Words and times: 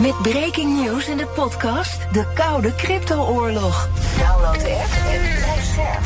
Met 0.00 0.22
breaking 0.22 0.84
news 0.84 1.08
in 1.08 1.16
de 1.16 1.26
podcast 1.26 2.12
De 2.12 2.24
Koude 2.34 2.74
Crypto-oorlog. 2.74 3.88
Download 4.18 4.60
de 4.60 4.70
app 4.70 4.92
en 5.12 5.20
blijf 5.20 5.64
scherp. 5.72 6.04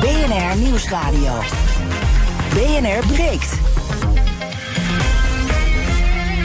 BNR 0.00 0.56
Nieuwsradio. 0.56 1.32
BNR 2.54 3.06
breekt. 3.06 3.58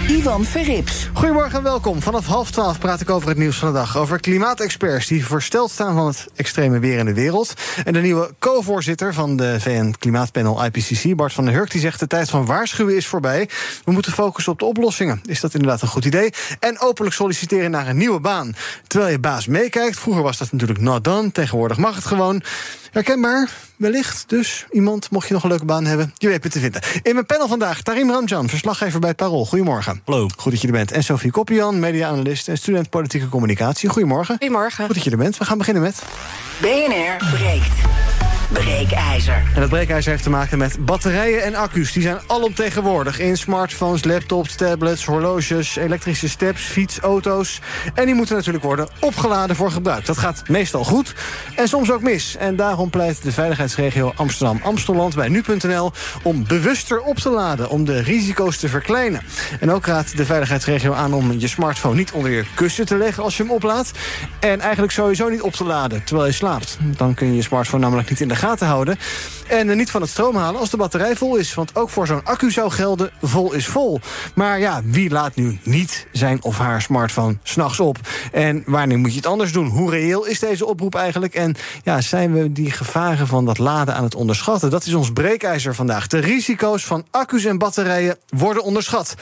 Ivan 0.07 0.45
Verrips. 0.45 1.09
Goedemorgen 1.13 1.57
en 1.57 1.63
welkom. 1.63 2.01
Vanaf 2.01 2.25
half 2.25 2.51
twaalf 2.51 2.79
praat 2.79 3.01
ik 3.01 3.09
over 3.09 3.29
het 3.29 3.37
nieuws 3.37 3.57
van 3.57 3.67
de 3.67 3.73
dag. 3.73 3.97
Over 3.97 4.19
klimaatexperts 4.19 5.07
die 5.07 5.25
versteld 5.25 5.71
staan 5.71 5.95
van 5.95 6.07
het 6.07 6.27
extreme 6.35 6.79
weer 6.79 6.97
in 6.97 7.05
de 7.05 7.13
wereld. 7.13 7.53
En 7.83 7.93
de 7.93 7.99
nieuwe 7.99 8.33
co-voorzitter 8.39 9.13
van 9.13 9.35
de 9.35 9.59
VN-klimaatpanel 9.59 10.65
IPCC, 10.65 11.15
Bart 11.15 11.33
van 11.33 11.45
der 11.45 11.53
Hurk, 11.53 11.71
die 11.71 11.81
zegt 11.81 11.99
de 11.99 12.07
tijd 12.07 12.29
van 12.29 12.45
waarschuwen 12.45 12.95
is 12.95 13.07
voorbij. 13.07 13.49
We 13.85 13.91
moeten 13.91 14.11
focussen 14.11 14.51
op 14.51 14.59
de 14.59 14.65
oplossingen. 14.65 15.21
Is 15.25 15.39
dat 15.39 15.53
inderdaad 15.53 15.81
een 15.81 15.87
goed 15.87 16.05
idee? 16.05 16.33
En 16.59 16.79
openlijk 16.79 17.15
solliciteren 17.15 17.71
naar 17.71 17.87
een 17.87 17.97
nieuwe 17.97 18.19
baan. 18.19 18.55
Terwijl 18.87 19.11
je 19.11 19.19
baas 19.19 19.47
meekijkt. 19.47 19.99
Vroeger 19.99 20.23
was 20.23 20.37
dat 20.37 20.51
natuurlijk 20.51 20.79
not 20.79 21.03
done. 21.03 21.31
Tegenwoordig 21.31 21.77
mag 21.77 21.95
het 21.95 22.05
gewoon. 22.05 22.43
Herkenbaar, 22.91 23.49
wellicht. 23.81 24.23
Dus 24.27 24.65
iemand, 24.71 25.09
mocht 25.11 25.27
je 25.27 25.33
nog 25.33 25.43
een 25.43 25.49
leuke 25.49 25.65
baan 25.65 25.85
hebben, 25.85 26.13
je 26.17 26.27
weet 26.27 26.43
het 26.43 26.51
te 26.51 26.59
vinden. 26.59 26.81
In 27.01 27.13
mijn 27.13 27.25
panel 27.25 27.47
vandaag, 27.47 27.81
Tarim 27.81 28.11
Ramjan, 28.11 28.49
verslaggever 28.49 28.99
bij 28.99 29.13
Parool. 29.13 29.45
Goedemorgen. 29.45 30.01
Hallo. 30.05 30.27
Goed 30.37 30.51
dat 30.51 30.61
je 30.61 30.67
er 30.67 30.73
bent. 30.73 30.91
En 30.91 31.03
Sophie 31.03 31.31
Koppian, 31.31 31.79
media-analyst 31.79 32.47
en 32.47 32.57
student 32.57 32.89
politieke 32.89 33.29
communicatie. 33.29 33.89
Goedemorgen. 33.89 34.37
Goedemorgen. 34.37 34.85
Goed 34.85 34.95
dat 34.95 35.03
je 35.03 35.11
er 35.11 35.17
bent. 35.17 35.37
We 35.37 35.45
gaan 35.45 35.57
beginnen 35.57 35.83
met... 35.83 36.01
BNR 36.61 37.29
breekt. 37.31 38.30
Breekijzer. 38.53 39.43
En 39.53 39.61
dat 39.61 39.69
breekijzer 39.69 40.11
heeft 40.11 40.23
te 40.23 40.29
maken 40.29 40.57
met 40.57 40.85
batterijen 40.85 41.43
en 41.43 41.55
accu's. 41.55 41.91
Die 41.91 42.01
zijn 42.01 42.19
alomtegenwoordig 42.27 43.19
in 43.19 43.37
smartphones, 43.37 44.03
laptops, 44.03 44.55
tablets, 44.55 45.05
horloges, 45.05 45.75
elektrische 45.75 46.29
steps, 46.29 46.61
fiets, 46.61 46.99
auto's. 46.99 47.61
En 47.93 48.05
die 48.05 48.15
moeten 48.15 48.35
natuurlijk 48.35 48.63
worden 48.63 48.87
opgeladen 48.99 49.55
voor 49.55 49.71
gebruik. 49.71 50.05
Dat 50.05 50.17
gaat 50.17 50.43
meestal 50.47 50.83
goed 50.83 51.13
en 51.55 51.67
soms 51.67 51.91
ook 51.91 52.01
mis. 52.01 52.35
En 52.37 52.55
daarom 52.55 52.89
pleit 52.89 53.23
de 53.23 53.31
veiligheidsregio 53.31 54.13
Amsterdam-Amstelland 54.15 55.15
bij 55.15 55.27
nu.nl 55.27 55.91
om 56.23 56.47
bewuster 56.47 57.01
op 57.01 57.17
te 57.17 57.29
laden, 57.29 57.69
om 57.69 57.85
de 57.85 58.01
risico's 58.01 58.57
te 58.57 58.69
verkleinen. 58.69 59.21
En 59.59 59.71
ook 59.71 59.85
raadt 59.85 60.17
de 60.17 60.25
veiligheidsregio 60.25 60.93
aan 60.93 61.13
om 61.13 61.31
je 61.39 61.47
smartphone 61.47 61.95
niet 61.95 62.11
onder 62.11 62.31
je 62.31 62.45
kussen 62.55 62.85
te 62.85 62.97
leggen 62.97 63.23
als 63.23 63.37
je 63.37 63.43
hem 63.43 63.51
oplaadt. 63.51 63.91
En 64.39 64.59
eigenlijk 64.59 64.91
sowieso 64.91 65.29
niet 65.29 65.41
op 65.41 65.53
te 65.53 65.63
laden 65.63 66.03
terwijl 66.03 66.27
je 66.27 66.33
slaapt. 66.33 66.77
Dan 66.81 67.13
kun 67.13 67.27
je 67.27 67.35
je 67.35 67.41
smartphone 67.41 67.83
namelijk 67.83 68.09
niet 68.09 68.21
in 68.21 68.27
de 68.27 68.39
gaten 68.41 68.67
houden. 68.67 68.99
En 69.47 69.69
er 69.69 69.75
niet 69.75 69.91
van 69.91 70.01
het 70.01 70.09
stroom 70.09 70.35
halen 70.35 70.59
als 70.59 70.69
de 70.69 70.77
batterij 70.77 71.15
vol 71.15 71.35
is. 71.35 71.53
Want 71.53 71.75
ook 71.75 71.89
voor 71.89 72.07
zo'n 72.07 72.25
accu 72.25 72.51
zou 72.51 72.71
gelden, 72.71 73.11
vol 73.21 73.53
is 73.53 73.67
vol. 73.67 73.99
Maar 74.35 74.59
ja, 74.59 74.81
wie 74.83 75.09
laat 75.09 75.35
nu 75.35 75.59
niet 75.63 76.07
zijn 76.11 76.43
of 76.43 76.57
haar 76.57 76.81
smartphone 76.81 77.37
s'nachts 77.43 77.79
op? 77.79 77.97
En 78.31 78.63
wanneer 78.65 78.99
moet 78.99 79.11
je 79.11 79.17
het 79.17 79.25
anders 79.25 79.51
doen? 79.51 79.67
Hoe 79.67 79.91
reëel 79.91 80.25
is 80.25 80.39
deze 80.39 80.65
oproep 80.65 80.95
eigenlijk? 80.95 81.35
En 81.35 81.55
ja, 81.83 82.01
zijn 82.01 82.33
we 82.33 82.51
die 82.51 82.71
gevaren 82.71 83.27
van 83.27 83.45
dat 83.45 83.57
laden 83.57 83.95
aan 83.95 84.03
het 84.03 84.15
onderschatten? 84.15 84.69
Dat 84.69 84.85
is 84.85 84.93
ons 84.93 85.11
breekijzer 85.11 85.75
vandaag. 85.75 86.07
De 86.07 86.19
risico's 86.19 86.85
van 86.85 87.05
accu's 87.11 87.45
en 87.45 87.57
batterijen 87.57 88.17
worden 88.29 88.63
onderschat. 88.63 89.15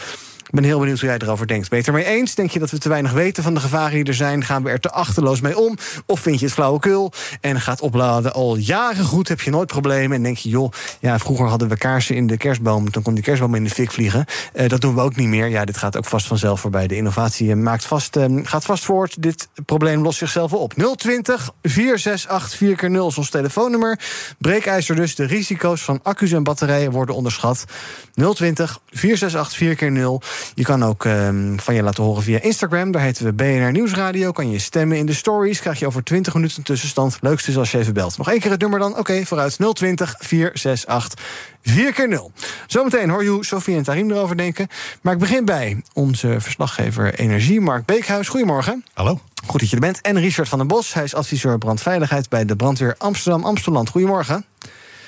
Ik 0.50 0.56
ben 0.56 0.64
heel 0.64 0.80
benieuwd 0.80 1.00
hoe 1.00 1.10
jij 1.10 1.18
erover 1.18 1.48
denkt. 1.48 1.72
Het 1.72 1.88
ermee 1.88 2.06
eens? 2.06 2.36
Denk 2.36 2.52
je 2.52 2.60
dat 2.60 2.72
we 2.72 2.78
te 2.78 2.90
weinig 2.90 3.12
weten 3.12 3.44
van 3.44 3.54
de 3.54 3.60
gevaren 3.60 3.94
die 3.94 4.04
er 4.04 4.14
zijn? 4.14 4.44
Gaan 4.44 4.64
we 4.64 4.70
er 4.70 4.80
te 4.80 4.92
achterloos 4.92 5.42
mee 5.42 5.58
om? 5.58 5.78
Of 6.06 6.20
vind 6.20 6.40
je 6.40 6.46
het 6.46 6.54
flauwekul? 6.54 7.12
En 7.42 7.62
gaat 7.62 7.82
opladen 7.82 8.34
al 8.34 8.56
jaren 8.56 9.06
goed? 9.06 9.28
Heb 9.28 9.42
je 9.42 9.52
nooit 9.52 9.68
problemen? 9.68 10.18
En 10.18 10.24
denk 10.24 10.38
je, 10.38 10.50
joh, 10.50 10.72
ja, 11.00 11.20
vroeger 11.20 11.46
hadden 11.48 11.68
we 11.68 11.78
kaarsen 11.78 12.16
in 12.16 12.28
de 12.28 12.38
kerstboom. 12.38 12.92
Dan 12.92 13.04
kon 13.04 13.14
die 13.14 13.24
kerstboom 13.24 13.56
in 13.56 13.64
de 13.64 13.70
fik 13.70 13.92
vliegen. 13.92 14.26
Uh, 14.54 14.68
dat 14.68 14.82
doen 14.82 14.96
we 14.96 15.02
ook 15.02 15.16
niet 15.16 15.28
meer. 15.28 15.48
Ja, 15.48 15.66
dit 15.66 15.78
gaat 15.78 15.98
ook 15.98 16.06
vast 16.06 16.28
vanzelf 16.28 16.60
voorbij. 16.60 16.88
De 16.88 16.96
innovatie 16.96 17.56
maakt 17.56 17.86
vast, 17.86 18.16
uh, 18.16 18.26
gaat 18.44 18.66
vast 18.66 18.86
voort. 18.86 19.22
Dit 19.22 19.50
probleem 19.66 20.02
lost 20.02 20.18
zichzelf 20.18 20.54
op. 20.54 20.74
020 20.74 21.52
468 21.62 22.58
4 22.58 22.76
keer 22.76 22.90
0 22.90 23.08
is 23.08 23.18
ons 23.18 23.30
telefoonnummer. 23.30 24.00
Breekijzer 24.38 24.96
dus. 24.96 25.16
De 25.16 25.26
risico's 25.26 25.82
van 25.82 26.00
accu's 26.04 26.32
en 26.32 26.44
batterijen 26.44 26.92
worden 26.92 27.16
onderschat. 27.16 27.66
020 28.14 28.80
468 28.90 29.58
4 29.58 29.76
keer 29.76 29.92
0 29.92 30.22
je 30.54 30.64
kan 30.64 30.84
ook 30.84 31.04
um, 31.04 31.60
van 31.60 31.76
je 31.76 31.84
laten 31.84 32.04
horen 32.04 32.24
via 32.24 32.42
Instagram. 32.42 32.92
Daar 32.92 33.02
heten 33.02 33.26
we 33.26 33.34
BNR 33.34 33.72
Nieuwsradio. 33.72 34.32
Kan 34.32 34.52
je 34.52 34.60
stemmen 34.60 34.98
in 34.98 35.06
de 35.06 35.14
stories. 35.14 35.60
Krijg 35.60 35.80
je 35.80 35.88
over 35.88 36.04
20 36.04 36.34
minuten 36.34 36.58
een 36.58 36.64
tussenstand. 36.64 37.18
Leukste 37.22 37.50
is 37.50 37.58
als 37.58 37.72
je 37.72 37.78
even 37.78 37.94
belt. 37.94 38.18
Nog 38.18 38.30
één 38.30 38.40
keer 38.40 38.52
het 38.52 38.62
nummer 38.62 38.80
dan. 38.80 38.92
Oké, 38.92 39.00
okay, 39.00 39.26
vooruit 39.26 39.58
020 39.74 40.16
468 40.20 41.20
4 41.62 41.94
keer 41.94 42.08
0 42.08 42.32
Zometeen 42.68 43.10
hoor 43.10 43.24
je 43.24 43.30
hoe 43.30 43.46
Sofie 43.46 43.76
en 43.76 43.84
Tarim 43.84 44.12
erover 44.12 44.38
denken. 44.38 44.68
Maar 45.02 45.14
ik 45.14 45.20
begin 45.20 45.46
bij 45.46 45.82
onze 45.94 46.36
verslaggever 46.40 47.14
Energie, 47.14 47.62
Mark 47.62 47.86
Beekhuis. 47.86 48.28
Goedemorgen. 48.28 48.84
Hallo. 48.94 49.20
Goed 49.46 49.60
dat 49.60 49.70
je 49.70 49.76
er 49.76 49.82
bent. 49.82 50.02
En 50.02 50.20
Richard 50.20 50.50
van 50.50 50.58
den 50.58 50.68
Bos. 50.68 50.94
Hij 50.94 51.04
is 51.04 51.16
adviseur 51.16 51.58
brandveiligheid 51.58 52.30
bij 52.30 52.46
de 52.46 52.56
brandweer 52.56 52.96
Amsterdam-Amsterdam. 52.98 53.90
Goedemorgen. 53.90 54.46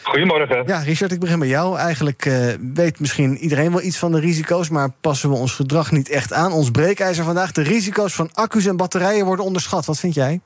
Goedemorgen. 0.03 0.63
Ja, 0.65 0.79
Richard, 0.79 1.11
ik 1.11 1.19
begin 1.19 1.39
bij 1.39 1.47
jou. 1.47 1.77
Eigenlijk 1.77 2.25
uh, 2.25 2.53
weet 2.73 2.99
misschien 2.99 3.37
iedereen 3.37 3.71
wel 3.71 3.81
iets 3.81 3.97
van 3.97 4.11
de 4.11 4.19
risico's, 4.19 4.69
maar 4.69 4.89
passen 5.01 5.29
we 5.29 5.35
ons 5.35 5.53
gedrag 5.55 5.91
niet 5.91 6.09
echt 6.09 6.33
aan? 6.33 6.51
Ons 6.51 6.71
breekijzer 6.71 7.23
vandaag. 7.23 7.51
De 7.51 7.63
risico's 7.63 8.13
van 8.13 8.29
accu's 8.33 8.65
en 8.65 8.77
batterijen 8.77 9.25
worden 9.25 9.45
onderschat. 9.45 9.85
Wat 9.85 9.99
vind 9.99 10.13
jij? 10.13 10.39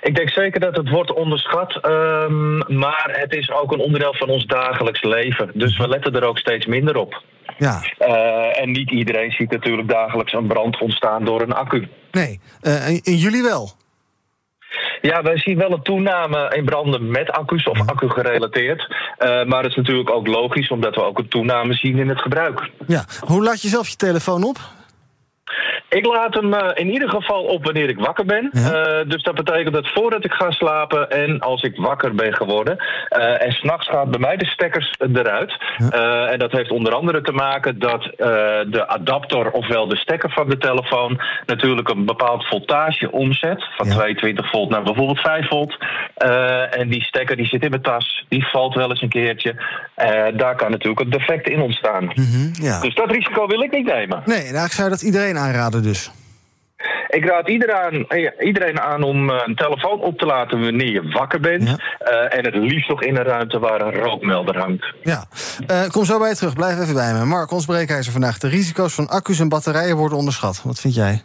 Ik 0.00 0.14
denk 0.14 0.30
zeker 0.30 0.60
dat 0.60 0.76
het 0.76 0.90
wordt 0.90 1.12
onderschat, 1.12 1.84
um, 1.84 2.78
maar 2.78 3.08
het 3.12 3.34
is 3.34 3.50
ook 3.50 3.72
een 3.72 3.80
onderdeel 3.80 4.14
van 4.14 4.28
ons 4.28 4.46
dagelijks 4.46 5.02
leven. 5.02 5.50
Dus 5.54 5.76
we 5.76 5.88
letten 5.88 6.14
er 6.14 6.24
ook 6.24 6.38
steeds 6.38 6.66
minder 6.66 6.96
op. 6.96 7.22
Ja. 7.58 7.82
Uh, 7.98 8.60
en 8.60 8.70
niet 8.70 8.90
iedereen 8.90 9.30
ziet 9.30 9.50
natuurlijk 9.50 9.88
dagelijks 9.88 10.32
een 10.32 10.46
brand 10.46 10.80
ontstaan 10.80 11.24
door 11.24 11.40
een 11.40 11.52
accu. 11.52 11.88
Nee, 12.10 12.40
uh, 12.62 12.86
en 12.86 13.16
jullie 13.16 13.42
wel? 13.42 13.70
Ja, 15.00 15.22
wij 15.22 15.38
zien 15.38 15.58
wel 15.58 15.72
een 15.72 15.82
toename 15.82 16.52
in 16.56 16.64
branden 16.64 17.10
met 17.10 17.30
accu's 17.30 17.66
of 17.66 17.88
accu 17.88 18.08
gerelateerd. 18.08 18.94
Uh, 19.18 19.44
maar 19.44 19.62
dat 19.62 19.70
is 19.70 19.76
natuurlijk 19.76 20.10
ook 20.10 20.26
logisch, 20.26 20.70
omdat 20.70 20.94
we 20.94 21.02
ook 21.02 21.18
een 21.18 21.28
toename 21.28 21.74
zien 21.74 21.98
in 21.98 22.08
het 22.08 22.20
gebruik. 22.20 22.70
Ja, 22.86 23.04
hoe 23.20 23.42
laat 23.42 23.62
je 23.62 23.68
zelf 23.68 23.88
je 23.88 23.96
telefoon 23.96 24.44
op? 24.44 24.58
Ik 25.88 26.06
laat 26.06 26.34
hem 26.34 26.52
uh, 26.54 26.60
in 26.74 26.90
ieder 26.90 27.10
geval 27.10 27.42
op 27.42 27.64
wanneer 27.64 27.88
ik 27.88 27.98
wakker 27.98 28.24
ben. 28.24 28.50
Ja. 28.52 28.60
Uh, 28.60 29.08
dus 29.08 29.22
dat 29.22 29.34
betekent 29.34 29.74
dat 29.74 29.92
voordat 29.92 30.24
ik 30.24 30.32
ga 30.32 30.50
slapen 30.50 31.10
en 31.10 31.40
als 31.40 31.62
ik 31.62 31.76
wakker 31.76 32.14
ben 32.14 32.34
geworden. 32.34 32.76
Uh, 32.76 33.44
en 33.44 33.52
s'nachts 33.52 33.88
gaat 33.88 34.10
bij 34.10 34.20
mij 34.20 34.36
de 34.36 34.46
stekkers 34.46 34.94
eruit. 35.12 35.56
Ja. 35.76 36.26
en 36.26 36.38
dat 36.38 36.52
heeft 36.52 36.70
onder 36.70 36.94
andere 36.94 37.20
te 37.20 37.32
maken 37.32 37.78
dat 37.78 38.02
de 38.70 38.84
adapter, 38.86 39.50
ofwel 39.50 39.88
de 39.88 39.96
stekker 39.96 40.30
van 40.30 40.48
de 40.48 40.58
telefoon, 40.58 41.20
natuurlijk 41.46 41.88
een 41.88 42.04
bepaald 42.04 42.46
voltage 42.46 43.10
omzet. 43.10 43.64
Van 43.76 43.86
ja. 43.86 43.94
22 43.94 44.50
volt 44.50 44.70
naar 44.70 44.82
bijvoorbeeld 44.82 45.20
5 45.20 45.48
volt. 45.48 45.76
en 46.70 46.88
die 46.88 47.02
stekker 47.02 47.36
die 47.36 47.46
zit 47.46 47.62
in 47.62 47.70
mijn 47.70 47.82
tas, 47.82 48.24
die 48.28 48.46
valt 48.46 48.74
wel 48.74 48.90
eens 48.90 49.02
een 49.02 49.08
keertje. 49.08 49.54
daar 50.36 50.56
kan 50.56 50.70
natuurlijk 50.70 51.00
een 51.00 51.10
defect 51.10 51.48
in 51.48 51.60
ontstaan. 51.60 52.04
Mm 52.04 52.12
-hmm, 52.14 52.50
ja. 52.52 52.80
Dus 52.80 52.94
dat 52.94 53.10
risico 53.10 53.46
wil 53.46 53.62
ik 53.62 53.72
niet 53.72 53.86
nemen. 53.86 54.22
Nee, 54.24 54.52
nou, 54.52 54.66
ik 54.66 54.72
zou 54.72 54.88
dat 54.88 55.02
iedereen 55.02 55.36
aanraden 55.36 55.77
dus. 55.82 56.10
Ik 57.08 57.24
raad 57.24 57.48
iedereen, 57.48 58.06
iedereen 58.40 58.80
aan 58.80 59.02
om 59.02 59.30
een 59.30 59.54
telefoon 59.54 60.00
op 60.00 60.18
te 60.18 60.26
laten 60.26 60.60
wanneer 60.60 60.92
je 60.92 61.10
wakker 61.10 61.40
bent. 61.40 61.68
Ja. 61.68 61.78
Uh, 62.10 62.38
en 62.38 62.44
het 62.44 62.54
liefst 62.54 62.88
nog 62.88 63.02
in 63.02 63.16
een 63.16 63.24
ruimte 63.24 63.58
waar 63.58 63.80
een 63.80 63.94
rookmelder 63.94 64.58
hangt. 64.58 64.94
Ja, 65.02 65.24
uh, 65.70 65.88
kom 65.88 66.04
zo 66.04 66.18
bij 66.18 66.28
je 66.28 66.36
terug. 66.36 66.54
Blijf 66.54 66.80
even 66.80 66.94
bij 66.94 67.12
me. 67.12 67.24
Mark, 67.24 67.50
ons 67.50 67.64
breekijzer 67.64 68.12
vandaag. 68.12 68.38
De 68.38 68.48
risico's 68.48 68.94
van 68.94 69.08
accu's 69.08 69.40
en 69.40 69.48
batterijen 69.48 69.96
worden 69.96 70.18
onderschat. 70.18 70.62
Wat 70.64 70.80
vind 70.80 70.94
jij? 70.94 71.22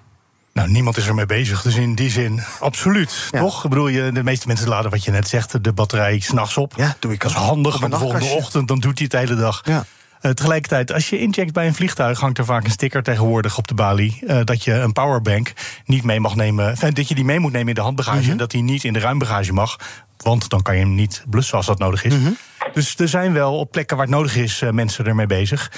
Nou, 0.54 0.70
niemand 0.70 0.98
is 0.98 1.08
ermee 1.08 1.26
bezig. 1.26 1.62
Dus 1.62 1.76
in 1.76 1.96
die 1.96 2.10
zin, 2.10 2.42
absoluut. 2.60 3.28
Ja. 3.32 3.40
Toch? 3.40 3.64
Ik 3.64 3.70
bedoel, 3.70 3.88
je, 3.88 4.12
de 4.12 4.24
meeste 4.24 4.48
mensen 4.48 4.68
laden 4.68 4.92
wat 4.92 5.04
je 5.04 5.12
net 5.12 5.28
zegt, 5.28 5.64
de 5.64 5.74
batterij 5.74 6.20
s'nachts 6.20 6.58
op. 6.58 6.74
Ja, 6.76 6.96
doe 7.00 7.14
ik 7.14 7.24
als 7.24 7.34
handig. 7.34 7.80
Want 7.80 7.92
de 7.92 8.00
volgende 8.00 8.26
ochtend 8.26 8.68
dan 8.68 8.80
doet 8.80 9.00
hij 9.00 9.08
het 9.10 9.12
de 9.12 9.18
hele 9.18 9.42
dag. 9.42 9.62
Ja. 9.64 9.86
Uh, 10.24 10.32
tegelijkertijd, 10.32 10.94
als 10.94 11.10
je 11.10 11.20
incheckt 11.20 11.54
bij 11.54 11.68
een 11.68 11.74
vliegtuig, 11.74 12.20
hangt 12.20 12.38
er 12.38 12.46
vaak 12.46 12.64
een 12.64 12.72
sticker 12.72 13.04
tegenwoordig 13.04 13.58
op 13.58 13.68
de 13.68 13.74
balie. 13.74 14.20
Uh, 14.22 14.40
dat 14.44 14.64
je 14.64 14.74
een 14.74 14.94
powerbank 14.94 15.54
niet 15.86 16.04
mee 16.04 16.20
mag 16.20 16.36
nemen. 16.36 16.70
Enfin, 16.70 16.94
dat 16.94 17.08
je 17.08 17.16
die 17.16 17.26
mee 17.26 17.40
moet 17.40 17.52
nemen 17.52 17.68
in 17.68 17.76
de 17.76 17.82
handbagage. 17.82 18.18
Mm 18.18 18.24
-hmm. 18.24 18.32
En 18.32 18.38
dat 18.38 18.52
die 18.52 18.64
niet 18.64 18.84
in 18.84 18.94
de 18.94 19.00
ruimbagage 19.00 19.54
mag. 19.54 19.78
Want 20.18 20.50
dan 20.50 20.62
kan 20.62 20.76
je 20.76 20.82
hem 20.82 20.96
niet 20.96 21.24
blussen 21.30 21.58
als 21.58 21.66
dat 21.66 21.80
nodig 21.80 22.04
is. 22.04 22.14
Mm 22.14 22.24
-hmm. 22.24 22.38
Dus 22.74 22.98
er 22.98 23.08
zijn 23.08 23.34
wel 23.34 23.58
op 23.60 23.72
plekken 23.72 23.98
waar 23.98 24.06
het 24.06 24.16
nodig 24.16 24.36
is, 24.36 24.64
mensen 24.72 25.06
ermee 25.06 25.28
bezig. 25.28 25.72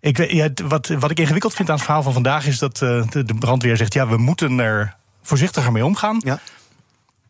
Ik, 0.00 0.30
ja, 0.30 0.48
wat, 0.68 0.88
wat 0.88 1.10
ik 1.10 1.18
ingewikkeld 1.18 1.54
vind 1.54 1.68
aan 1.68 1.74
het 1.74 1.84
verhaal 1.84 2.02
van 2.02 2.12
vandaag 2.12 2.46
is 2.46 2.58
dat 2.58 2.76
de, 2.76 3.06
de 3.10 3.34
brandweer 3.34 3.76
zegt: 3.76 3.92
ja, 3.92 4.06
we 4.06 4.16
moeten 4.16 4.58
er 4.58 4.96
voorzichtiger 5.22 5.72
mee 5.72 5.84
omgaan. 5.84 6.20
Ja. 6.24 6.40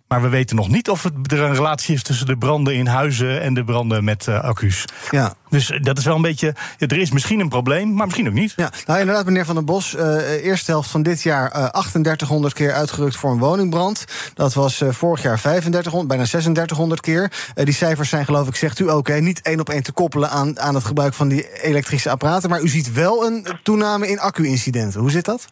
Maar 0.09 0.23
we 0.23 0.29
weten 0.29 0.57
nog 0.57 0.69
niet 0.69 0.91
of 0.91 1.03
het, 1.03 1.33
er 1.33 1.41
een 1.41 1.55
relatie 1.55 1.95
is 1.95 2.03
tussen 2.03 2.27
de 2.27 2.37
branden 2.37 2.75
in 2.75 2.87
huizen 2.87 3.41
en 3.41 3.55
de 3.55 3.65
branden 3.65 4.05
met 4.05 4.27
uh, 4.27 4.41
accu's. 4.41 4.85
Ja. 5.11 5.35
Dus 5.49 5.73
dat 5.81 5.99
is 5.99 6.05
wel 6.05 6.17
een 6.17 6.23
beetje. 6.23 6.55
Er 6.79 6.99
is 6.99 7.11
misschien 7.11 7.41
een 7.41 7.49
probleem, 7.49 7.95
maar 7.95 8.05
misschien 8.05 8.29
ook 8.29 8.35
niet. 8.35 8.53
Ja, 8.57 8.71
nou 8.87 9.01
inderdaad, 9.01 9.25
meneer 9.25 9.45
Van 9.45 9.55
der 9.55 9.65
Bos. 9.65 9.95
Uh, 9.95 10.45
eerste 10.45 10.71
helft 10.71 10.91
van 10.91 11.03
dit 11.03 11.23
jaar 11.23 11.57
uh, 11.57 11.69
3800 11.69 12.55
keer 12.55 12.73
uitgerukt 12.73 13.17
voor 13.17 13.31
een 13.31 13.39
woningbrand. 13.39 14.05
Dat 14.35 14.55
was 14.55 14.83
vorig 14.89 15.23
jaar 15.23 15.41
3500, 15.41 16.09
bijna 16.09 16.25
3600 16.25 17.01
keer. 17.01 17.33
die 17.55 17.75
cijfers 17.75 18.09
zijn, 18.09 18.25
geloof 18.25 18.49
ik, 18.49 18.57
zegt 18.57 18.79
u 18.79 18.91
ook, 18.91 19.09
hè, 19.09 19.21
niet 19.21 19.43
één 19.43 19.61
op 19.61 19.69
één 19.69 19.83
te 19.83 19.93
koppelen 19.93 20.31
aan, 20.31 20.61
aan 20.61 20.75
het 20.75 20.85
gebruik 20.85 21.15
van 21.15 21.29
die 21.29 21.63
elektrische 21.63 22.11
apparaten. 22.11 22.51
Maar 22.51 22.63
u 22.63 22.69
ziet 22.69 22.93
wel 22.93 23.27
een 23.27 23.47
toename 23.63 24.09
in 24.09 24.21
accu-incidenten. 24.21 25.01
Hoe 25.01 25.11
zit 25.11 25.25
dat? 25.25 25.47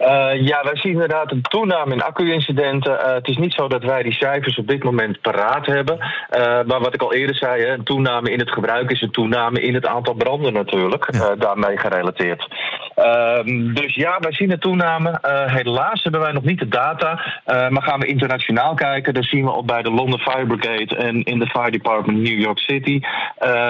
Uh, 0.00 0.46
ja, 0.46 0.62
wij 0.62 0.76
zien 0.76 0.92
inderdaad 0.92 1.32
een 1.32 1.42
toename 1.42 1.94
in 1.94 2.02
accu-incidenten. 2.02 2.92
Uh, 2.92 3.14
het 3.14 3.28
is 3.28 3.36
niet 3.36 3.52
zo 3.52 3.68
dat 3.68 3.82
wij 3.82 4.02
die 4.02 4.12
cijfers 4.12 4.58
op 4.58 4.68
dit 4.68 4.84
moment 4.84 5.20
paraat 5.20 5.66
hebben. 5.66 5.96
Uh, 5.96 6.40
maar 6.66 6.80
wat 6.80 6.94
ik 6.94 7.02
al 7.02 7.14
eerder 7.14 7.36
zei, 7.36 7.62
hè, 7.62 7.72
een 7.72 7.84
toename 7.84 8.30
in 8.30 8.38
het 8.38 8.50
gebruik 8.50 8.90
is 8.90 9.02
een 9.02 9.10
toename 9.10 9.60
in 9.60 9.74
het 9.74 9.86
aantal 9.86 10.14
branden 10.14 10.52
natuurlijk. 10.52 11.08
Ja. 11.10 11.34
daarmee 11.34 11.78
gerelateerd. 11.78 12.48
Ehm, 12.94 13.74
dus 13.74 13.94
ja, 13.94 14.16
wij 14.20 14.32
zien 14.32 14.50
een 14.50 14.58
toename. 14.58 15.18
helaas 15.46 16.02
hebben 16.02 16.20
wij 16.20 16.32
nog 16.32 16.44
niet 16.44 16.58
de 16.58 16.68
data. 16.68 17.20
maar 17.44 17.82
gaan 17.82 18.00
we 18.00 18.06
internationaal 18.06 18.74
kijken, 18.74 19.14
dan 19.14 19.22
zien 19.22 19.44
we 19.44 19.50
al 19.50 19.64
bij 19.64 19.82
de 19.82 19.90
London 19.90 20.18
Fire 20.18 20.46
Brigade 20.46 20.96
en 20.96 21.22
in 21.22 21.38
de 21.38 21.46
Fire 21.46 21.70
Department 21.70 22.18
New 22.18 22.40
York 22.40 22.58
City 22.58 23.00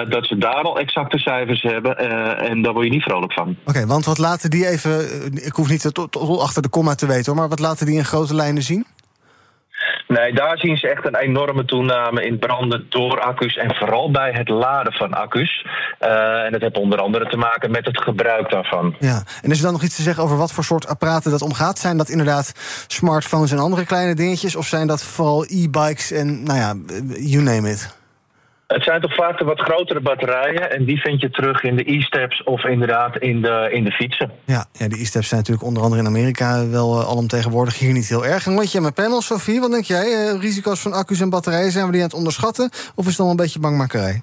dat 0.09 0.25
ze 0.25 0.37
daar 0.37 0.61
al 0.61 0.79
exacte 0.79 1.17
cijfers 1.17 1.61
hebben. 1.61 1.97
en 2.39 2.61
daar 2.61 2.73
word 2.73 2.85
je 2.85 2.91
niet 2.91 3.03
vrolijk 3.03 3.33
van. 3.33 3.47
Oké, 3.49 3.69
okay, 3.69 3.85
want 3.85 4.05
wat 4.05 4.17
laten 4.17 4.49
die 4.49 4.67
even. 4.67 4.99
Ik 5.33 5.53
hoef 5.53 5.69
niet 5.69 5.81
te 6.09 6.19
achter 6.19 6.61
de 6.61 6.69
komma 6.69 6.95
te 6.95 7.05
weten 7.05 7.25
hoor. 7.25 7.35
Maar 7.35 7.49
wat 7.49 7.59
laten 7.59 7.85
die 7.85 7.97
in 7.97 8.05
grote 8.05 8.35
lijnen 8.35 8.63
zien? 8.63 8.85
Nee, 10.07 10.33
daar 10.33 10.57
zien 10.57 10.77
ze 10.77 10.89
echt 10.89 11.05
een 11.05 11.15
enorme 11.15 11.65
toename 11.65 12.25
in 12.25 12.39
branden 12.39 12.85
door 12.89 13.21
accu's 13.21 13.57
en 13.57 13.75
vooral 13.75 14.11
bij 14.11 14.31
het 14.31 14.49
laden 14.49 14.93
van 14.93 15.13
accu's. 15.13 15.65
Uh, 16.01 16.43
en 16.45 16.51
dat 16.51 16.61
heeft 16.61 16.77
onder 16.77 16.99
andere 16.99 17.25
te 17.25 17.37
maken 17.37 17.71
met 17.71 17.85
het 17.85 18.01
gebruik 18.01 18.49
daarvan. 18.49 18.95
Ja, 18.99 19.23
en 19.41 19.51
is 19.51 19.57
er 19.57 19.63
dan 19.63 19.73
nog 19.73 19.83
iets 19.83 19.95
te 19.95 20.01
zeggen 20.01 20.23
over 20.23 20.37
wat 20.37 20.51
voor 20.51 20.63
soort 20.63 20.87
apparaten 20.87 21.31
dat 21.31 21.41
omgaat? 21.41 21.79
Zijn 21.79 21.97
dat 21.97 22.09
inderdaad 22.09 22.53
smartphones 22.87 23.51
en 23.51 23.59
andere 23.59 23.85
kleine 23.85 24.15
dingetjes? 24.15 24.55
Of 24.55 24.65
zijn 24.65 24.87
dat 24.87 25.03
vooral 25.03 25.45
e-bikes 25.47 26.11
en, 26.11 26.43
nou 26.43 26.59
ja, 26.59 26.75
you 27.17 27.43
name 27.43 27.69
it? 27.69 27.98
Het 28.75 28.83
zijn 28.83 29.01
toch 29.01 29.15
vaak 29.15 29.37
de 29.37 29.45
wat 29.45 29.59
grotere 29.59 30.01
batterijen. 30.01 30.71
En 30.71 30.85
die 30.85 30.99
vind 31.01 31.21
je 31.21 31.29
terug 31.29 31.63
in 31.63 31.75
de 31.75 31.91
e-steps 31.91 32.43
of 32.43 32.63
inderdaad 32.63 33.17
in 33.17 33.41
de, 33.41 33.69
in 33.71 33.83
de 33.83 33.91
fietsen. 33.91 34.31
Ja, 34.45 34.65
ja 34.71 34.87
de 34.87 34.99
e-steps 34.99 35.27
zijn 35.27 35.39
natuurlijk 35.39 35.67
onder 35.67 35.83
andere 35.83 36.01
in 36.01 36.07
Amerika 36.07 36.67
wel 36.67 36.99
uh, 36.99 37.07
alomtegenwoordig. 37.07 37.79
Hier 37.79 37.93
niet 37.93 38.07
heel 38.07 38.25
erg. 38.25 38.45
En 38.45 38.55
wat 38.55 38.71
je 38.71 38.81
mijn 38.81 38.93
panel, 38.93 39.21
Sophie, 39.21 39.59
wat 39.59 39.71
denk 39.71 39.83
jij? 39.83 40.05
Uh, 40.05 40.41
risico's 40.41 40.79
van 40.79 40.93
accu's 40.93 41.19
en 41.19 41.29
batterijen, 41.29 41.71
zijn 41.71 41.85
we 41.85 41.91
die 41.91 42.01
aan 42.01 42.07
het 42.07 42.17
onderschatten? 42.17 42.69
Of 42.95 43.05
is 43.05 43.11
het 43.11 43.19
al 43.19 43.29
een 43.29 43.35
beetje 43.35 43.59
bangmakerij? 43.59 44.21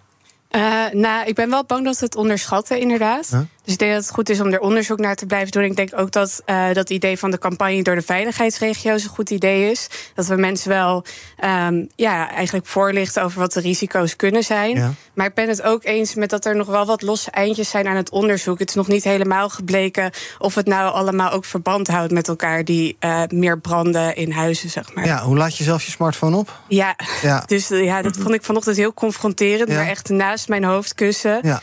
Uh, 0.50 0.62
nou, 0.92 1.26
ik 1.26 1.34
ben 1.34 1.50
wel 1.50 1.64
bang 1.64 1.84
dat 1.84 1.98
we 1.98 2.04
het 2.04 2.16
onderschatten, 2.16 2.80
inderdaad. 2.80 3.28
Huh? 3.28 3.40
Dus 3.66 3.74
ik 3.74 3.80
denk 3.80 3.92
dat 3.92 4.04
het 4.04 4.14
goed 4.14 4.28
is 4.28 4.40
om 4.40 4.52
er 4.52 4.60
onderzoek 4.60 4.98
naar 4.98 5.16
te 5.16 5.26
blijven 5.26 5.50
doen. 5.50 5.62
Ik 5.62 5.76
denk 5.76 5.90
ook 5.96 6.12
dat 6.12 6.42
uh, 6.46 6.72
dat 6.72 6.90
idee 6.90 7.18
van 7.18 7.30
de 7.30 7.38
campagne 7.38 7.82
door 7.82 7.94
de 7.94 8.02
veiligheidsregio's 8.02 9.02
een 9.02 9.08
goed 9.08 9.30
idee 9.30 9.70
is. 9.70 9.88
Dat 10.14 10.26
we 10.26 10.36
mensen 10.36 10.68
wel 10.68 11.04
um, 11.44 11.88
ja, 11.96 12.30
eigenlijk 12.30 12.66
voorlichten 12.66 13.22
over 13.22 13.40
wat 13.40 13.52
de 13.52 13.60
risico's 13.60 14.16
kunnen 14.16 14.42
zijn. 14.42 14.76
Ja. 14.76 14.92
Maar 15.14 15.26
ik 15.26 15.34
ben 15.34 15.48
het 15.48 15.62
ook 15.62 15.84
eens 15.84 16.14
met 16.14 16.30
dat 16.30 16.44
er 16.44 16.56
nog 16.56 16.66
wel 16.66 16.86
wat 16.86 17.02
losse 17.02 17.30
eindjes 17.30 17.70
zijn 17.70 17.86
aan 17.86 17.96
het 17.96 18.10
onderzoek. 18.10 18.58
Het 18.58 18.68
is 18.68 18.74
nog 18.74 18.88
niet 18.88 19.04
helemaal 19.04 19.48
gebleken 19.48 20.10
of 20.38 20.54
het 20.54 20.66
nou 20.66 20.92
allemaal 20.92 21.30
ook 21.30 21.44
verband 21.44 21.88
houdt 21.88 22.12
met 22.12 22.28
elkaar, 22.28 22.64
die 22.64 22.96
uh, 23.00 23.22
meer 23.28 23.58
branden 23.58 24.16
in 24.16 24.30
huizen, 24.30 24.70
zeg 24.70 24.94
maar. 24.94 25.06
Ja, 25.06 25.22
hoe 25.22 25.36
laat 25.36 25.56
je 25.56 25.64
zelf 25.64 25.82
je 25.82 25.90
smartphone 25.90 26.36
op? 26.36 26.60
Ja, 26.68 26.96
ja. 27.22 27.42
dus 27.46 27.68
ja, 27.68 28.02
dat 28.02 28.16
vond 28.16 28.34
ik 28.34 28.42
vanochtend 28.42 28.76
heel 28.76 28.94
confronterend. 28.94 29.68
Ja. 29.68 29.76
Maar 29.76 29.86
echt 29.86 30.08
naast 30.08 30.48
mijn 30.48 30.64
hoofdkussen. 30.64 31.38
Ja. 31.42 31.62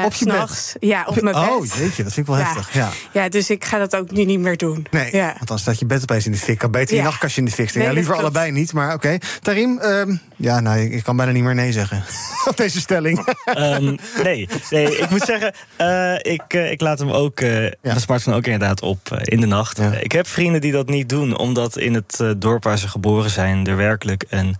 Uh, 0.00 0.04
op 0.04 0.14
je 0.14 0.24
nachts, 0.24 0.74
Ja, 0.80 1.04
op 1.06 1.20
mijn 1.20 1.35
Oh, 1.36 1.66
jeetje, 1.66 2.02
dat 2.02 2.12
vind 2.12 2.16
ik 2.16 2.26
wel 2.26 2.36
ja. 2.36 2.44
heftig. 2.44 2.72
Ja. 2.72 2.90
ja, 3.12 3.28
dus 3.28 3.50
ik 3.50 3.64
ga 3.64 3.78
dat 3.78 3.96
ook 3.96 4.10
nu 4.10 4.24
niet 4.24 4.40
meer 4.40 4.56
doen. 4.56 4.86
Nee, 4.90 5.16
ja. 5.16 5.32
want 5.32 5.48
dan 5.48 5.58
staat 5.58 5.78
je 5.78 5.86
bed 5.86 6.02
opeens 6.02 6.26
in 6.26 6.32
de 6.32 6.38
fik. 6.38 6.58
Kan 6.58 6.70
beter 6.70 6.96
je 6.96 7.02
nachtkastje 7.02 7.40
in 7.40 7.46
de 7.46 7.52
fik. 7.52 7.74
Nee, 7.74 7.84
ja, 7.84 7.92
liever 7.92 8.14
allebei 8.14 8.50
niet, 8.50 8.72
maar 8.72 8.86
oké. 8.86 8.94
Okay. 8.94 9.20
Tarim, 9.42 9.80
um, 9.82 10.20
ja, 10.36 10.60
nou, 10.60 10.78
ik 10.80 11.02
kan 11.02 11.16
bijna 11.16 11.32
niet 11.32 11.42
meer 11.42 11.54
nee 11.54 11.72
zeggen 11.72 12.04
op 12.50 12.56
deze 12.56 12.80
stelling. 12.80 13.26
Um, 13.58 13.96
nee, 14.22 14.48
nee, 14.70 14.98
ik 14.98 15.10
moet 15.10 15.22
zeggen, 15.22 15.54
uh, 15.80 16.14
ik, 16.14 16.54
uh, 16.54 16.70
ik 16.70 16.80
laat 16.80 16.98
hem 16.98 17.10
ook, 17.10 17.40
uh, 17.40 17.62
ja. 17.62 17.70
mijn 17.82 18.00
smartphone 18.00 18.36
ook 18.36 18.46
inderdaad 18.46 18.82
op 18.82 19.20
in 19.22 19.40
de 19.40 19.46
nacht. 19.46 19.78
Ja. 19.78 19.92
Ik 19.92 20.12
heb 20.12 20.26
vrienden 20.26 20.60
die 20.60 20.72
dat 20.72 20.88
niet 20.88 21.08
doen, 21.08 21.36
omdat 21.36 21.78
in 21.78 21.94
het 21.94 22.24
dorp 22.36 22.64
waar 22.64 22.78
ze 22.78 22.88
geboren 22.88 23.30
zijn... 23.30 23.66
er 23.66 23.76
werkelijk 23.76 24.24
een, 24.28 24.56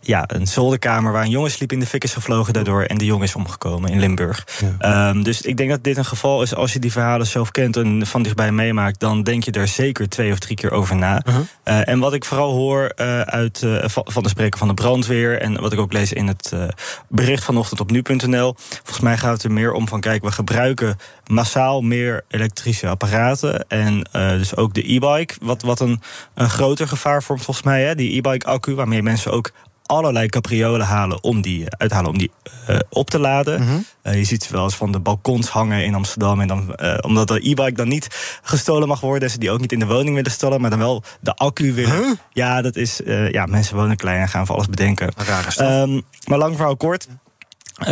ja, 0.00 0.24
een 0.26 0.46
zolderkamer 0.46 1.12
waar 1.12 1.22
een 1.22 1.30
jongen 1.30 1.50
sliep 1.50 1.72
in 1.72 1.80
de 1.80 1.86
fik 1.86 2.04
is 2.04 2.12
gevlogen 2.12 2.52
daardoor... 2.52 2.82
en 2.82 2.98
de 2.98 3.04
jongen 3.04 3.24
is 3.24 3.34
omgekomen 3.34 3.90
in 3.90 4.00
Limburg. 4.00 4.46
Ja. 4.80 5.08
Um, 5.08 5.22
dus 5.22 5.42
ik 5.42 5.56
denk 5.56 5.70
dat 5.70 5.84
dit 5.86 5.96
een 5.96 6.04
geval 6.04 6.42
is, 6.42 6.54
als 6.54 6.72
je 6.72 6.78
die 6.78 6.92
verhalen 6.92 7.26
zelf 7.26 7.50
kent... 7.50 7.76
en 7.76 8.06
van 8.06 8.22
dichtbij 8.22 8.52
meemaakt, 8.52 9.00
dan 9.00 9.22
denk 9.22 9.44
je 9.44 9.50
er 9.50 9.68
zeker 9.68 10.08
twee 10.08 10.32
of 10.32 10.38
drie 10.38 10.56
keer 10.56 10.70
over 10.70 10.96
na. 10.96 11.22
-huh. 11.24 11.88
en 11.88 11.98
wat 11.98 12.14
ik 12.14 12.24
vooral 12.24 12.52
hoor 12.52 12.94
uit, 13.24 13.66
van 13.90 14.22
de 14.22 14.28
spreker 14.28 14.58
van 14.58 14.68
de 14.68 14.74
brandweer... 14.74 15.40
en 15.40 15.60
wat 15.60 15.72
ik 15.72 15.78
ook 15.78 15.92
lees 15.92 16.12
in 16.12 16.26
het 16.26 16.52
bericht 17.08 17.44
vanochtend 17.44 17.80
op 17.80 17.90
nu.nl. 17.90 18.54
Volgens 18.56 19.00
mij 19.00 19.18
gaat 19.18 19.32
het 19.32 19.42
er 19.42 19.52
meer 19.52 19.72
om 19.72 19.88
van, 19.88 20.00
kijk, 20.00 20.24
we 20.24 20.32
gebruiken 20.32 20.96
massaal 21.26 21.80
meer 21.80 22.24
elektrische 22.28 22.88
apparaten. 22.88 23.68
En 23.68 24.08
dus 24.12 24.56
ook 24.56 24.74
de 24.74 24.92
e-bike, 24.94 25.34
wat, 25.40 25.62
wat 25.62 25.80
een, 25.80 26.00
een 26.34 26.50
groter 26.50 26.88
gevaar 26.88 27.22
vormt 27.22 27.42
volgens 27.42 27.66
mij. 27.66 27.84
Hè? 27.84 27.94
Die 27.94 28.16
e-bike 28.16 28.46
accu, 28.46 28.74
waarmee 28.74 29.02
mensen 29.02 29.32
ook 29.32 29.52
allerlei 29.86 30.28
capriolen 30.28 30.86
halen 30.86 31.22
om 31.22 31.40
die, 31.40 31.64
uithalen 31.68 32.10
om 32.10 32.18
die 32.18 32.30
uh, 32.70 32.78
op 32.90 33.10
te 33.10 33.18
laden. 33.18 33.60
Mm 33.60 33.66
-hmm. 33.66 33.84
uh, 34.02 34.14
je 34.14 34.24
ziet 34.24 34.42
ze 34.42 34.52
wel 34.52 34.64
eens 34.64 34.76
van 34.76 34.92
de 34.92 35.00
balkons 35.00 35.48
hangen 35.48 35.84
in 35.84 35.94
Amsterdam. 35.94 36.40
En 36.40 36.48
dan, 36.48 36.76
uh, 36.76 36.98
omdat 37.00 37.28
de 37.28 37.48
e-bike 37.48 37.72
dan 37.72 37.88
niet 37.88 38.38
gestolen 38.42 38.88
mag 38.88 39.00
worden, 39.00 39.30
ze 39.30 39.38
die 39.38 39.50
ook 39.50 39.60
niet 39.60 39.72
in 39.72 39.78
de 39.78 39.86
woning 39.86 40.14
willen 40.14 40.30
stellen, 40.30 40.60
maar 40.60 40.70
dan 40.70 40.78
wel 40.78 41.02
de 41.20 41.34
accu 41.34 41.72
willen. 41.72 41.96
Huh? 41.96 42.12
Ja, 42.32 42.62
dat 42.62 42.76
is. 42.76 43.00
ja, 43.30 43.46
mensen 43.46 43.76
wonen 43.76 43.96
klein 43.96 44.20
en 44.20 44.28
gaan 44.28 44.46
voor 44.46 44.54
alles 44.54 44.68
bedenken. 44.68 45.12
Um, 45.60 46.02
maar 46.26 46.38
lang 46.38 46.56
verhaal 46.56 46.76
kort. 46.76 47.08
Uh, 47.80 47.86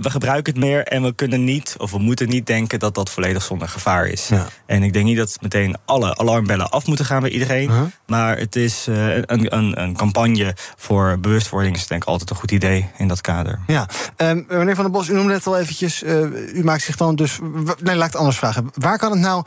we 0.00 0.10
gebruiken 0.10 0.52
het 0.52 0.62
meer 0.62 0.84
en 0.84 1.02
we 1.02 1.14
kunnen 1.14 1.44
niet, 1.44 1.74
of 1.78 1.90
we 1.90 1.98
moeten 1.98 2.28
niet 2.28 2.46
denken 2.46 2.78
dat 2.78 2.94
dat 2.94 3.10
volledig 3.10 3.42
zonder 3.42 3.68
gevaar 3.68 4.06
is. 4.06 4.28
Ja. 4.28 4.46
En 4.66 4.82
ik 4.82 4.92
denk 4.92 5.04
niet 5.04 5.16
dat 5.16 5.38
meteen 5.40 5.76
alle 5.84 6.16
alarmbellen 6.16 6.70
af 6.70 6.86
moeten 6.86 7.04
gaan 7.04 7.20
bij 7.20 7.30
iedereen. 7.30 7.68
Uh 7.68 7.76
-huh. 7.76 7.86
Maar 8.06 8.38
het 8.38 8.56
is 8.56 8.86
uh, 8.88 9.16
een, 9.16 9.56
een, 9.56 9.82
een, 9.82 9.96
campagne 9.96 10.54
voor 10.76 11.18
bewustwording 11.20 11.76
is 11.76 11.86
denk 11.86 12.02
ik 12.02 12.08
altijd 12.08 12.30
een 12.30 12.36
goed 12.36 12.50
idee 12.50 12.88
in 12.98 13.08
dat 13.08 13.20
kader. 13.20 13.58
Ja, 13.66 13.88
um, 14.16 14.46
meneer 14.48 14.74
Van 14.74 14.84
der 14.84 14.92
Bos, 14.92 15.08
u 15.08 15.14
noemde 15.14 15.32
net 15.32 15.46
al 15.46 15.58
eventjes, 15.58 16.02
uh, 16.02 16.54
u 16.54 16.64
maakt 16.64 16.82
zich 16.82 16.96
dan 16.96 17.16
dus. 17.16 17.38
Nee, 17.82 17.96
laat 17.96 18.06
ik 18.06 18.12
het 18.12 18.16
anders 18.16 18.38
vragen. 18.38 18.70
Waar 18.74 18.98
kan 18.98 19.10
het 19.10 19.20
nou 19.20 19.44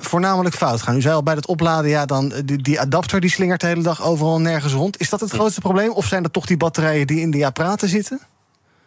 voornamelijk 0.00 0.54
fout 0.54 0.82
gaan? 0.82 0.96
U 0.96 1.00
zei 1.00 1.14
al 1.14 1.22
bij 1.22 1.34
het 1.34 1.46
opladen, 1.46 1.90
ja, 1.90 2.06
dan 2.06 2.32
die, 2.44 2.62
die 2.62 2.80
adapter 2.80 3.20
die 3.20 3.30
slingert 3.30 3.60
de 3.60 3.66
hele 3.66 3.82
dag 3.82 4.02
overal 4.02 4.40
nergens 4.40 4.72
rond. 4.72 5.00
Is 5.00 5.10
dat 5.10 5.20
het 5.20 5.30
grootste 5.30 5.60
probleem? 5.60 5.90
Of 5.90 6.06
zijn 6.06 6.22
dat 6.22 6.32
toch 6.32 6.46
die 6.46 6.56
batterijen 6.56 7.06
die 7.06 7.20
in 7.20 7.30
die 7.30 7.46
apparaten 7.46 7.88
zitten? 7.88 8.20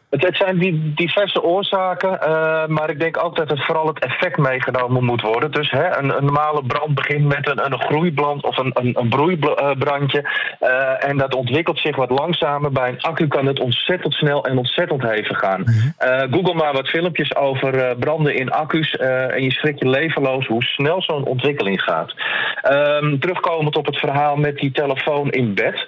Het, 0.09 0.23
het, 0.25 0.35
zijn 0.35 0.57
die 0.57 0.93
diverse 0.95 1.43
oorzaken, 1.43 2.19
uh, 2.21 2.65
maar 2.67 2.89
ik 2.89 2.99
denk 2.99 3.23
ook 3.23 3.35
dat 3.35 3.49
het 3.49 3.65
vooral 3.65 3.87
het 3.87 3.99
effect 3.99 4.37
meegenomen 4.37 5.03
moet 5.03 5.21
worden. 5.21 5.51
Dus 5.51 5.71
hè, 5.71 5.97
een, 5.97 6.17
een, 6.17 6.25
normale 6.25 6.63
brand 6.63 6.95
begint 6.95 7.25
met 7.25 7.49
een, 7.49 7.65
een 7.65 7.79
groeibrand 7.79 8.43
of 8.43 8.57
een, 8.57 8.71
een, 8.73 8.99
een 8.99 9.09
broeibrandje. 9.09 10.29
Uh, 10.61 11.09
en 11.09 11.17
dat 11.17 11.35
ontwikkelt 11.35 11.79
zich 11.79 11.95
wat 11.95 12.09
langzamer. 12.09 12.71
Bij 12.71 12.89
een 12.89 13.01
accu 13.01 13.27
kan 13.27 13.45
het 13.45 13.59
ontzettend 13.59 14.13
snel 14.13 14.45
en 14.45 14.57
ontzettend 14.57 15.01
hevig 15.01 15.39
gaan. 15.39 15.63
Uh, 15.67 16.21
Google 16.31 16.53
maar 16.53 16.73
wat 16.73 16.89
filmpjes 16.89 17.35
over 17.35 17.95
branden 17.95 18.35
in 18.35 18.51
accu's 18.51 18.91
en 18.95 19.43
je 19.43 19.51
schrikt 19.51 19.79
je 19.79 19.89
levenloos 19.89 20.47
hoe 20.47 20.63
snel 20.63 21.01
zo'n 21.01 21.25
ontwikkeling 21.25 21.81
gaat. 21.81 22.13
Um, 23.01 23.19
terugkomend 23.19 23.75
op 23.75 23.85
het 23.85 23.97
verhaal 23.97 24.35
met 24.35 24.57
die 24.57 24.71
telefoon 24.71 25.29
in 25.29 25.53
bed. 25.53 25.85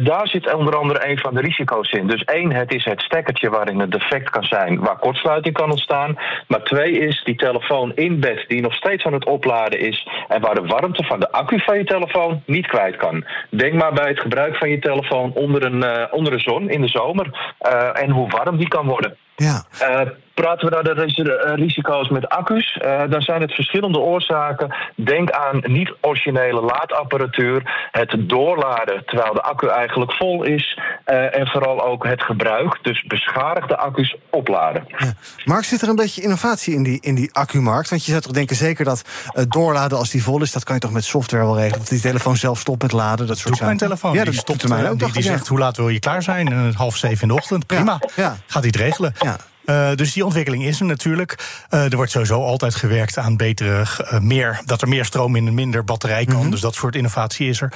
daar 0.00 0.28
zit 0.28 0.54
onder 0.54 0.76
andere 0.76 1.08
een 1.08 1.18
van 1.18 1.34
de 1.34 1.40
risico's 1.40 1.90
in. 1.90 2.06
Dus 2.06 2.24
één, 2.24 2.52
het 2.52 2.74
is 2.74 2.84
het 2.84 3.00
stekkertje 3.00 3.50
waarin 3.60 3.80
het 3.80 3.90
defect 3.90 4.30
kan 4.30 4.44
zijn, 4.44 4.78
waar 4.78 4.98
kortsluiting 4.98 5.54
kan 5.54 5.70
ontstaan. 5.70 6.18
Maar 6.48 6.62
twee 6.62 6.92
is 6.98 7.22
die 7.24 7.36
telefoon 7.36 7.92
in 7.94 8.20
bed 8.20 8.44
die 8.48 8.60
nog 8.60 8.74
steeds 8.74 9.04
aan 9.04 9.12
het 9.12 9.24
opladen 9.24 9.80
is 9.80 10.08
en 10.28 10.40
waar 10.40 10.54
de 10.54 10.66
warmte 10.66 11.04
van 11.04 11.20
de 11.20 11.32
accu 11.32 11.60
van 11.60 11.78
je 11.78 11.84
telefoon 11.84 12.42
niet 12.46 12.66
kwijt 12.66 12.96
kan. 12.96 13.24
Denk 13.50 13.72
maar 13.72 13.92
bij 13.92 14.08
het 14.08 14.20
gebruik 14.20 14.56
van 14.56 14.70
je 14.70 14.78
telefoon 14.78 15.32
onder 15.32 15.64
een, 15.64 15.84
uh, 15.84 16.04
onder 16.10 16.32
de 16.32 16.38
zon 16.38 16.70
in 16.70 16.80
de 16.80 16.88
zomer 16.88 17.54
uh, 17.60 18.02
en 18.02 18.10
hoe 18.10 18.28
warm 18.28 18.56
die 18.56 18.68
kan 18.68 18.86
worden. 18.86 19.16
Ja. 19.36 19.64
Uh, 19.82 20.00
praten 20.34 20.68
we 20.68 20.74
naar 20.74 20.94
de 20.94 21.54
risico's 21.54 22.08
met 22.08 22.28
accu's, 22.28 22.78
uh, 22.84 23.02
dan 23.08 23.22
zijn 23.22 23.40
het 23.40 23.54
verschillende 23.54 23.98
oorzaken. 23.98 24.74
Denk 24.96 25.30
aan 25.30 25.62
niet-originele 25.66 26.60
laadapparatuur, 26.60 27.88
het 27.90 28.14
doorladen 28.18 29.04
terwijl 29.04 29.32
de 29.32 29.42
accu 29.42 29.66
eigenlijk 29.66 30.12
vol 30.12 30.42
is, 30.42 30.78
uh, 31.10 31.38
en 31.38 31.46
vooral 31.46 31.84
ook 31.84 32.04
het 32.04 32.22
gebruik, 32.22 32.78
dus 32.82 33.04
beschadigde 33.06 33.76
accu's 33.76 34.16
opladen. 34.30 34.84
Ja. 34.86 35.12
Mark, 35.44 35.64
zit 35.64 35.82
er 35.82 35.88
een 35.88 35.96
beetje 35.96 36.22
innovatie 36.22 36.74
in 36.74 36.82
die, 36.82 36.98
in 37.00 37.14
die 37.14 37.32
accumarkt? 37.32 37.90
Want 37.90 38.04
je 38.04 38.10
zou 38.10 38.22
toch 38.22 38.32
denken 38.32 38.56
zeker 38.56 38.84
dat 38.84 39.02
het 39.26 39.50
doorladen 39.50 39.98
als 39.98 40.10
die 40.10 40.22
vol 40.22 40.42
is, 40.42 40.52
dat 40.52 40.64
kan 40.64 40.74
je 40.74 40.80
toch 40.80 40.92
met 40.92 41.04
software 41.04 41.44
wel 41.44 41.56
regelen? 41.56 41.78
Dat 41.78 41.88
die 41.88 42.00
telefoon 42.00 42.36
zelf 42.36 42.58
stopt 42.58 42.82
met 42.82 42.92
laden, 42.92 43.26
dat 43.26 43.38
soort 43.38 43.60
mijn 43.60 43.76
telefoon. 43.76 44.12
Ja, 44.12 44.24
dat 44.24 44.32
die 44.32 44.40
stopt 44.40 44.68
mij 44.68 44.90
ook. 44.90 44.98
Die, 44.98 45.12
die 45.12 45.22
zegt 45.22 45.46
hoe 45.46 45.58
laat 45.58 45.76
wil 45.76 45.88
je 45.88 45.98
klaar 45.98 46.22
zijn? 46.22 46.52
Uh, 46.52 46.74
half 46.74 46.96
zeven 46.96 47.22
in 47.22 47.28
de 47.28 47.34
ochtend. 47.34 47.66
Prima. 47.66 48.00
Ja. 48.00 48.22
Ja. 48.22 48.36
Gaat 48.46 48.62
hij 48.62 48.66
het 48.66 48.76
regelen. 48.76 49.14
Ja. 49.20 49.36
Uh, 49.70 49.94
dus 49.94 50.12
die 50.12 50.24
ontwikkeling 50.24 50.64
is 50.64 50.80
er 50.80 50.86
natuurlijk. 50.86 51.64
Uh, 51.70 51.84
er 51.84 51.96
wordt 51.96 52.10
sowieso 52.10 52.42
altijd 52.42 52.74
gewerkt 52.74 53.18
aan 53.18 53.36
betere, 53.36 53.80
uh, 53.80 54.18
meer, 54.18 54.60
dat 54.64 54.82
er 54.82 54.88
meer 54.88 55.04
stroom 55.04 55.36
in 55.36 55.46
een 55.46 55.54
minder 55.54 55.84
batterij 55.84 56.24
kan. 56.24 56.34
Mm 56.34 56.40
-hmm. 56.40 56.50
Dus 56.50 56.60
dat 56.60 56.74
soort 56.74 56.96
innovatie 56.96 57.48
is 57.48 57.60
er. 57.60 57.72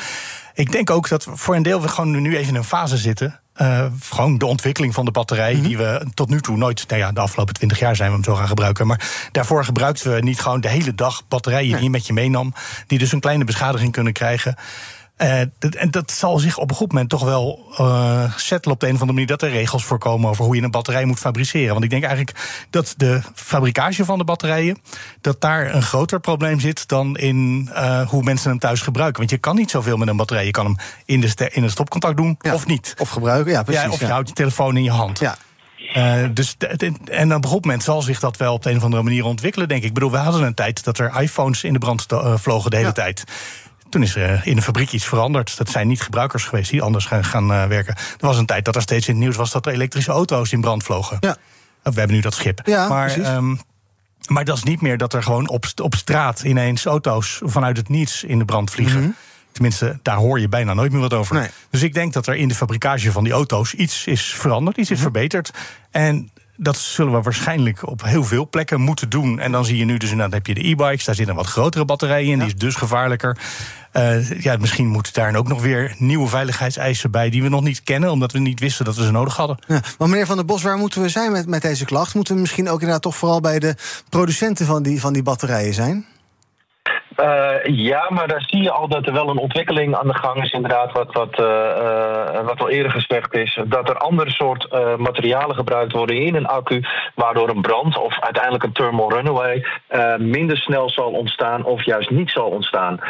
Ik 0.55 0.73
denk 0.73 0.91
ook 0.91 1.09
dat 1.09 1.27
voor 1.31 1.55
een 1.55 1.63
deel 1.63 1.83
we 1.83 1.89
gewoon 1.89 2.23
nu 2.23 2.37
even 2.37 2.49
in 2.49 2.55
een 2.55 2.65
fase 2.65 2.97
zitten. 2.97 3.41
gewoon 4.01 4.39
de 4.39 4.47
ontwikkeling 4.47 4.95
van 4.95 5.05
de 5.05 5.11
batterij, 5.11 5.53
mm 5.53 5.59
-hmm. 5.59 5.69
die 5.69 5.77
we 5.77 6.07
tot 6.15 6.29
nu 6.29 6.41
toe 6.41 6.57
nooit, 6.57 6.89
nou 6.89 7.01
ja, 7.01 7.13
de 7.13 7.21
afgelopen 7.21 7.55
twintig 7.55 7.79
jaar 7.79 7.97
zijn 7.97 8.09
we 8.09 8.15
hem 8.15 8.25
zo 8.25 8.35
gaan 8.35 8.49
gebruiken. 8.49 8.87
Maar 8.87 9.29
daarvoor 9.33 9.65
gebruikten 9.65 10.15
we 10.15 10.21
niet 10.21 10.41
gewoon 10.41 10.61
de 10.61 10.69
hele 10.69 10.95
dag 10.95 11.29
batterijen 11.29 11.67
nee. 11.67 11.75
die 11.75 11.85
je 11.85 11.91
met 11.91 12.07
je 12.07 12.13
meenam, 12.13 12.55
die 12.87 12.99
dus 12.99 13.13
een 13.13 13.21
kleine 13.21 13.45
beschadiging 13.45 13.93
kunnen 13.93 14.13
krijgen. 14.13 14.57
Uh, 15.19 15.41
dat, 15.59 15.75
en 15.75 15.91
dat 15.91 16.11
zal 16.11 16.39
zich 16.39 16.59
op 16.59 16.71
een 16.71 16.77
goed 16.77 16.93
moment 16.93 17.11
toch 17.11 17.25
wel 17.25 17.75
uh, 17.81 18.37
settelen 18.37 18.75
op 18.75 18.81
de 18.81 18.87
een 18.87 18.95
of 18.95 19.01
andere 19.01 19.19
manier 19.19 19.37
dat 19.37 19.43
er 19.43 19.51
regels 19.51 19.85
voorkomen 19.85 20.31
over 20.31 20.45
hoe 20.45 20.57
je 20.57 20.63
een 20.63 20.71
batterij 20.71 21.05
moet 21.05 21.19
fabriceren. 21.19 21.73
Want 21.73 21.85
ik 21.85 21.91
denk 21.91 22.05
eigenlijk 22.05 22.67
dat 22.71 22.95
de 22.97 23.21
fabricage 23.35 24.05
van 24.05 24.19
de 24.19 24.25
batterijen, 24.25 24.79
dat 25.21 25.41
daar 25.41 25.75
een 25.75 25.83
groter 25.83 26.21
probleem 26.21 26.61
zit 26.61 26.89
dan 26.89 27.17
in 27.17 27.71
uh, 27.73 28.09
hoe 28.09 28.23
mensen 28.23 28.51
hem 28.51 28.59
thuis 28.59 28.81
gebruiken. 28.81 29.19
Want 29.19 29.31
je 29.31 29.39
kan 29.39 29.57
niet 29.57 29.71
zoveel 29.71 29.97
met 29.97 30.09
een 30.09 30.17
batterij. 30.17 30.45
Je 30.45 30.51
kan 30.51 30.65
hem 30.65 30.77
in 31.05 31.21
de, 31.21 31.51
in 31.53 31.63
een 31.63 31.71
stopcontact 31.71 32.17
doen 32.17 32.37
ja. 32.41 32.55
of 32.55 32.67
niet. 32.67 32.95
Of 32.99 33.09
gebruiken, 33.09 33.53
ja, 33.53 33.63
precies. 33.63 33.83
Ja, 33.83 33.91
of 33.91 33.99
je 33.99 34.07
ja. 34.07 34.13
houdt 34.13 34.29
je 34.29 34.35
telefoon 34.35 34.77
in 34.77 34.85
je 34.85 34.91
hand. 34.91 35.19
Ja. 35.19 35.37
Uh, 35.97 36.29
dus 36.33 36.57
en 37.05 37.35
op 37.35 37.45
een 37.45 37.51
goed 37.51 37.65
moment 37.65 37.83
zal 37.83 38.03
zich 38.03 38.21
dat 38.21 38.37
wel 38.37 38.53
op 38.53 38.63
de 38.63 38.71
een 38.71 38.77
of 38.77 38.83
andere 38.83 39.03
manier 39.03 39.25
ontwikkelen, 39.25 39.69
denk 39.69 39.81
ik. 39.81 39.89
Ik 39.89 39.95
bedoel, 39.95 40.11
we 40.11 40.17
hadden 40.17 40.43
een 40.43 40.55
tijd 40.55 40.85
dat 40.85 40.99
er 40.99 41.21
iPhones 41.21 41.65
in 41.65 41.73
de 41.73 41.79
brand 41.79 42.07
vlogen 42.35 42.71
de 42.71 42.77
hele 42.77 42.89
ja. 42.89 42.95
tijd. 42.95 43.25
Toen 43.95 44.03
is 44.03 44.17
er 44.17 44.41
in 44.45 44.57
de 44.57 44.63
fabriek 44.63 44.93
iets 44.93 45.05
veranderd. 45.05 45.57
Dat 45.57 45.69
zijn 45.69 45.87
niet 45.87 46.03
gebruikers 46.03 46.45
geweest 46.45 46.71
die 46.71 46.83
anders 46.83 47.05
gaan, 47.07 47.25
gaan 47.25 47.51
uh, 47.51 47.67
werken. 47.67 47.95
Er 47.97 48.27
was 48.27 48.39
een 48.39 48.47
tijd 48.47 48.65
dat 48.65 48.77
er 48.77 48.83
steeds 48.83 49.09
in 49.09 49.15
het 49.15 49.23
nieuws 49.23 49.37
was 49.37 49.51
dat 49.51 49.67
er 49.67 49.73
elektrische 49.73 50.11
auto's 50.11 50.53
in 50.53 50.61
brand 50.61 50.83
vlogen. 50.83 51.17
Ja. 51.21 51.37
We 51.83 51.93
hebben 51.99 52.17
nu 52.17 52.21
dat 52.21 52.35
schip. 52.35 52.61
Ja, 52.65 52.89
maar, 52.89 53.35
um, 53.37 53.61
maar 54.29 54.45
dat 54.45 54.57
is 54.57 54.63
niet 54.63 54.81
meer 54.81 54.99
dat 54.99 55.13
er 55.13 55.23
gewoon 55.23 55.49
op, 55.49 55.65
op 55.83 55.95
straat 55.95 56.43
ineens 56.43 56.85
auto's 56.85 57.41
vanuit 57.45 57.77
het 57.77 57.89
niets 57.89 58.25
in 58.25 58.39
de 58.39 58.45
brand 58.45 58.71
vliegen. 58.71 58.99
Mm 58.99 59.05
-hmm. 59.05 59.15
Tenminste, 59.53 59.99
daar 60.03 60.17
hoor 60.17 60.41
je 60.41 60.49
bijna 60.49 60.75
nooit 60.75 60.93
meer 60.93 61.01
wat 61.01 61.15
over. 61.15 61.35
Nee. 61.35 61.49
Dus 61.71 61.83
ik 61.83 61.95
denk 61.95 62.13
dat 62.13 62.27
er 62.27 62.35
in 62.35 62.49
de 62.49 62.55
fabrikage 62.55 63.13
van 63.13 63.25
die 63.25 63.33
auto's 63.33 63.75
iets 63.75 64.07
is 64.07 64.23
veranderd, 64.23 64.77
iets 64.77 64.91
is 64.91 65.01
-hmm. 65.01 65.13
verbeterd. 65.13 65.51
En 65.91 66.31
dat 66.57 66.77
zullen 66.77 67.13
we 67.13 67.21
waarschijnlijk 67.21 67.89
op 67.89 68.03
heel 68.03 68.25
veel 68.25 68.49
plekken 68.49 68.81
moeten 68.81 69.09
doen. 69.09 69.41
En 69.41 69.53
dan 69.53 69.65
zie 69.65 69.77
je 69.77 69.85
nu 69.85 69.97
dus 69.97 70.11
inderdaad 70.11 70.35
heb 70.35 70.47
je 70.47 70.55
de 70.55 70.69
e-bikes. 70.69 71.05
Daar 71.05 71.15
zit 71.15 71.29
een 71.29 71.35
wat 71.35 71.47
grotere 71.47 71.85
batterij 71.85 72.25
in. 72.25 72.31
Ja. 72.31 72.37
Die 72.37 72.47
is 72.47 72.55
dus 72.55 72.75
gevaarlijker. 72.75 73.39
Uh, 73.93 74.41
ja, 74.41 74.57
misschien 74.57 74.87
moeten 74.87 75.13
daar 75.13 75.35
ook 75.35 75.49
nog 75.49 75.63
weer 75.63 75.95
nieuwe 75.99 76.29
veiligheidseisen 76.29 77.11
bij... 77.11 77.31
die 77.31 77.43
we 77.43 77.49
nog 77.49 77.63
niet 77.63 77.83
kennen, 77.83 78.11
omdat 78.11 78.33
we 78.33 78.39
niet 78.39 78.61
wisten 78.61 78.85
dat 78.85 78.97
we 78.97 79.05
ze 79.05 79.11
nodig 79.11 79.37
hadden. 79.37 79.59
Ja, 79.67 79.81
maar 79.99 80.09
meneer 80.09 80.27
Van 80.27 80.37
der 80.37 80.45
Bos, 80.45 80.63
waar 80.63 80.79
moeten 80.79 81.03
we 81.03 81.09
zijn 81.09 81.33
met, 81.33 81.47
met 81.47 81.63
deze 81.63 81.85
klacht? 81.85 82.15
Moeten 82.15 82.35
we 82.35 82.41
misschien 82.41 82.69
ook 82.69 82.81
inderdaad 82.81 83.03
toch 83.03 83.17
vooral 83.17 83.41
bij 83.41 83.59
de 83.59 83.75
producenten 84.09 84.67
van 84.67 84.83
die, 84.83 85.01
van 85.01 85.13
die 85.13 85.23
batterijen 85.23 85.75
zijn? 85.75 86.07
Uh, 87.21 87.55
ja, 87.65 88.07
maar 88.09 88.29
daar 88.29 88.45
zie 88.47 88.63
je 88.63 88.71
al 88.71 88.89
dat 88.89 89.07
er 89.07 89.13
wel 89.13 89.29
een 89.29 89.39
ontwikkeling 89.39 89.97
aan 89.97 90.07
de 90.07 90.19
gang 90.19 90.43
is, 90.43 90.51
inderdaad, 90.51 90.93
wat, 90.93 91.13
wat, 91.13 91.39
uh, 91.39 91.47
uh, 91.47 92.47
wat 92.47 92.61
al 92.61 92.69
eerder 92.69 92.93
gezegd 92.93 93.35
is. 93.35 93.61
Dat 93.67 93.89
er 93.89 93.97
andere 93.97 94.31
soort 94.31 94.69
materialen 94.99 95.57
gebruikt 95.57 95.93
worden 95.93 96.17
in 96.17 96.35
een 96.35 96.47
accu, 96.47 96.85
waardoor 97.15 97.49
een 97.49 97.61
brand 97.61 97.99
of 97.99 98.21
uiteindelijk 98.21 98.65
een 98.65 98.73
thermal 98.73 99.13
runaway 99.13 99.67
minder 100.19 100.57
snel 100.57 100.91
zal 100.91 101.11
ontstaan 101.11 101.65
of 101.65 101.85
juist 101.85 102.11
niet 102.11 102.31
zal 102.31 102.47
ontstaan. 102.49 103.01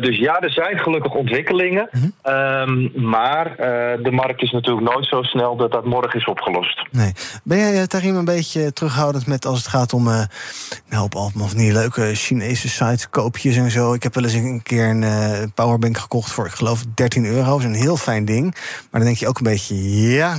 dus 0.00 0.16
ja, 0.16 0.40
er 0.40 0.52
zijn 0.52 0.78
gelukkig 0.78 1.14
ontwikkelingen, 1.14 1.88
mm 1.90 2.12
-hmm. 2.22 2.92
maar 2.94 3.56
de 4.02 4.10
markt 4.10 4.42
is 4.42 4.50
natuurlijk 4.50 4.92
nooit 4.92 5.06
zo 5.06 5.22
snel 5.22 5.56
dat 5.56 5.72
dat 5.72 5.84
morgen 5.84 6.18
is 6.18 6.26
opgelost. 6.26 6.86
Nee. 6.90 7.12
Ben 7.44 7.58
jij, 7.58 7.86
Tarim, 7.86 8.16
een 8.16 8.24
beetje 8.24 8.72
terughoudend 8.72 9.26
met 9.26 9.46
als 9.46 9.58
het 9.58 9.68
gaat 9.68 9.92
om, 9.92 10.04
nou, 10.04 11.04
op 11.04 11.14
allemaal 11.14 11.48
van 11.48 11.58
die 11.58 11.72
leuke 11.72 12.14
Chinese 12.14 12.68
sites 12.68 13.10
koop 13.10 13.36
en 13.44 13.70
zo. 13.70 13.92
Ik 13.92 14.02
heb 14.02 14.14
wel 14.14 14.24
eens 14.24 14.32
een 14.32 14.62
keer 14.62 14.88
een 14.88 15.02
uh, 15.02 15.42
powerbank 15.54 15.98
gekocht 15.98 16.30
voor, 16.30 16.46
ik 16.46 16.52
geloof, 16.52 16.84
13 16.94 17.24
euro. 17.24 17.44
Dat 17.44 17.58
is 17.58 17.64
een 17.64 17.74
heel 17.74 17.96
fijn 17.96 18.24
ding. 18.24 18.54
Maar 18.90 19.00
dan 19.00 19.04
denk 19.04 19.16
je 19.16 19.28
ook 19.28 19.38
een 19.38 19.44
beetje, 19.44 20.00
ja, 20.12 20.38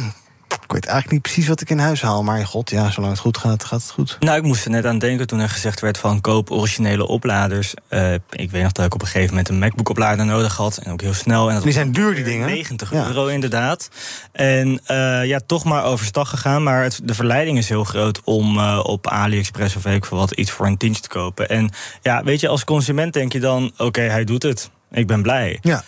ik 0.71 0.77
weet 0.77 0.91
eigenlijk 0.91 1.13
niet 1.13 1.33
precies 1.33 1.47
wat 1.47 1.61
ik 1.61 1.69
in 1.69 1.79
huis 1.79 2.01
haal. 2.01 2.23
Maar 2.23 2.45
god, 2.45 2.69
ja, 2.69 2.91
zolang 2.91 3.11
het 3.11 3.21
goed 3.21 3.37
gaat, 3.37 3.63
gaat 3.63 3.81
het 3.81 3.91
goed. 3.91 4.17
Nou, 4.19 4.37
ik 4.37 4.43
moest 4.43 4.65
er 4.65 4.71
net 4.71 4.85
aan 4.85 4.99
denken 4.99 5.27
toen 5.27 5.39
er 5.39 5.49
gezegd 5.49 5.79
werd 5.79 5.97
van 5.97 6.21
koop 6.21 6.51
originele 6.51 7.07
opladers. 7.07 7.73
Uh, 7.89 8.13
ik 8.13 8.51
weet 8.51 8.63
nog 8.63 8.71
dat 8.71 8.85
ik 8.85 8.93
op 8.93 9.01
een 9.01 9.07
gegeven 9.07 9.29
moment 9.29 9.49
een 9.49 9.59
MacBook-oplader 9.59 10.25
nodig 10.25 10.55
had. 10.55 10.77
En 10.77 10.91
ook 10.91 11.01
heel 11.01 11.13
snel. 11.13 11.47
En 11.47 11.53
dat 11.53 11.63
die 11.63 11.71
zijn 11.71 11.91
duur, 11.91 12.15
die 12.15 12.23
dingen. 12.23 12.47
90 12.47 12.91
ja. 12.91 13.07
euro 13.07 13.27
inderdaad. 13.27 13.89
En 14.31 14.67
uh, 14.87 15.25
ja, 15.25 15.39
toch 15.45 15.63
maar 15.63 15.83
overstag 15.83 16.29
gegaan. 16.29 16.63
Maar 16.63 16.83
het, 16.83 16.99
de 17.03 17.13
verleiding 17.13 17.57
is 17.57 17.69
heel 17.69 17.83
groot 17.83 18.21
om 18.23 18.57
uh, 18.57 18.79
op 18.83 19.07
AliExpress 19.07 19.75
of 19.75 19.83
weet 19.83 19.95
ik 19.95 20.05
veel 20.05 20.17
wat 20.17 20.31
iets 20.31 20.51
voor 20.51 20.65
een 20.65 20.77
tientje 20.77 21.01
te 21.01 21.09
kopen. 21.09 21.49
En 21.49 21.69
ja, 22.01 22.23
weet 22.23 22.39
je, 22.39 22.47
als 22.47 22.63
consument 22.63 23.13
denk 23.13 23.33
je 23.33 23.39
dan, 23.39 23.65
oké, 23.73 23.83
okay, 23.83 24.07
hij 24.07 24.23
doet 24.23 24.43
het. 24.43 24.69
Ik 24.91 25.07
ben 25.07 25.21
blij. 25.21 25.59
Ja. 25.61 25.83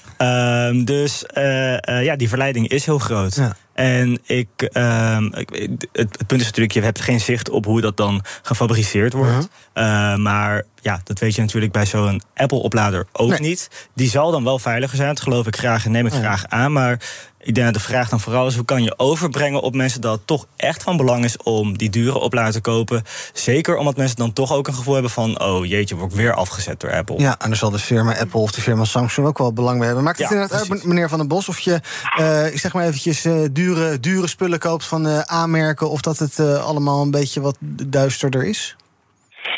Um, 0.67 0.85
dus 0.85 1.23
ja, 1.83 2.15
die 2.15 2.29
verleiding 2.29 2.67
is 2.67 2.85
heel 2.85 2.99
groot. 2.99 3.35
Ja. 3.35 3.55
En 3.73 4.19
ik, 4.25 4.69
um, 4.73 5.33
het, 5.33 5.87
het, 5.91 6.27
punt 6.27 6.41
is 6.41 6.45
natuurlijk, 6.45 6.73
je 6.73 6.81
hebt 6.81 7.01
geen 7.01 7.19
zicht 7.19 7.49
op 7.49 7.65
hoe 7.65 7.81
dat 7.81 7.97
dan 7.97 8.23
gefabriceerd 8.41 9.13
wordt. 9.13 9.31
Uh 9.31 9.37
-huh. 9.73 10.11
uh, 10.13 10.17
maar 10.17 10.63
ja, 10.81 11.01
dat 11.03 11.19
weet 11.19 11.35
je 11.35 11.41
natuurlijk 11.41 11.71
bij 11.71 11.85
zo'n 11.85 12.21
Apple-oplader 12.35 13.07
ook 13.11 13.29
nee. 13.29 13.39
niet. 13.39 13.87
Die 13.95 14.09
zal 14.09 14.31
dan 14.31 14.43
wel 14.43 14.59
veiliger 14.59 14.97
zijn, 14.97 15.07
dat 15.07 15.21
geloof 15.21 15.47
ik 15.47 15.55
graag 15.55 15.85
en 15.85 15.91
neem 15.91 16.05
ik 16.05 16.13
ja. 16.13 16.19
graag 16.19 16.45
aan. 16.47 16.71
Maar 16.71 16.99
ik 17.43 17.55
denk 17.55 17.65
dat 17.65 17.75
de 17.75 17.89
vraag 17.89 18.09
dan 18.09 18.19
vooral 18.19 18.47
is: 18.47 18.55
hoe 18.55 18.65
kan 18.65 18.83
je 18.83 18.99
overbrengen 18.99 19.61
op 19.61 19.75
mensen 19.75 20.01
dat 20.01 20.17
het 20.17 20.27
toch 20.27 20.47
echt 20.55 20.83
van 20.83 20.97
belang 20.97 21.23
is 21.23 21.37
om 21.37 21.77
die 21.77 21.89
dure 21.89 22.19
oplader 22.19 22.53
te 22.53 22.61
kopen? 22.61 23.03
Zeker 23.33 23.77
omdat 23.77 23.97
mensen 23.97 24.17
dan 24.17 24.33
toch 24.33 24.53
ook 24.53 24.67
een 24.67 24.73
gevoel 24.73 24.93
hebben 24.93 25.11
van: 25.11 25.41
oh 25.41 25.65
jeetje, 25.65 25.95
word 25.95 26.11
ik 26.11 26.17
weer 26.17 26.33
afgezet 26.33 26.79
door 26.79 26.93
Apple. 26.93 27.19
Ja, 27.19 27.35
en 27.39 27.47
dan 27.47 27.57
zal 27.57 27.69
de 27.69 27.79
firma 27.79 28.17
Apple 28.17 28.39
of 28.39 28.51
de 28.51 28.61
firma 28.61 28.85
Samsung 28.85 29.27
ook 29.27 29.37
wel 29.37 29.53
belang 29.53 29.77
bij 29.77 29.85
hebben. 29.85 30.03
Maakt 30.03 30.17
het 30.17 30.29
ja, 30.29 30.33
inderdaad 30.33 30.69
uit, 30.69 30.83
meneer 30.83 31.09
Van 31.09 31.17
den 31.17 31.27
Bos, 31.27 31.49
of 31.49 31.59
je, 31.59 31.79
uh, 32.19 32.53
ik 32.53 32.59
zeg 32.59 32.73
maar 32.73 32.85
eventjes, 32.85 33.25
uh, 33.25 33.45
dure, 33.63 33.99
dure 33.99 34.27
spullen 34.27 34.59
koopt 34.59 34.87
van 34.87 35.07
uh, 35.07 35.19
aanmerken, 35.19 35.89
of 35.89 36.01
dat 36.01 36.17
het 36.17 36.39
allemaal 36.39 37.01
een 37.01 37.11
beetje 37.11 37.41
wat 37.41 37.57
duisterder 37.87 38.45
is? 38.45 38.75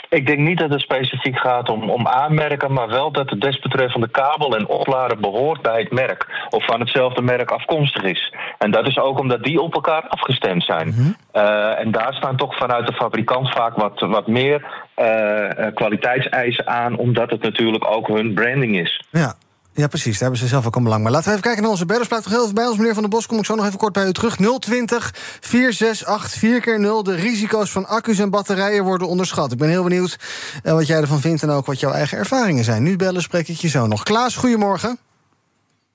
Ik 0.09 0.25
denk 0.25 0.39
niet 0.39 0.59
dat 0.59 0.69
het 0.69 0.81
specifiek 0.81 1.37
gaat 1.37 1.69
om, 1.69 1.89
om 1.89 2.07
aanmerken, 2.07 2.73
maar 2.73 2.87
wel 2.87 3.11
dat 3.11 3.29
de 3.29 3.37
desbetreffende 3.37 4.09
kabel 4.09 4.55
en 4.55 4.67
oplader 4.67 5.19
behoort 5.19 5.61
bij 5.61 5.79
het 5.79 5.91
merk. 5.91 6.47
Of 6.49 6.65
van 6.65 6.79
hetzelfde 6.79 7.21
merk 7.21 7.51
afkomstig 7.51 8.03
is. 8.03 8.33
En 8.57 8.71
dat 8.71 8.87
is 8.87 8.97
ook 8.97 9.19
omdat 9.19 9.43
die 9.43 9.61
op 9.61 9.73
elkaar 9.73 10.07
afgestemd 10.07 10.63
zijn. 10.63 10.87
Mm 10.87 10.93
-hmm. 10.93 11.15
uh, 11.33 11.79
en 11.79 11.91
daar 11.91 12.13
staan 12.13 12.37
toch 12.37 12.57
vanuit 12.57 12.87
de 12.87 12.93
fabrikant 12.93 13.49
vaak 13.49 13.75
wat, 13.75 13.99
wat 13.99 14.27
meer 14.27 14.65
uh, 14.97 15.73
kwaliteitseisen 15.73 16.67
aan, 16.67 16.97
omdat 16.97 17.29
het 17.29 17.41
natuurlijk 17.41 17.87
ook 17.87 18.07
hun 18.07 18.33
branding 18.33 18.79
is. 18.79 19.03
Ja. 19.09 19.33
Ja, 19.75 19.87
precies. 19.87 20.11
Daar 20.11 20.21
hebben 20.21 20.39
ze 20.39 20.47
zelf 20.47 20.65
ook 20.65 20.75
een 20.75 20.83
belang. 20.83 21.03
Maar 21.03 21.11
laten 21.11 21.25
we 21.25 21.31
even 21.31 21.43
kijken 21.43 21.61
naar 21.61 21.71
onze 21.71 21.85
bellers. 21.85 22.07
Blijf 22.07 22.23
toch 22.23 22.31
heel 22.31 22.41
even 22.41 22.55
bij 22.55 22.65
ons, 22.65 22.77
meneer 22.77 22.93
Van 22.93 23.01
der 23.01 23.11
Bos. 23.11 23.25
Kom 23.25 23.37
ik 23.37 23.45
zo 23.45 23.55
nog 23.55 23.65
even 23.65 23.77
kort 23.77 23.93
bij 23.93 24.07
u 24.07 24.13
terug. 24.13 24.35
020 24.59 25.13
468 25.39 26.39
4 26.39 26.61
keer 26.61 26.79
0 26.79 27.03
De 27.03 27.15
risico's 27.15 27.71
van 27.71 27.87
accu's 27.87 28.19
en 28.19 28.29
batterijen 28.29 28.83
worden 28.83 29.07
onderschat. 29.07 29.51
Ik 29.51 29.57
ben 29.57 29.69
heel 29.69 29.83
benieuwd 29.83 30.19
uh, 30.63 30.73
wat 30.73 30.87
jij 30.87 31.01
ervan 31.01 31.19
vindt 31.19 31.43
en 31.43 31.49
ook 31.49 31.65
wat 31.65 31.79
jouw 31.79 31.91
eigen 31.91 32.17
ervaringen 32.17 32.63
zijn. 32.63 32.83
Nu 32.83 32.95
bellen 32.95 33.21
spreek 33.21 33.47
ik 33.47 33.57
je 33.57 33.67
zo 33.67 33.87
nog. 33.87 34.03
Klaas, 34.03 34.35
goedemorgen. 34.35 34.97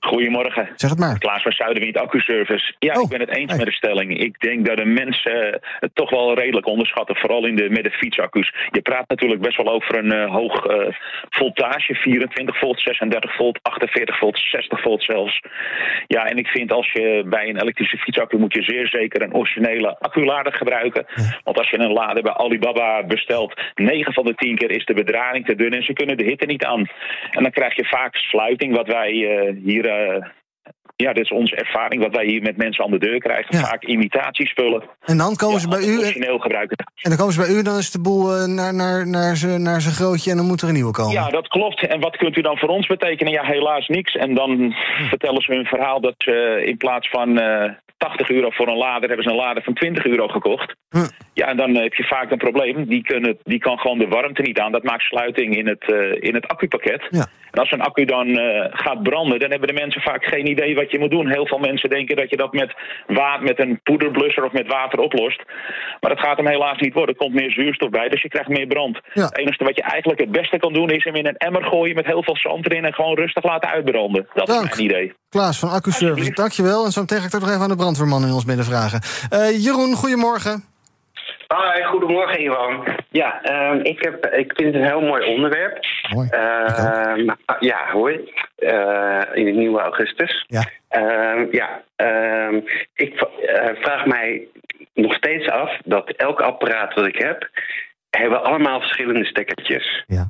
Goedemorgen. 0.03 0.69
Zeg 0.75 0.89
het 0.89 0.99
maar. 0.99 1.17
Klaas 1.17 1.41
van 1.41 1.51
Zuiderwind 1.51 1.97
Accuservice. 1.97 2.73
Ja, 2.79 2.93
oh, 2.93 3.01
ik 3.01 3.09
ben 3.09 3.19
het 3.19 3.35
eens 3.35 3.49
hey. 3.49 3.57
met 3.57 3.65
de 3.65 3.73
stelling. 3.73 4.17
Ik 4.17 4.39
denk 4.39 4.65
dat 4.65 4.77
de 4.77 4.85
mensen 4.85 5.59
het 5.79 5.95
toch 5.95 6.09
wel 6.09 6.33
redelijk 6.33 6.67
onderschatten. 6.67 7.15
Vooral 7.15 7.45
in 7.45 7.55
de, 7.55 7.69
met 7.69 7.83
de 7.83 7.91
fietsaccu's. 7.91 8.53
Je 8.71 8.81
praat 8.81 9.09
natuurlijk 9.09 9.41
best 9.41 9.57
wel 9.57 9.73
over 9.73 9.97
een 9.97 10.13
uh, 10.13 10.31
hoog 10.31 10.69
uh, 10.69 10.93
voltage. 11.29 11.93
24 11.93 12.59
volt, 12.59 12.79
36 12.79 13.35
volt, 13.35 13.59
48 13.61 14.17
volt, 14.17 14.37
60 14.37 14.81
volt 14.81 15.03
zelfs. 15.03 15.41
Ja, 16.07 16.25
en 16.25 16.37
ik 16.37 16.47
vind 16.47 16.71
als 16.71 16.91
je 16.91 17.23
bij 17.25 17.49
een 17.49 17.61
elektrische 17.61 17.97
fietsaccu 17.97 18.37
moet 18.37 18.53
je 18.53 18.63
zeer 18.63 18.87
zeker 18.87 19.21
een 19.21 19.33
originele 19.33 19.99
acculader 19.99 20.53
gebruiken. 20.53 21.05
Ja. 21.15 21.39
Want 21.43 21.57
als 21.57 21.69
je 21.69 21.79
een 21.79 21.93
lader 21.93 22.23
bij 22.23 22.33
Alibaba 22.33 23.03
bestelt, 23.03 23.61
9 23.75 24.13
van 24.13 24.25
de 24.25 24.35
10 24.35 24.55
keer 24.55 24.71
is 24.71 24.85
de 24.85 24.93
bedrading 24.93 25.45
te 25.45 25.55
dun 25.55 25.73
en 25.73 25.83
ze 25.83 25.93
kunnen 25.93 26.17
de 26.17 26.23
hitte 26.23 26.45
niet 26.45 26.65
aan. 26.65 26.89
En 27.31 27.43
dan 27.43 27.51
krijg 27.51 27.75
je 27.75 27.85
vaak 27.85 28.15
sluiting, 28.15 28.75
wat 28.75 28.87
wij 28.87 29.11
uh, 29.11 29.53
hier 29.63 29.89
ja, 30.95 31.13
dat 31.13 31.23
is 31.23 31.31
onze 31.31 31.55
ervaring 31.55 32.01
wat 32.03 32.15
wij 32.15 32.25
hier 32.25 32.41
met 32.41 32.57
mensen 32.57 32.83
aan 32.83 32.91
de 32.91 32.99
deur 32.99 33.19
krijgen. 33.19 33.57
Ja. 33.57 33.63
Vaak 33.63 33.83
imitatiespullen. 33.83 34.83
En 35.01 35.17
dan 35.17 35.35
komen 35.35 35.59
ze 35.59 35.69
Ja, 35.69 35.77
bij 35.77 35.87
u. 35.87 36.01
En, 36.01 36.41
gebruiken. 36.41 36.77
en 36.77 37.09
dan 37.09 37.17
komen 37.17 37.33
ze 37.33 37.39
bij 37.39 37.49
u, 37.49 37.61
dan 37.61 37.77
is 37.77 37.91
de 37.91 38.01
boel 38.01 38.35
eh, 38.35 38.45
naar, 38.45 38.73
naar, 38.73 39.07
naar 39.07 39.35
zijn 39.35 39.61
naar 39.61 39.81
grootje 39.81 40.31
en 40.31 40.37
dan 40.37 40.45
moet 40.45 40.61
er 40.61 40.67
een 40.67 40.73
nieuwe 40.73 40.91
komen. 40.91 41.13
Ja, 41.13 41.29
dat 41.29 41.47
klopt. 41.47 41.87
En 41.87 41.99
wat 41.99 42.17
kunt 42.17 42.37
u 42.37 42.41
dan 42.41 42.57
voor 42.57 42.69
ons 42.69 42.87
betekenen? 42.87 43.33
Ja, 43.33 43.43
helaas 43.43 43.87
niks. 43.87 44.15
En 44.15 44.33
dan 44.35 44.73
vertellen 45.09 45.41
ze 45.41 45.53
hun 45.53 45.65
verhaal 45.65 46.01
dat 46.01 46.15
ze 46.17 46.61
in 46.65 46.77
plaats 46.77 47.09
van 47.09 47.39
eh 47.39 47.71
80 48.01 48.29
euro 48.29 48.49
voor 48.49 48.67
een 48.67 48.77
lader... 48.87 49.07
hebben 49.07 49.25
ze 49.25 49.31
een 49.31 49.45
lader 49.45 49.63
van 49.63 49.73
20 49.73 50.05
euro 50.05 50.27
gekocht. 50.27 50.75
Ja, 51.33 51.47
en 51.47 51.57
dan 51.57 51.75
heb 51.75 51.93
je 51.93 52.03
vaak 52.03 52.31
een 52.31 52.37
probleem. 52.37 52.85
Die, 52.85 53.03
kunnen, 53.03 53.37
die 53.43 53.59
kan 53.59 53.77
gewoon 53.77 53.97
de 53.97 54.07
warmte 54.07 54.41
niet 54.41 54.59
aan. 54.59 54.71
Dat 54.71 54.83
maakt 54.83 55.03
sluiting 55.03 55.57
in 55.57 55.67
het, 55.67 55.91
eh, 55.91 56.29
in 56.29 56.35
het 56.35 56.47
accupakket. 56.47 57.07
Ja. 57.09 57.27
En 57.51 57.59
als 57.59 57.69
zo'n 57.69 57.81
accu 57.81 58.05
dan 58.05 58.27
eh, 58.27 58.67
gaat 58.69 59.03
branden, 59.03 59.39
dan 59.39 59.49
hebben 59.49 59.67
de 59.67 59.81
mensen 59.81 60.01
vaak 60.01 60.23
geen 60.25 60.47
idee 60.47 60.75
wat 60.75 60.91
je 60.91 60.99
moet 60.99 61.09
doen. 61.09 61.27
Heel 61.27 61.47
veel 61.47 61.57
mensen 61.57 61.89
denken 61.89 62.15
dat 62.15 62.29
je 62.29 62.37
dat 62.37 62.53
met, 62.53 62.73
water, 63.07 63.43
met 63.43 63.59
een 63.59 63.79
poederblusser 63.83 64.43
of 64.43 64.51
met 64.51 64.67
water 64.67 64.99
oplost. 64.99 65.41
Maar 65.99 66.15
dat 66.15 66.19
gaat 66.19 66.37
hem 66.37 66.47
helaas 66.47 66.79
niet 66.79 66.93
worden. 66.93 67.15
Er 67.15 67.21
komt 67.21 67.33
meer 67.33 67.51
zuurstof 67.51 67.89
bij, 67.89 68.09
dus 68.09 68.21
je 68.21 68.29
krijgt 68.29 68.49
meer 68.49 68.67
brand. 68.67 68.99
Ja. 69.13 69.23
Het 69.25 69.37
enige 69.37 69.63
wat 69.63 69.75
je 69.75 69.81
eigenlijk 69.81 70.19
het 70.19 70.31
beste 70.31 70.57
kan 70.57 70.73
doen, 70.73 70.89
is 70.89 71.03
hem 71.03 71.15
in 71.15 71.27
een 71.27 71.37
emmer 71.37 71.63
gooien 71.63 71.95
met 71.95 72.05
heel 72.05 72.23
veel 72.23 72.37
zand 72.37 72.65
erin 72.65 72.85
en 72.85 72.93
gewoon 72.93 73.15
rustig 73.15 73.43
laten 73.43 73.69
uitbranden. 73.69 74.27
Dat 74.33 74.47
Dank. 74.47 74.63
is 74.63 74.69
mijn 74.69 74.89
idee. 74.89 75.13
Klaas 75.29 75.59
van 75.59 75.69
AccuService, 75.69 76.31
dankjewel. 76.31 76.85
En 76.85 76.91
zo 76.91 77.01
meteen 77.01 77.19
ga 77.19 77.27
ik 77.27 77.35
ook 77.35 77.41
nog 77.41 77.49
even 77.49 77.61
aan 77.61 77.69
de 77.69 77.75
brandweerman 77.91 78.27
in 78.29 78.33
ons 78.33 78.45
midden 78.45 78.65
vragen. 78.65 79.01
Eh, 79.29 79.63
Jeroen, 79.63 79.93
goedemorgen. 79.93 80.63
Hi, 81.47 81.83
goedemorgen 81.83 82.41
Iwan. 82.41 82.87
Ja, 83.09 83.41
ehm, 83.41 83.79
ik, 83.83 84.03
heb, 84.03 84.25
ik 84.25 84.53
vind 84.55 84.73
het 84.73 84.83
een 84.83 84.89
heel 84.89 85.01
mooi 85.01 85.25
onderwerp. 85.25 85.79
Mooi. 86.09 86.27
Ehm, 86.29 87.29
ja, 87.59 87.91
hoi. 87.91 88.31
Eh, 88.55 89.21
in 89.33 89.45
het 89.45 89.55
nieuwe 89.55 89.79
augustus. 89.79 90.45
Ja. 90.47 90.69
Ehm, 90.87 91.47
ja, 91.51 91.83
ik 92.95 93.21
eh, 93.21 93.69
vraag 93.81 94.05
mij 94.05 94.47
nog 94.93 95.13
steeds 95.13 95.49
af 95.49 95.77
dat 95.85 96.09
elk 96.09 96.41
apparaat 96.41 96.95
dat 96.95 97.07
ik 97.07 97.17
heb, 97.17 97.49
hebben 98.09 98.43
allemaal 98.43 98.79
verschillende 98.79 99.25
stekkertjes. 99.25 100.03
Ja. 100.07 100.29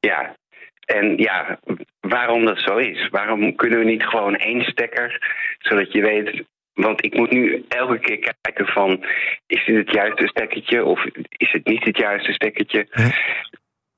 Ja. 0.00 0.36
En 0.84 1.16
ja, 1.16 1.58
waarom 2.00 2.44
dat 2.44 2.58
zo 2.58 2.76
is. 2.76 3.08
Waarom 3.08 3.54
kunnen 3.56 3.78
we 3.78 3.84
niet 3.84 4.06
gewoon 4.06 4.36
één 4.36 4.62
stekker, 4.62 5.22
zodat 5.58 5.92
je 5.92 6.00
weet. 6.00 6.44
Want 6.78 7.04
ik 7.04 7.14
moet 7.14 7.30
nu 7.30 7.64
elke 7.68 7.98
keer 7.98 8.34
kijken 8.40 8.66
van, 8.66 9.04
is 9.46 9.64
dit 9.66 9.76
het 9.76 9.92
juiste 9.92 10.26
stekkertje 10.26 10.84
of 10.84 11.04
is 11.28 11.52
het 11.52 11.66
niet 11.66 11.84
het 11.84 11.96
juiste 11.96 12.32
stekkertje? 12.32 12.86
Ja. 12.90 13.12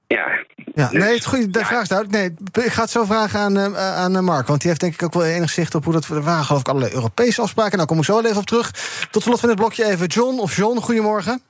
Ja, 0.07 0.45
Ja, 0.75 0.89
Dus, 0.89 1.05
nee, 1.05 1.15
het 1.15 1.27
goede, 1.27 1.51
de 1.51 1.59
ja. 1.59 1.65
vraag 1.65 1.83
is 1.83 1.89
duidelijk. 1.89 2.19
Nee, 2.19 2.65
ik 2.65 2.73
ga 2.73 2.83
het 2.83 2.91
zo 2.91 3.05
vragen 3.05 3.41
aan, 3.41 3.57
eh, 3.57 3.97
aan 4.05 4.17
eh, 4.17 4.23
Mark. 4.23 4.47
Want 4.47 4.61
die 4.61 4.69
heeft 4.69 4.81
denk 4.81 4.95
ik 4.95 5.03
ook 5.03 5.13
wel 5.13 5.25
enig 5.25 5.51
zicht 5.51 5.75
op 5.75 5.85
hoe 5.85 5.93
dat... 5.93 6.09
Er 6.09 6.23
waren 6.23 6.45
geloof 6.45 6.61
ik 6.61 6.69
allerlei 6.69 6.95
Europese 6.95 7.41
afspraken. 7.43 7.77
Nou, 7.77 7.89
kom 7.89 7.99
ik 7.99 8.05
zo 8.05 8.15
wel 8.15 8.25
even 8.25 8.41
op 8.41 8.47
terug. 8.47 8.71
Tot 9.11 9.23
slot 9.23 9.41
van 9.41 9.49
dit 9.49 9.59
blokje 9.59 9.85
even 9.85 10.07
John 10.07 10.39
of 10.39 10.57
John. 10.57 10.79
Goedemorgen. 10.79 11.43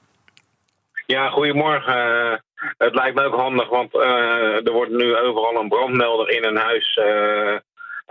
Ja, 1.06 1.28
goedemorgen. 1.28 1.94
Eh, 1.94 2.38
het 2.78 2.94
lijkt 2.94 3.14
me 3.14 3.24
ook 3.24 3.34
handig, 3.34 3.68
want 3.68 3.94
eh, 3.94 4.66
er 4.66 4.72
wordt 4.72 4.90
nu 4.90 5.16
overal 5.16 5.60
een 5.60 5.68
brandmelder 5.68 6.30
in 6.30 6.44
een 6.44 6.56
huis 6.56 6.98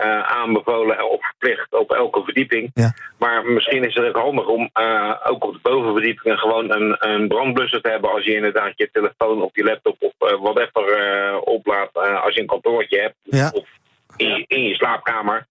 eh, 0.00 0.22
aanbevolen 0.22 1.10
of 1.10 1.26
verplicht 1.26 1.72
op 1.72 1.92
elke 1.92 2.24
verdieping. 2.24 2.70
Ja. 2.74 2.92
Maar 3.18 3.44
misschien 3.44 3.84
is 3.84 3.94
het 3.94 4.04
ook 4.04 4.16
handig 4.16 4.46
om 4.46 4.70
eh, 4.72 5.14
ook 5.24 5.44
op 5.44 5.52
de 5.52 5.58
bovenverdiepingen 5.62 6.38
gewoon 6.38 6.72
een, 6.72 6.96
een 6.98 7.28
brandblusser 7.28 7.80
te 7.80 7.90
hebben 7.90 8.10
als 8.10 8.24
je 8.24 8.34
inderdaad 8.34 8.72
je 8.76 8.90
telefoon 8.92 9.42
of 9.42 9.50
je 9.52 9.64
laptop 9.64 9.96
of 9.98 10.12
uh, 10.32 10.40
whatever 10.40 11.40
oplaadt 11.40 11.96
als 11.96 12.34
je 12.34 12.40
een 12.40 12.46
kantoortje 12.46 13.00
hebt 13.00 13.14
Ja. 13.22 13.50
of 13.54 13.68
in 14.16 14.28
je, 14.28 14.44
in 14.46 14.62
je 14.62 14.74
slaapkamer. 14.74 15.46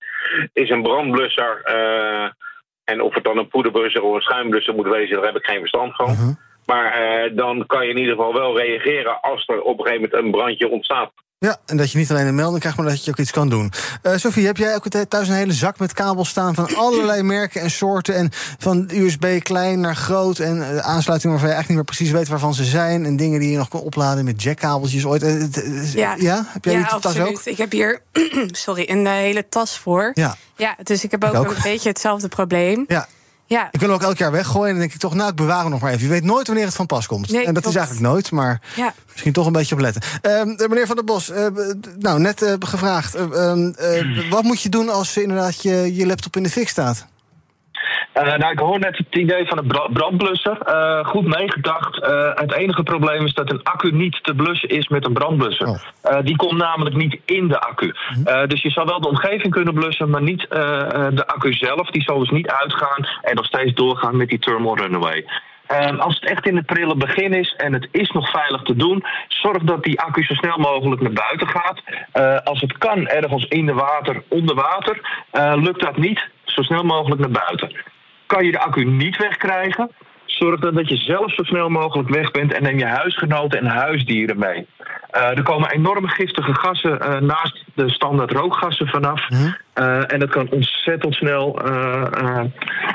Is 0.54 0.70
een 0.70 0.84
brandblusser 0.84 1.62
en 2.84 3.02
of 3.02 3.14
het 3.14 3.24
dan 3.24 3.38
een 3.38 3.48
poederblusser 3.48 4.02
of 4.02 4.16
een 4.16 4.22
schuimblusser 4.22 4.76
moet 4.76 4.88
wezen, 4.88 5.16
daar 5.16 5.26
heb 5.26 5.36
ik 5.36 5.46
geen 5.46 5.60
verstand 5.60 5.96
van. 5.96 6.12
Mhm. 6.12 6.34
Maar 6.66 7.30
dan 7.36 7.66
kan 7.66 7.84
je 7.86 7.92
in 7.92 7.98
ieder 7.98 8.16
geval 8.16 8.34
wel 8.34 8.58
reageren 8.60 9.22
als 9.22 9.48
er 9.48 9.62
op 9.62 9.80
een 9.80 9.86
gegeven 9.86 10.10
moment 10.10 10.24
een 10.24 10.32
brandje 10.32 10.70
ontstaat. 10.70 11.12
Ja, 11.46 11.58
en 11.66 11.78
dat 11.78 11.92
je 11.92 11.98
niet 11.98 12.10
alleen 12.12 12.28
een 12.28 12.36
melding 12.36 12.60
krijgt, 12.60 12.78
maar 12.78 12.88
dat 12.88 13.06
je 13.06 13.12
ook 13.12 13.18
iets 13.18 13.32
kan 13.32 13.50
doen. 13.50 13.72
Eh 14.02 14.18
Sophie, 14.18 14.46
heb 14.46 14.58
jij 14.58 14.76
ook 14.76 14.88
thuis 14.88 15.28
een 15.28 15.34
hele 15.34 15.54
zak 15.54 15.80
met 15.80 15.94
kabels 15.94 16.30
staan 16.30 16.56
van 16.56 16.76
allerlei 16.76 17.22
merken 17.38 17.62
en 17.62 17.72
soorten? 17.72 18.16
En 18.16 18.30
van 18.58 18.90
USB 18.94 19.40
klein 19.44 19.80
naar 19.80 19.96
groot 19.96 20.40
en 20.40 20.62
eh, 20.62 20.78
aansluitingen 20.78 21.30
waarvan 21.36 21.50
je 21.50 21.56
eigenlijk 21.56 21.68
niet 21.68 21.76
meer 21.76 21.84
precies 21.84 22.12
weet 22.12 22.28
waarvan 22.28 22.54
ze 22.54 22.64
zijn. 22.64 23.06
En 23.06 23.16
dingen 23.16 23.40
die 23.40 23.52
je 23.52 23.58
nog 23.58 23.68
kan 23.68 23.80
opladen 23.82 24.26
met 24.26 24.42
jackkabeltjes 24.44 25.06
ooit. 25.06 25.24
Eh, 25.24 25.94
Ja. 25.94 26.16
ja? 26.18 26.46
Heb 26.48 26.66
jij 26.66 26.74
ja, 26.74 26.80
die 26.80 26.88
tas 26.88 27.06
absoluut. 27.06 27.28
ook? 27.28 27.42
Ik 27.44 27.58
heb 27.58 27.72
hier 27.72 28.02
sorry, 28.66 28.86
een 28.90 29.06
eh, 29.08 29.14
hele 29.14 29.46
tas 29.50 29.78
voor. 29.78 30.12
Ja. 30.14 30.36
Ja, 30.56 30.76
dus 30.84 31.04
ik 31.04 31.12
heb 31.12 31.24
ook, 31.24 31.34
Ik 31.34 31.40
ook. 31.40 31.50
een 31.56 31.62
beetje 31.64 31.90
hetzelfde 31.90 32.28
probleem. 32.28 32.86
Ja. 32.88 33.08
Ja, 33.50 33.68
Ik 33.72 33.80
wil 33.80 33.92
ook 33.92 34.02
elk 34.02 34.18
jaar 34.18 34.32
weggooien. 34.32 34.66
En 34.66 34.72
dan 34.72 34.80
denk 34.80 34.94
ik 34.94 35.00
toch, 35.00 35.14
nou, 35.14 35.30
ik 35.30 35.36
bewaar 35.36 35.62
hem 35.62 35.70
nog 35.70 35.80
maar 35.82 35.92
even. 35.92 36.04
Je 36.04 36.10
weet 36.10 36.24
nooit 36.24 36.48
wanneer 36.48 36.66
het 36.66 36.76
van 36.76 36.86
pas 36.86 37.08
komt. 37.08 37.32
Nee, 37.32 37.46
en 37.46 37.54
dat 37.54 37.64
klopt. 37.64 37.68
is 37.78 37.82
eigenlijk 37.82 38.12
nooit, 38.14 38.32
maar 38.32 38.62
ja. 38.76 38.94
misschien 39.12 39.34
toch 39.34 39.46
een 39.46 39.52
beetje 39.52 39.76
op 39.76 39.82
letten. 39.82 40.02
Ehm, 40.22 40.50
eh, 40.50 40.68
meneer 40.68 40.88
Van 40.88 40.96
der 40.96 41.06
Bos, 41.06 41.30
eh, 41.30 41.46
nou, 42.00 42.20
net 42.20 42.42
eh, 42.42 42.54
gevraagd. 42.60 43.16
eh, 43.16 43.50
ehm, 43.50 43.70
eh, 43.78 44.30
wat 44.36 44.44
moet 44.44 44.62
je 44.62 44.70
doen 44.70 44.90
als 44.90 45.18
inderdaad 45.18 45.62
je, 45.62 45.96
je 45.96 46.06
laptop 46.06 46.36
in 46.36 46.44
de 46.44 46.50
fik 46.50 46.70
staat? 46.70 47.06
Uh, 48.18 48.36
nou, 48.36 48.52
ik 48.52 48.60
hoor 48.60 48.80
net 48.80 48.98
het 48.98 49.16
idee 49.16 49.48
van 49.48 49.58
een 49.58 49.68
bra- 49.68 49.88
brandblusser. 49.94 50.58
Uh, 50.68 51.06
goed 51.06 51.26
meegedacht. 51.26 52.04
Uh, 52.04 52.32
het 52.34 52.54
enige 52.54 52.84
probleem 52.84 53.26
is 53.26 53.34
dat 53.34 53.52
een 53.52 53.64
accu 53.64 53.92
niet 53.92 54.24
te 54.24 54.36
blussen 54.36 54.70
is 54.70 54.88
met 54.88 55.06
een 55.06 55.14
brandblusser. 55.14 55.68
Oh. 55.68 56.18
Die 56.24 56.36
komt 56.36 56.58
namelijk 56.58 56.96
niet 56.96 57.20
in 57.26 57.48
de 57.48 57.60
accu. 57.60 57.96
Uh, 58.26 58.46
dus 58.46 58.62
je 58.62 58.70
zal 58.70 58.86
wel 58.86 59.02
de 59.02 59.10
omgeving 59.10 59.54
kunnen 59.54 59.74
blussen, 59.74 60.10
maar 60.10 60.22
niet 60.22 60.46
de 60.50 61.24
accu 61.28 61.54
zelf. 61.54 61.90
Die 61.90 62.02
zal 62.02 62.20
dus 62.20 62.30
niet 62.30 62.52
uitgaan 62.52 63.08
en 63.22 63.36
nog 63.36 63.46
steeds 63.46 63.74
doorgaan 63.74 64.18
met 64.18 64.30
die 64.30 64.40
thermal 64.40 64.78
runaway. 64.78 65.26
Uh, 65.72 66.00
als 66.00 66.16
het 66.16 66.30
echt 66.30 66.46
in 66.46 66.56
het 66.56 66.66
prille 66.66 66.96
begin 66.96 67.34
is 67.34 67.54
en 67.58 67.74
het 67.74 67.88
is 67.92 68.12
nog 68.12 68.30
veilig 68.30 68.62
te 68.62 68.76
doen, 68.76 69.04
zorg 69.28 69.64
dat 69.64 69.84
die 69.84 70.02
accu 70.02 70.24
zo 70.24 70.34
snel 70.34 70.58
mogelijk 70.58 71.02
naar 71.02 71.12
buiten 71.12 71.48
gaat. 71.48 71.82
Uh, 72.14 72.38
als 72.44 72.62
het 72.62 72.78
kan, 72.78 73.08
ergens 73.08 73.46
in 73.46 73.66
de 73.66 73.74
water, 73.74 74.24
onder 74.28 74.56
water. 74.56 75.26
Uh, 75.34 75.54
lukt 75.56 75.82
dat 75.82 75.98
niet, 75.98 76.28
zo 76.50 76.62
snel 76.62 76.84
mogelijk 76.84 77.22
naar 77.22 77.46
buiten. 77.46 77.72
Kan 78.26 78.46
je 78.46 78.52
de 78.52 78.60
accu 78.60 78.84
niet 78.84 79.18
wegkrijgen, 79.18 79.92
zorg 80.26 80.60
dan 80.60 80.74
dat 80.74 80.90
je 80.90 80.98
zelf 80.98 81.34
zo 81.34 81.44
snel 81.44 81.70
mogelijk 81.70 82.10
weg 82.10 82.32
bent 82.32 82.54
en 82.54 82.64
neem 82.64 82.78
je 82.78 82.86
huisgenoten 82.86 83.60
en 83.60 83.66
huisdieren 83.66 84.40
mee. 84.40 84.68
Uh, 85.16 85.38
er 85.38 85.44
komen 85.44 85.72
enorme 85.72 86.08
giftige 86.08 86.54
gassen 86.54 87.00
uh, 87.02 87.20
naast 87.20 87.64
de 87.76 87.90
standaard 87.90 88.32
rookgassen 88.32 88.88
vanaf. 88.88 89.30
Uh, 89.30 90.14
en 90.14 90.20
dat 90.20 90.30
kan 90.30 90.50
ontzettend 90.50 91.14
snel, 91.16 91.60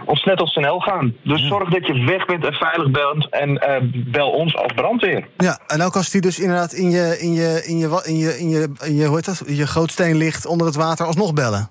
ontzettend 0.05 0.49
snel 0.49 0.79
gaan. 0.79 1.15
Dus 1.23 1.47
zorg 1.47 1.69
dat 1.69 1.87
je 1.87 2.05
weg 2.05 2.25
bent 2.27 2.45
en 2.45 2.53
veilig 2.53 2.91
bent 2.91 3.29
en 3.29 3.61
bel 4.07 4.31
ons 4.31 4.57
als 4.57 4.73
brandweer. 4.75 5.27
Ja, 5.37 5.59
en 5.67 5.83
ook 5.83 5.97
als 5.97 6.11
die 6.11 6.21
dus 6.21 6.39
inderdaad 6.39 6.73
in 6.73 6.91
je, 6.91 7.19
in 7.19 7.33
je, 7.33 7.65
in 7.67 7.79
je, 7.79 8.03
in 8.05 8.19
je, 8.19 8.39
in 8.39 8.49
je, 8.49 8.73
in 8.85 8.97
je, 8.97 9.07
hoe 9.07 9.17
heet 9.17 9.25
dat, 9.25 9.43
je 9.47 9.67
grootsteen 9.67 10.17
ligt 10.17 10.47
onder 10.47 10.67
het 10.67 10.77
water, 10.77 11.07
alsnog 11.07 11.33
bellen. 11.33 11.69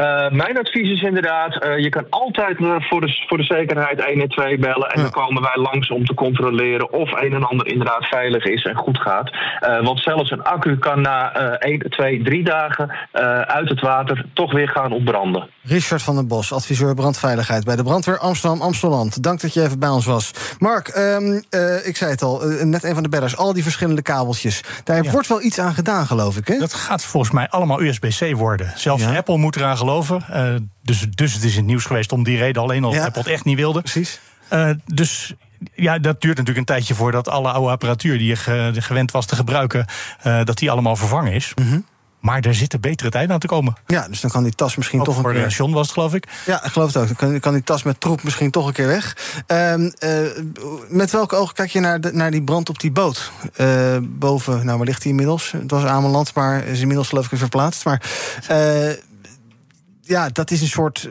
Uh, 0.00 0.30
mijn 0.30 0.58
advies 0.58 0.90
is 0.90 1.02
inderdaad, 1.02 1.64
uh, 1.64 1.78
je 1.78 1.88
kan 1.88 2.06
altijd 2.10 2.60
uh, 2.60 2.74
voor, 2.78 3.00
de, 3.00 3.24
voor 3.28 3.38
de 3.38 3.44
zekerheid 3.44 4.04
112 4.04 4.58
bellen. 4.58 4.88
En 4.88 4.96
ja. 4.96 5.02
dan 5.02 5.10
komen 5.10 5.42
wij 5.42 5.62
langs 5.62 5.90
om 5.90 6.04
te 6.04 6.14
controleren 6.14 6.92
of 6.92 7.12
een 7.12 7.32
en 7.32 7.44
ander 7.44 7.66
inderdaad 7.66 8.04
veilig 8.04 8.44
is 8.44 8.64
en 8.64 8.76
goed 8.76 8.98
gaat. 8.98 9.30
want 9.82 10.00
zelfs 10.00 10.30
een 10.30 10.42
accu 10.42 10.78
kan 10.78 11.00
na 11.00 11.32
1, 11.58 11.90
2, 11.90 12.22
3 12.22 12.44
dagen 12.44 12.96
uit 13.46 13.68
het 13.68 13.80
water 13.80 14.24
toch 14.32 14.52
weer 14.52 14.68
gaan 14.68 14.92
opbranden. 14.92 15.48
Richard 15.62 16.02
van 16.02 16.14
den 16.14 16.28
Bos, 16.28 16.52
adviseur 16.52 16.94
brandveiligheid 16.94 17.64
bij 17.64 17.76
de 17.76 17.82
brandweer 17.82 18.18
Amsterdam 18.18 18.60
Amsteland. 18.60 19.22
Dank 19.22 19.40
dat 19.40 19.54
je 19.54 19.62
even 19.62 19.78
bij 19.78 19.88
ons 19.88 20.06
was. 20.06 20.30
Mark, 20.58 20.96
um, 20.96 21.42
ik 21.84 21.96
zei 21.96 22.10
het 22.10 22.22
al, 22.22 22.40
net 22.62 22.84
een 22.84 22.94
van 22.94 23.02
de 23.02 23.08
bedders, 23.08 23.36
al 23.36 23.52
die 23.52 23.62
verschillende 23.62 24.02
kabeltjes. 24.02 24.62
Daar 24.84 25.04
ja. 25.04 25.10
wordt 25.10 25.28
wel 25.28 25.42
iets 25.42 25.58
aan 25.58 25.74
gedaan, 25.74 26.06
geloof 26.06 26.36
ik. 26.36 26.48
Hè? 26.48 26.58
Dat 26.58 26.74
gaat 26.74 27.04
volgens 27.04 27.32
mij 27.32 27.48
allemaal 27.48 27.82
USB-C 27.82 28.36
worden. 28.36 28.72
Zelfs 28.74 29.02
ja. 29.02 29.16
Apple 29.16 29.36
moet 29.36 29.56
eraan 29.56 29.76
geloven. 29.76 29.89
Uh, 29.98 30.54
dus, 30.82 31.06
dus 31.10 31.34
het 31.34 31.44
is 31.44 31.52
in 31.52 31.56
het 31.56 31.66
nieuws 31.66 31.84
geweest 31.84 32.12
om 32.12 32.24
die 32.24 32.38
reden 32.38 32.62
alleen 32.62 32.84
al 32.84 32.92
ja. 32.92 33.04
Apple 33.04 33.22
het 33.22 33.30
echt 33.30 33.44
niet 33.44 33.56
wilde. 33.56 33.80
Precies. 33.80 34.20
Uh, 34.52 34.70
dus 34.86 35.34
ja, 35.74 35.98
dat 35.98 36.20
duurt 36.20 36.36
natuurlijk 36.36 36.58
een 36.58 36.74
tijdje 36.74 36.94
voordat 36.94 37.28
alle 37.28 37.50
oude 37.50 37.70
apparatuur 37.70 38.18
die 38.18 38.26
je 38.26 38.36
ge, 38.36 38.72
gewend 38.74 39.10
was 39.10 39.26
te 39.26 39.36
gebruiken, 39.36 39.86
uh, 40.26 40.44
dat 40.44 40.58
die 40.58 40.70
allemaal 40.70 40.96
vervangen 40.96 41.32
is. 41.32 41.52
Mm 41.54 41.68
-hmm. 41.68 41.84
Maar 42.20 42.40
er 42.40 42.54
zitten 42.54 42.80
betere 42.80 43.10
tijden 43.10 43.32
aan 43.32 43.38
te 43.38 43.46
komen. 43.46 43.76
Ja, 43.86 44.08
dus 44.08 44.20
dan 44.20 44.30
kan 44.30 44.42
die 44.42 44.54
tas 44.54 44.76
misschien 44.76 44.98
Ook 44.98 45.04
toch 45.04 45.14
voor 45.14 45.30
een 45.30 45.36
keer... 45.36 45.48
John 45.48 45.72
was 45.72 45.82
het, 45.82 45.92
geloof 45.92 46.14
ik. 46.14 46.28
Ja, 46.46 46.64
ik 46.64 46.72
geloof 46.72 46.92
het 46.92 46.96
ook. 46.96 47.06
Dan 47.06 47.16
kan, 47.16 47.40
kan 47.40 47.52
die 47.52 47.62
tas 47.62 47.82
met 47.82 48.00
troep 48.00 48.22
misschien 48.22 48.50
toch 48.50 48.66
een 48.66 48.72
keer 48.72 48.86
weg. 48.86 49.16
Um, 49.46 49.92
met 50.88 51.10
welke 51.10 51.36
ogen 51.36 51.54
kijk 51.54 51.70
je 51.70 51.80
naar, 51.80 52.00
de, 52.00 52.12
naar 52.12 52.30
die 52.30 52.42
brand 52.42 52.68
op 52.68 52.80
die 52.80 52.90
boot? 52.90 53.30
Uh, 53.56 53.96
boven, 54.02 54.64
nou, 54.64 54.78
waar 54.78 54.86
ligt 54.86 55.02
die 55.02 55.10
inmiddels? 55.10 55.52
Het 55.52 55.70
was 55.70 55.84
Ameland, 55.84 56.34
maar 56.34 56.64
is 56.64 56.80
inmiddels 56.80 57.08
geloof 57.08 57.32
ik 57.32 57.38
verplaatst. 57.38 57.84
Maar 57.84 58.02
ja, 60.10 60.28
dat 60.28 60.50
is 60.50 60.60
een 60.60 60.68
soort. 60.68 61.08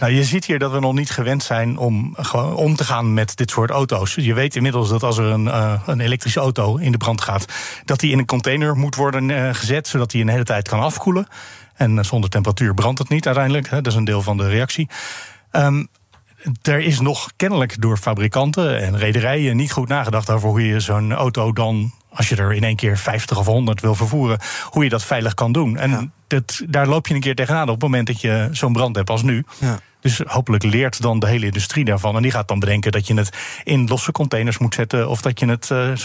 Nou, 0.00 0.12
je 0.12 0.24
ziet 0.24 0.44
hier 0.44 0.58
dat 0.58 0.72
we 0.72 0.80
nog 0.80 0.94
niet 0.94 1.10
gewend 1.10 1.42
zijn 1.42 1.76
om 1.76 2.16
om 2.54 2.76
te 2.76 2.84
gaan 2.84 3.14
met 3.14 3.36
dit 3.36 3.50
soort 3.50 3.70
auto's. 3.70 4.14
Je 4.14 4.34
weet 4.34 4.56
inmiddels 4.56 4.88
dat 4.88 5.02
als 5.02 5.18
er 5.18 5.24
een, 5.24 5.44
uh, 5.44 5.82
een 5.86 6.00
elektrische 6.00 6.40
auto 6.40 6.76
in 6.76 6.92
de 6.92 6.98
brand 6.98 7.20
gaat, 7.20 7.44
dat 7.84 8.00
die 8.00 8.12
in 8.12 8.18
een 8.18 8.26
container 8.26 8.76
moet 8.76 8.94
worden 8.94 9.28
uh, 9.28 9.54
gezet, 9.54 9.88
zodat 9.88 10.10
die 10.10 10.22
een 10.22 10.28
hele 10.28 10.44
tijd 10.44 10.68
kan 10.68 10.80
afkoelen. 10.80 11.26
En 11.74 12.04
zonder 12.04 12.30
temperatuur 12.30 12.74
brandt 12.74 12.98
het 12.98 13.08
niet 13.08 13.26
uiteindelijk. 13.26 13.68
Hè, 13.68 13.80
dat 13.80 13.92
is 13.92 13.98
een 13.98 14.04
deel 14.04 14.22
van 14.22 14.36
de 14.36 14.48
reactie. 14.48 14.88
Ehm, 15.50 15.84
er 16.62 16.80
is 16.80 17.00
nog 17.00 17.30
kennelijk 17.36 17.80
door 17.80 17.96
fabrikanten 17.96 18.80
en 18.80 18.98
rederijen 18.98 19.56
niet 19.56 19.72
goed 19.72 19.88
nagedacht 19.88 20.30
over 20.30 20.48
hoe 20.48 20.66
je 20.66 20.80
zo'n 20.80 21.12
auto 21.12 21.52
dan, 21.52 21.92
als 22.08 22.28
je 22.28 22.36
er 22.36 22.52
in 22.52 22.64
één 22.64 22.76
keer 22.76 22.98
50 22.98 23.38
of 23.38 23.46
100 23.46 23.80
wil 23.80 23.94
vervoeren, 23.94 24.38
hoe 24.70 24.84
je 24.84 24.90
dat 24.90 25.04
veilig 25.04 25.34
kan 25.34 25.52
doen. 25.52 25.76
En 25.76 26.12
dat, 26.26 26.62
daar 26.68 26.86
loop 26.86 27.06
je 27.06 27.14
een 27.14 27.20
keer 27.20 27.34
tegenaan 27.34 27.68
op 27.68 27.74
het 27.74 27.82
moment 27.82 28.06
dat 28.06 28.20
je 28.20 28.48
zo'n 28.52 28.72
brand 28.72 28.96
hebt 28.96 29.10
als 29.10 29.22
nu. 29.22 29.44
Ja. 29.58 29.80
Dus 30.00 30.20
hopelijk 30.26 30.62
leert 30.62 31.02
dan 31.02 31.18
de 31.18 31.26
hele 31.26 31.46
industrie 31.46 31.84
daarvan. 31.84 32.16
En 32.16 32.22
die 32.22 32.30
gaat 32.30 32.48
dan 32.48 32.58
bedenken 32.58 32.92
dat 32.92 33.06
je 33.06 33.14
het 33.14 33.36
in 33.64 33.86
losse 33.86 34.12
containers 34.12 34.58
moet 34.58 34.74
zetten. 34.74 35.08
Of 35.08 35.22
dat 35.22 35.40
je 35.40 35.46
het. 35.46 35.68
Uh, 35.72 35.96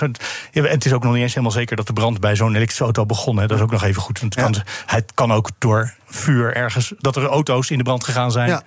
ja, 0.51 0.63
het 0.63 0.85
is 0.85 0.93
ook 0.93 1.03
nog 1.03 1.13
niet 1.13 1.21
eens 1.21 1.33
helemaal 1.33 1.55
zeker 1.55 1.75
dat 1.75 1.87
de 1.87 1.93
brand 1.93 2.19
bij 2.19 2.35
zo'n 2.35 2.55
elektrische 2.55 2.83
auto 2.83 3.05
begonnen. 3.05 3.47
Dat 3.47 3.57
is 3.57 3.63
ook 3.63 3.71
nog 3.71 3.83
even 3.83 4.01
goed. 4.01 4.21
Het, 4.21 4.35
kan, 4.35 4.55
het 4.85 5.11
kan 5.13 5.31
ook 5.31 5.49
door 5.57 5.93
vuur 6.05 6.55
ergens. 6.55 6.93
dat 6.97 7.15
er 7.15 7.25
auto's 7.25 7.69
in 7.69 7.77
de 7.77 7.83
brand 7.83 8.03
gegaan 8.03 8.31
zijn. 8.31 8.49
Ja. 8.49 8.63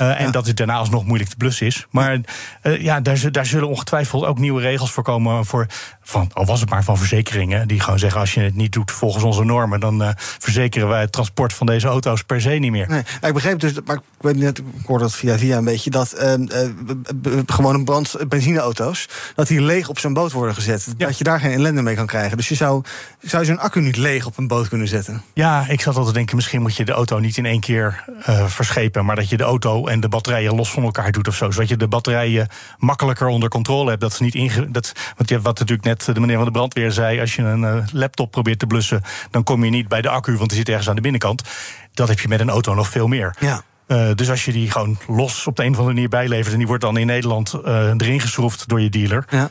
Uh, 0.00 0.20
en 0.20 0.30
dat 0.30 0.46
het 0.46 0.56
daarna 0.56 0.74
alsnog 0.74 1.04
moeilijk 1.04 1.30
te 1.30 1.36
blussen 1.36 1.66
is. 1.66 1.86
Maar 1.90 2.18
uh, 2.62 2.82
ja, 2.82 3.00
daar, 3.00 3.32
daar, 3.32 3.46
zullen 3.46 3.68
ongetwijfeld 3.68 4.24
ook 4.24 4.38
nieuwe 4.38 4.60
regels 4.60 4.92
voor 4.92 5.02
komen. 5.02 5.44
Voor, 5.44 5.66
van, 6.10 6.30
al 6.32 6.44
was 6.44 6.60
het 6.60 6.70
maar 6.70 6.84
van 6.84 6.98
verzekeringen. 6.98 7.68
Die 7.68 7.80
gewoon 7.80 7.98
zeggen: 7.98 8.20
als 8.20 8.34
je 8.34 8.40
het 8.40 8.54
niet 8.54 8.72
doet 8.72 8.90
volgens 8.90 9.24
onze 9.24 9.44
normen. 9.44 9.80
dan 9.80 10.02
uh, 10.02 10.08
verzekeren 10.16 10.88
wij 10.88 11.00
het 11.00 11.12
transport 11.12 11.52
van 11.52 11.66
deze 11.66 11.86
auto's 11.86 12.22
per 12.22 12.40
se 12.40 12.50
niet 12.50 12.70
meer. 12.70 12.88
Nee, 12.88 13.02
ik 13.20 13.32
begreep 13.32 13.60
dus, 13.60 13.72
maar 13.84 13.96
ik 13.96 14.02
weet 14.20 14.36
niet, 14.36 14.58
ik 14.58 14.86
hoorde 14.86 15.04
dat 15.04 15.14
via 15.14 15.38
via 15.38 15.56
een 15.56 15.64
beetje. 15.64 15.90
dat 15.90 16.14
gewoon 17.46 17.84
brand 17.84 18.16
benzineauto's. 18.28 19.08
dat 19.34 19.46
die 19.46 19.62
leeg 19.62 19.88
op 19.88 19.98
zo'n 19.98 20.12
boot 20.12 20.32
worden 20.32 20.54
gezet. 20.54 20.94
Ja. 20.96 21.06
Dat 21.06 21.18
je 21.18 21.24
daar 21.24 21.40
geen 21.40 21.52
ellende 21.52 21.82
mee 21.82 21.94
kan 21.94 22.06
krijgen. 22.06 22.36
Dus 22.36 22.48
je 22.48 22.54
zou, 22.54 22.82
zou 23.20 23.44
zo'n 23.44 23.58
accu 23.58 23.80
niet 23.80 23.96
leeg 23.96 24.26
op 24.26 24.38
een 24.38 24.48
boot 24.48 24.68
kunnen 24.68 24.88
zetten? 24.88 25.22
Ja, 25.34 25.64
ik 25.68 25.80
zat 25.80 25.86
altijd 25.86 26.06
te 26.06 26.12
denken: 26.12 26.36
misschien 26.36 26.62
moet 26.62 26.76
je 26.76 26.84
de 26.84 26.92
auto 26.92 27.18
niet 27.18 27.36
in 27.36 27.46
één 27.46 27.60
keer 27.60 28.04
verschepen. 28.46 29.04
maar 29.04 29.16
dat 29.16 29.28
je 29.28 29.36
de 29.36 29.44
auto 29.44 29.86
en 29.86 30.00
de 30.00 30.08
batterijen 30.08 30.54
los 30.54 30.70
van 30.70 30.82
elkaar 30.82 31.12
doet 31.12 31.28
of 31.28 31.34
zo. 31.36 31.50
Zodat 31.50 31.68
je 31.68 31.76
de 31.76 31.88
batterijen 31.88 32.48
makkelijker 32.78 33.26
onder 33.26 33.48
controle 33.48 33.88
hebt. 33.88 34.00
Dat 34.00 34.12
ze 34.12 34.22
niet 34.22 34.34
inge 34.34 34.70
dat, 34.70 34.92
want 35.16 35.28
je, 35.28 35.40
wat 35.40 35.58
natuurlijk 35.58 35.84
net 35.88 35.99
de 36.04 36.20
meneer 36.20 36.36
van 36.36 36.44
de 36.44 36.50
brandweer 36.50 36.92
zei. 36.92 37.20
Als 37.20 37.34
je 37.34 37.42
een 37.42 37.62
uh, 37.62 37.76
laptop 37.92 38.30
probeert 38.30 38.58
te 38.58 38.66
blussen, 38.66 39.02
dan 39.30 39.44
kom 39.44 39.64
je 39.64 39.70
niet 39.70 39.88
bij 39.88 40.02
de 40.02 40.08
accu, 40.08 40.36
want 40.36 40.48
die 40.48 40.58
zit 40.58 40.68
ergens 40.68 40.88
aan 40.88 40.94
de 40.94 41.00
binnenkant. 41.00 41.42
Dat 41.94 42.08
heb 42.08 42.20
je 42.20 42.28
met 42.28 42.40
een 42.40 42.50
auto 42.50 42.74
nog 42.74 42.88
veel 42.88 43.06
meer. 43.06 43.36
Ja. 43.38 43.62
Uh, 43.86 44.10
dus 44.14 44.30
als 44.30 44.44
je 44.44 44.52
die 44.52 44.70
gewoon 44.70 44.98
los 45.06 45.46
op 45.46 45.56
de 45.56 45.62
een 45.62 45.70
of 45.70 45.76
andere 45.76 45.94
manier 45.94 46.08
bijlevert 46.08 46.52
en 46.52 46.58
die 46.58 46.66
wordt 46.66 46.82
dan 46.82 46.96
in 46.96 47.06
Nederland 47.06 47.54
uh, 47.64 47.86
erin 47.96 48.20
geschroefd 48.20 48.68
door 48.68 48.80
je 48.80 48.90
dealer. 48.90 49.24
Ja. 49.30 49.48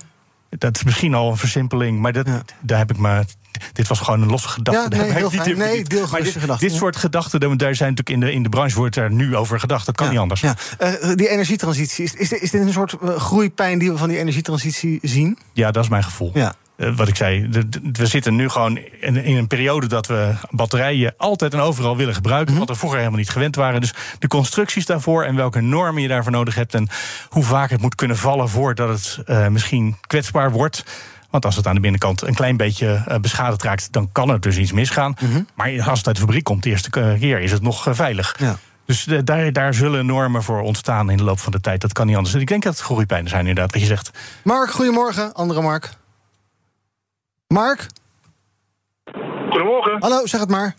Dat 0.49 0.75
is 0.75 0.83
misschien 0.83 1.13
al 1.13 1.29
een 1.29 1.37
versimpeling, 1.37 1.99
maar 1.99 2.13
dat, 2.13 2.27
ja. 2.27 2.41
daar 2.61 2.77
heb 2.77 2.91
ik 2.91 2.97
maar 2.97 3.25
dit 3.73 3.87
was 3.87 3.99
gewoon 3.99 4.21
een 4.21 4.29
losse 4.29 4.47
gedachte. 4.47 4.95
Ja, 4.95 5.01
nee, 5.01 5.11
heel 5.11 5.31
nee 5.55 5.83
deel 5.83 6.07
maar 6.11 6.23
dit, 6.23 6.37
gedachte, 6.37 6.65
dit 6.65 6.75
soort 6.75 6.95
gedachten, 6.95 7.57
daar 7.57 7.75
zijn 7.75 7.89
natuurlijk 7.89 8.09
in 8.09 8.19
de, 8.19 8.31
in 8.31 8.43
de 8.43 8.49
branche 8.49 8.75
wordt 8.75 8.95
er 8.95 9.11
nu 9.11 9.35
over 9.35 9.59
gedacht. 9.59 9.85
Dat 9.85 9.95
kan 9.95 10.05
ja, 10.05 10.11
niet 10.11 10.21
anders. 10.21 10.41
Ja. 10.41 10.55
Uh, 10.79 11.15
die 11.15 11.29
energietransitie, 11.29 12.03
is, 12.03 12.13
is, 12.13 12.29
dit, 12.29 12.41
is 12.41 12.51
dit 12.51 12.61
een 12.61 12.73
soort 12.73 12.95
uh, 13.03 13.15
groeipijn 13.15 13.79
die 13.79 13.91
we 13.91 13.97
van 13.97 14.09
die 14.09 14.17
energietransitie 14.17 14.99
zien? 15.01 15.37
Ja, 15.53 15.71
dat 15.71 15.83
is 15.83 15.89
mijn 15.89 16.03
gevoel. 16.03 16.31
Ja. 16.33 16.53
Uh, 16.77 16.95
wat 16.95 17.07
ik 17.07 17.15
zei, 17.15 17.49
de, 17.49 17.69
de, 17.69 17.79
we 17.91 18.05
zitten 18.05 18.35
nu 18.35 18.49
gewoon 18.49 18.77
in, 18.77 19.23
in, 19.23 19.37
een 19.37 19.47
periode 19.47 19.87
dat 19.87 20.07
we 20.07 20.33
batterijen 20.49 21.13
altijd 21.17 21.53
en 21.53 21.59
overal 21.59 21.97
willen 21.97 22.13
gebruiken. 22.13 22.49
-hmm. 22.49 22.59
Wat 22.59 22.69
we 22.69 22.75
vroeger 22.75 22.97
helemaal 22.97 23.19
niet 23.19 23.29
gewend 23.29 23.55
waren. 23.55 23.81
Dus 23.81 23.93
de 24.19 24.27
constructies 24.27 24.85
daarvoor 24.85 25.23
en 25.23 25.35
welke 25.35 25.61
normen 25.61 26.01
je 26.01 26.07
daarvoor 26.07 26.31
nodig 26.31 26.55
hebt. 26.55 26.73
En 26.73 26.87
hoe 27.29 27.43
vaak 27.43 27.69
het 27.69 27.81
moet 27.81 27.95
kunnen 27.95 28.17
vallen 28.17 28.49
voordat 28.49 28.89
het 28.89 29.19
uh, 29.27 29.47
misschien 29.47 29.97
kwetsbaar 30.07 30.51
wordt. 30.51 30.83
Want 31.29 31.45
als 31.45 31.55
het 31.55 31.67
aan 31.67 31.75
de 31.75 31.81
binnenkant 31.81 32.21
een 32.21 32.33
klein 32.33 32.57
beetje 32.57 33.05
uh, 33.07 33.15
beschadigd 33.15 33.63
raakt, 33.63 33.91
dan 33.91 34.09
kan 34.11 34.29
er 34.29 34.39
dus 34.39 34.57
iets 34.57 34.71
misgaan. 34.71 35.11
Mhm. 35.11 35.25
Mm 35.25 35.31
-hmm. 35.31 35.47
Maar 35.55 35.89
als 35.89 35.97
het 35.97 36.07
uit 36.07 36.15
de 36.15 36.21
fabriek 36.21 36.43
komt, 36.43 36.63
de 36.63 36.69
eerste 36.69 36.89
keer 36.89 37.39
is 37.39 37.51
het 37.51 37.61
nog 37.61 37.87
uh, 37.87 37.93
veilig. 37.93 38.35
Ja. 38.39 38.55
Dus 38.85 39.03
de, 39.03 39.23
daar, 39.23 39.53
daar 39.53 39.73
zullen 39.73 40.05
normen 40.05 40.43
voor 40.43 40.61
ontstaan 40.61 41.09
in 41.09 41.17
de 41.17 41.23
loop 41.23 41.39
van 41.39 41.51
de 41.51 41.61
tijd. 41.61 41.81
Dat 41.81 41.93
kan 41.93 42.07
niet 42.07 42.15
anders. 42.15 42.35
Ik 42.35 42.47
denk 42.47 42.63
dat 42.63 42.73
het 42.73 42.81
groeipijnen 42.81 43.29
zijn, 43.29 43.47
inderdaad, 43.47 43.71
wat 43.71 43.81
je 43.81 43.87
zegt. 43.87 44.11
Mark, 44.43 44.71
goedemorgen. 44.71 45.33
Andere 45.33 45.61
Mark. 45.61 45.89
Mark? 47.47 47.87
Goedemorgen. 49.49 49.95
Hallo, 49.99 50.25
zeg 50.25 50.39
het 50.39 50.49
maar. 50.49 50.75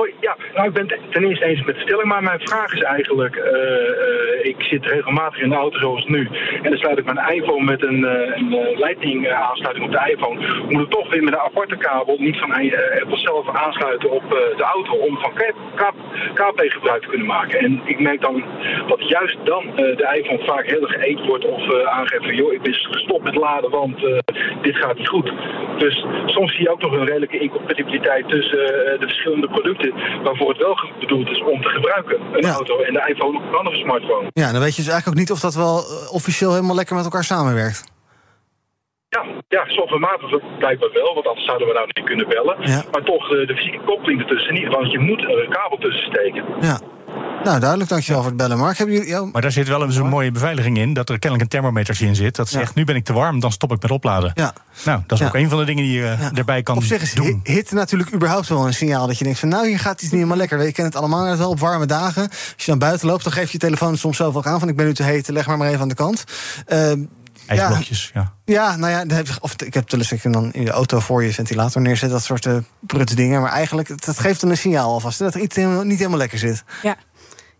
Hoi, 0.00 0.14
ja, 0.20 0.36
nou, 0.54 0.68
ik 0.68 0.72
ben 0.74 0.88
het 0.88 1.12
ten 1.12 1.24
eerste 1.24 1.44
eens 1.44 1.64
met 1.64 1.74
de 1.74 1.80
stelling, 1.80 2.08
maar 2.08 2.22
mijn 2.22 2.40
vraag 2.40 2.72
is 2.72 2.82
eigenlijk: 2.82 3.36
uh, 3.36 3.44
uh, 3.44 4.44
ik 4.44 4.56
zit 4.58 4.86
regelmatig 4.86 5.42
in 5.42 5.48
de 5.48 5.54
auto 5.54 5.78
zoals 5.78 6.04
nu, 6.06 6.28
en 6.62 6.70
dan 6.70 6.78
sluit 6.78 6.98
ik 6.98 7.04
mijn 7.04 7.32
iPhone 7.34 7.64
met 7.64 7.82
een, 7.82 7.98
uh, 7.98 8.36
een 8.36 8.78
lightning 8.78 9.30
aansluiting 9.30 9.86
op 9.86 9.92
de 9.92 10.10
iPhone. 10.12 10.64
Moet 10.68 10.82
ik 10.82 10.90
toch 10.90 11.10
weer 11.10 11.22
met 11.22 11.32
een 11.32 11.40
aparte 11.40 11.76
kabel, 11.76 12.16
niet 12.18 12.38
van 12.38 12.52
Apple 12.52 13.18
zelf 13.18 13.48
aansluiten 13.48 14.10
op 14.10 14.30
de 14.56 14.62
auto, 14.74 14.92
om 14.92 15.18
van 15.18 15.32
KP 16.34 16.60
gebruik 16.60 17.02
te 17.02 17.08
kunnen 17.08 17.26
maken. 17.26 17.58
En 17.58 17.80
ik 17.84 18.00
merk 18.00 18.20
dan 18.20 18.44
dat 18.86 19.08
juist 19.08 19.38
dan 19.44 19.64
de 19.76 20.18
iPhone 20.18 20.44
vaak 20.44 20.66
heel 20.66 20.88
erg 20.88 21.26
wordt 21.26 21.44
of 21.44 21.84
aangeeft 21.84 22.24
van: 22.24 22.34
joh, 22.34 22.52
ik 22.52 22.62
ben 22.62 22.74
gestopt 22.74 23.24
met 23.24 23.34
laden, 23.34 23.70
want 23.70 23.98
dit 24.62 24.76
gaat 24.76 24.98
niet 24.98 25.08
goed. 25.08 25.32
Dus 25.78 26.04
soms 26.26 26.52
zie 26.54 26.62
je 26.62 26.70
ook 26.70 26.82
nog 26.82 26.92
een 26.92 27.06
redelijke 27.06 27.38
incompatibiliteit 27.38 28.28
tussen 28.28 28.58
de 29.00 29.06
verschillende 29.06 29.48
producten 29.48 29.89
waarvoor 30.24 30.48
het 30.48 30.58
wel 30.58 30.76
bedoeld 31.00 31.28
is 31.28 31.42
om 31.42 31.62
te 31.62 31.68
gebruiken. 31.68 32.20
Een 32.32 32.46
ja. 32.46 32.52
auto 32.52 32.78
en 32.78 32.92
de 32.92 33.04
iPhone 33.08 33.38
of 33.38 33.44
een 33.48 33.54
andere 33.54 33.76
smartphone. 33.76 34.30
Ja, 34.32 34.52
dan 34.52 34.60
weet 34.60 34.76
je 34.76 34.82
dus 34.82 34.90
eigenlijk 34.92 35.08
ook 35.08 35.22
niet 35.22 35.30
of 35.30 35.40
dat 35.40 35.54
wel 35.54 35.76
officieel 36.12 36.52
helemaal 36.52 36.76
lekker 36.76 36.96
met 36.96 37.04
elkaar 37.04 37.24
samenwerkt. 37.24 37.98
Ja, 39.08 39.24
ja 39.48 39.64
softwarematig 39.66 40.58
blijkbaar 40.58 40.92
wel, 40.92 41.14
want 41.14 41.26
anders 41.26 41.46
zouden 41.46 41.66
we 41.68 41.74
nou 41.74 41.86
niet 41.86 42.04
kunnen 42.04 42.28
bellen. 42.28 42.56
Ja. 42.60 42.82
Maar 42.92 43.02
toch 43.02 43.28
de, 43.28 43.46
de 43.46 43.56
fysieke 43.56 43.84
koppeling 43.84 44.20
ertussen 44.20 44.54
niet, 44.54 44.68
want 44.68 44.90
je 44.90 44.98
moet 44.98 45.22
er 45.22 45.42
een 45.42 45.50
kabel 45.50 45.78
tussen 45.78 46.04
steken. 46.04 46.44
Ja. 46.60 46.80
Nou, 47.44 47.60
duidelijk, 47.60 47.90
dankjewel 47.90 48.20
voor 48.20 48.30
het 48.30 48.40
bellen. 48.40 48.58
Mark, 48.58 48.78
hebben 48.78 48.96
jullie... 48.96 49.30
Maar 49.32 49.42
daar 49.42 49.52
zit 49.52 49.68
wel 49.68 49.82
een 49.82 50.06
mooie 50.06 50.30
beveiliging 50.30 50.78
in, 50.78 50.92
dat 50.92 51.08
er 51.08 51.18
kennelijk 51.18 51.42
een 51.42 51.48
thermometer 51.48 52.02
in 52.02 52.14
zit. 52.14 52.36
Dat 52.36 52.48
zegt, 52.48 52.66
ja. 52.66 52.72
nu 52.74 52.84
ben 52.84 52.96
ik 52.96 53.04
te 53.04 53.12
warm, 53.12 53.40
dan 53.40 53.52
stop 53.52 53.72
ik 53.72 53.82
met 53.82 53.90
opladen. 53.90 54.32
Ja. 54.34 54.52
Nou, 54.84 55.00
dat 55.06 55.20
is 55.20 55.26
ook 55.26 55.34
een 55.34 55.48
van 55.48 55.58
de 55.58 55.64
dingen 55.64 55.84
die 55.84 55.92
je 55.92 56.16
ja. 56.20 56.30
erbij 56.34 56.62
kan 56.62 56.76
Op 56.76 56.82
zich 56.82 57.02
is 57.02 57.14
doen. 57.14 57.40
hitte 57.44 57.74
natuurlijk 57.74 58.14
überhaupt 58.14 58.48
wel 58.48 58.66
een 58.66 58.74
signaal 58.74 59.06
dat 59.06 59.18
je 59.18 59.24
denkt 59.24 59.38
van... 59.38 59.48
nou, 59.48 59.66
hier 59.66 59.78
gaat 59.78 59.92
iets 59.92 60.02
niet 60.02 60.12
helemaal 60.12 60.36
lekker. 60.36 60.58
We 60.58 60.64
kennen 60.64 60.92
het 60.92 60.96
allemaal 60.96 61.36
wel 61.36 61.50
op 61.50 61.60
warme 61.60 61.86
dagen. 61.86 62.28
Als 62.28 62.64
je 62.64 62.70
dan 62.70 62.78
buiten 62.78 63.08
loopt, 63.08 63.24
dan 63.24 63.32
geef 63.32 63.46
je 63.46 63.52
je 63.52 63.58
telefoon 63.58 63.96
soms 63.96 64.16
zelf 64.16 64.36
ook 64.36 64.46
aan... 64.46 64.60
van 64.60 64.68
ik 64.68 64.76
ben 64.76 64.86
nu 64.86 64.94
te 64.94 65.02
heet, 65.02 65.28
leg 65.28 65.46
maar 65.46 65.58
maar 65.58 65.68
even 65.68 65.80
aan 65.80 65.88
de 65.88 65.94
kant. 65.94 66.24
Uh, 66.68 66.92
IJsblokjes, 67.46 68.10
ja. 68.14 68.34
Ja, 68.44 68.76
nou 68.76 69.08
ja, 69.08 69.22
of 69.40 69.54
ik 69.62 69.74
heb 69.74 69.90
wel 69.90 70.00
eens 70.00 70.22
dan 70.22 70.52
in 70.52 70.64
de 70.64 70.70
auto 70.70 71.00
voor 71.00 71.24
je 71.24 71.32
ventilator 71.32 71.82
neerzet, 71.82 72.10
dat 72.10 72.22
soort 72.22 72.44
uh, 72.46 72.56
prutte 72.80 73.14
dingen. 73.14 73.40
Maar 73.40 73.52
eigenlijk, 73.52 74.04
dat 74.06 74.18
geeft 74.18 74.40
dan 74.40 74.50
een 74.50 74.56
signaal 74.56 74.92
alvast 74.92 75.18
dat 75.18 75.34
er 75.34 75.40
iets 75.40 75.56
helemaal, 75.56 75.82
niet 75.82 75.98
helemaal 75.98 76.18
lekker 76.18 76.38
zit. 76.38 76.64
Ja. 76.82 76.96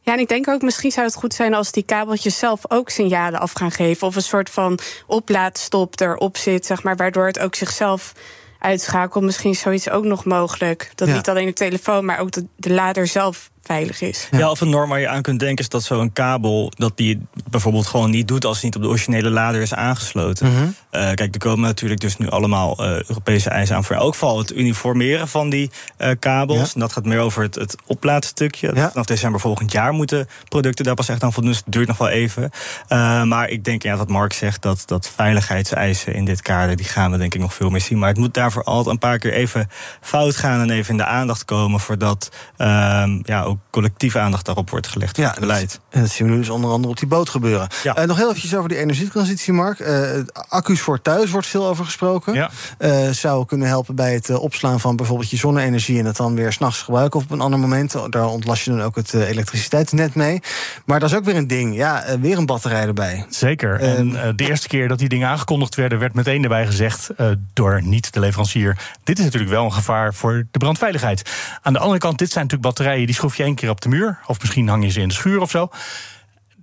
Ja, 0.02 0.12
en 0.12 0.18
ik 0.18 0.28
denk 0.28 0.48
ook, 0.48 0.62
misschien 0.62 0.90
zou 0.90 1.06
het 1.06 1.14
goed 1.14 1.34
zijn 1.34 1.54
als 1.54 1.72
die 1.72 1.82
kabeltjes 1.82 2.38
zelf 2.38 2.60
ook 2.68 2.90
signalen 2.90 3.40
af 3.40 3.52
gaan 3.52 3.70
geven. 3.70 4.06
Of 4.06 4.16
een 4.16 4.22
soort 4.22 4.50
van 4.50 4.78
oplaadstop 5.06 6.00
erop 6.00 6.36
zit, 6.36 6.66
zeg 6.66 6.82
maar, 6.82 6.96
waardoor 6.96 7.26
het 7.26 7.38
ook 7.38 7.54
zichzelf 7.54 8.12
uitschakelt. 8.58 9.24
Misschien 9.24 9.50
is 9.50 9.60
zoiets 9.60 9.90
ook 9.90 10.04
nog 10.04 10.24
mogelijk. 10.24 10.90
Dat 10.94 11.08
Ja. 11.08 11.14
niet 11.14 11.28
alleen 11.28 11.46
de 11.46 11.52
telefoon, 11.52 12.04
maar 12.04 12.18
ook 12.18 12.30
de, 12.30 12.46
de 12.56 12.70
lader 12.72 13.06
zelf 13.06 13.50
veilig 13.70 14.00
is. 14.00 14.28
Ja. 14.30 14.50
of 14.50 14.60
een 14.60 14.70
norm 14.70 14.88
waar 14.88 15.00
je 15.00 15.08
aan 15.08 15.22
kunt 15.22 15.40
denken 15.40 15.64
is 15.64 15.68
dat 15.68 15.82
zo'n 15.82 16.12
kabel... 16.12 16.72
dat 16.76 16.96
die 16.96 17.20
bijvoorbeeld 17.50 17.86
gewoon 17.86 18.10
niet 18.10 18.28
doet 18.28 18.44
als 18.44 18.54
het 18.54 18.64
niet 18.64 18.76
op 18.76 18.82
de 18.82 18.88
originele 18.88 19.30
lader 19.30 19.60
is 19.60 19.74
aangesloten. 19.74 20.52
Mhm. 20.52 20.68
Eh, 20.90 21.00
kijk, 21.14 21.34
er 21.34 21.38
komen 21.38 21.60
natuurlijk 21.64 22.00
dus 22.00 22.16
nu 22.16 22.28
allemaal 22.28 22.78
eh, 22.78 23.02
Europese 23.08 23.50
eisen 23.50 23.76
aan... 23.76 23.84
voor 23.84 23.96
elk 23.96 24.12
geval 24.12 24.38
het 24.38 24.52
uniformeren 24.56 25.28
van 25.28 25.50
die 25.50 25.70
eh, 25.96 26.10
kabels. 26.18 26.58
Ja. 26.58 26.74
En 26.74 26.80
dat 26.80 26.92
gaat 26.92 27.04
meer 27.04 27.18
over 27.18 27.42
het, 27.42 27.54
het 27.54 27.76
oplaadstukje. 27.86 28.70
Ja. 28.74 28.90
Vanaf 28.90 29.06
december 29.06 29.40
volgend 29.40 29.72
jaar 29.72 29.92
moeten 29.92 30.28
producten 30.48 30.84
daar 30.84 30.94
pas 30.94 31.08
echt 31.08 31.22
aan 31.22 31.32
voldoen. 31.32 31.50
Dus 31.50 31.62
het 31.64 31.72
duurt 31.72 31.88
nog 31.88 31.98
wel 31.98 32.08
even. 32.08 32.50
Eh, 32.88 33.22
maar 33.22 33.48
ik 33.48 33.64
denk, 33.64 33.82
ja, 33.82 33.96
wat 33.96 34.08
Mark 34.08 34.32
zegt... 34.32 34.62
Dat, 34.62 34.82
dat 34.86 35.10
veiligheidseisen 35.14 36.14
in 36.14 36.24
dit 36.24 36.42
kader... 36.42 36.76
die 36.76 36.86
gaan 36.86 37.10
we 37.10 37.18
denk 37.18 37.34
ik 37.34 37.40
nog 37.40 37.54
veel 37.54 37.70
meer 37.70 37.80
zien. 37.80 37.98
Maar 37.98 38.08
het 38.08 38.18
moet 38.18 38.34
daarvoor 38.34 38.64
altijd 38.64 38.94
een 38.94 38.98
paar 38.98 39.18
keer 39.18 39.32
even 39.32 39.68
fout 40.00 40.36
gaan... 40.36 40.60
en 40.60 40.70
even 40.70 40.90
in 40.90 40.96
de 40.96 41.04
aandacht 41.04 41.44
komen... 41.44 41.80
voordat 41.80 42.30
ehm, 42.56 43.20
ja, 43.22 43.42
ook 43.42 43.58
collectieve 43.70 44.18
aandacht 44.18 44.44
daarop 44.44 44.70
wordt 44.70 44.86
gelegd. 44.86 45.16
Ja, 45.16 45.30
het 45.30 45.40
beleid. 45.40 45.80
En 45.88 46.00
dat 46.00 46.10
zien 46.10 46.26
we 46.26 46.32
nu 46.32 46.38
dus 46.38 46.48
onder 46.48 46.70
andere 46.70 46.92
op 46.92 46.98
die 46.98 47.08
boot 47.08 47.28
gebeuren. 47.28 47.68
Ja. 47.82 47.96
Eh, 47.96 48.06
nog 48.06 48.16
heel 48.16 48.28
eventjes 48.28 48.54
over 48.54 48.68
die 48.68 48.78
energietransitie, 48.78 49.52
Mark. 49.52 49.80
Eh, 49.80 50.08
accu's 50.48 50.80
voor 50.80 51.02
thuis 51.02 51.30
wordt 51.30 51.46
veel 51.46 51.66
over 51.66 51.84
gesproken. 51.84 52.34
Ja. 52.34 52.50
Eh, 52.78 53.08
zou 53.10 53.46
kunnen 53.46 53.68
helpen 53.68 53.94
bij 53.94 54.12
het 54.12 54.30
opslaan 54.30 54.80
van 54.80 54.96
bijvoorbeeld 54.96 55.30
je 55.30 55.36
zonne-energie... 55.36 55.98
en 55.98 56.04
het 56.04 56.16
dan 56.16 56.34
weer 56.34 56.52
s'nachts 56.52 56.82
gebruiken 56.82 57.18
of 57.18 57.24
op 57.24 57.30
een 57.30 57.40
ander 57.40 57.58
moment. 57.58 58.12
Daar 58.12 58.26
ontlast 58.26 58.64
je 58.64 58.70
dan 58.70 58.82
ook 58.82 58.96
het 58.96 59.14
elektriciteitsnet 59.14 60.14
mee. 60.14 60.40
Maar 60.84 61.00
dat 61.00 61.10
is 61.10 61.16
ook 61.16 61.24
weer 61.24 61.36
een 61.36 61.46
ding. 61.46 61.76
Ja, 61.76 62.04
weer 62.20 62.38
een 62.38 62.46
batterij 62.46 62.86
erbij. 62.86 63.24
Zeker. 63.28 63.80
En 63.80 64.10
uh, 64.10 64.22
de 64.36 64.48
eerste 64.48 64.68
keer 64.68 64.88
dat 64.88 64.98
die 64.98 65.08
dingen 65.08 65.28
aangekondigd 65.28 65.74
werden, 65.74 65.98
werd 65.98 66.14
meteen 66.14 66.42
erbij 66.42 66.66
gezegd 66.66 67.08
door 67.52 67.82
niet 67.82 68.12
de 68.12 68.20
leverancier. 68.20 68.78
Dit 69.04 69.18
is 69.18 69.24
natuurlijk 69.24 69.52
wel 69.52 69.64
een 69.64 69.72
gevaar 69.72 70.14
voor 70.14 70.46
de 70.50 70.58
brandveiligheid. 70.58 71.30
Aan 71.62 71.72
de 71.72 71.78
andere 71.78 71.98
kant, 71.98 72.18
dit 72.18 72.30
zijn 72.30 72.44
natuurlijk 72.44 72.74
batterijen 72.74 73.06
die 73.06 73.14
schroef 73.14 73.36
je 73.36 73.39
één 73.44 73.54
keer 73.54 73.70
op 73.70 73.80
de 73.80 73.88
muur. 73.88 74.18
Of 74.26 74.40
misschien 74.40 74.68
hang 74.68 74.84
je 74.84 74.90
ze 74.90 75.00
in 75.00 75.08
de 75.08 75.14
schuur 75.14 75.40
of 75.40 75.50
zo. 75.50 75.68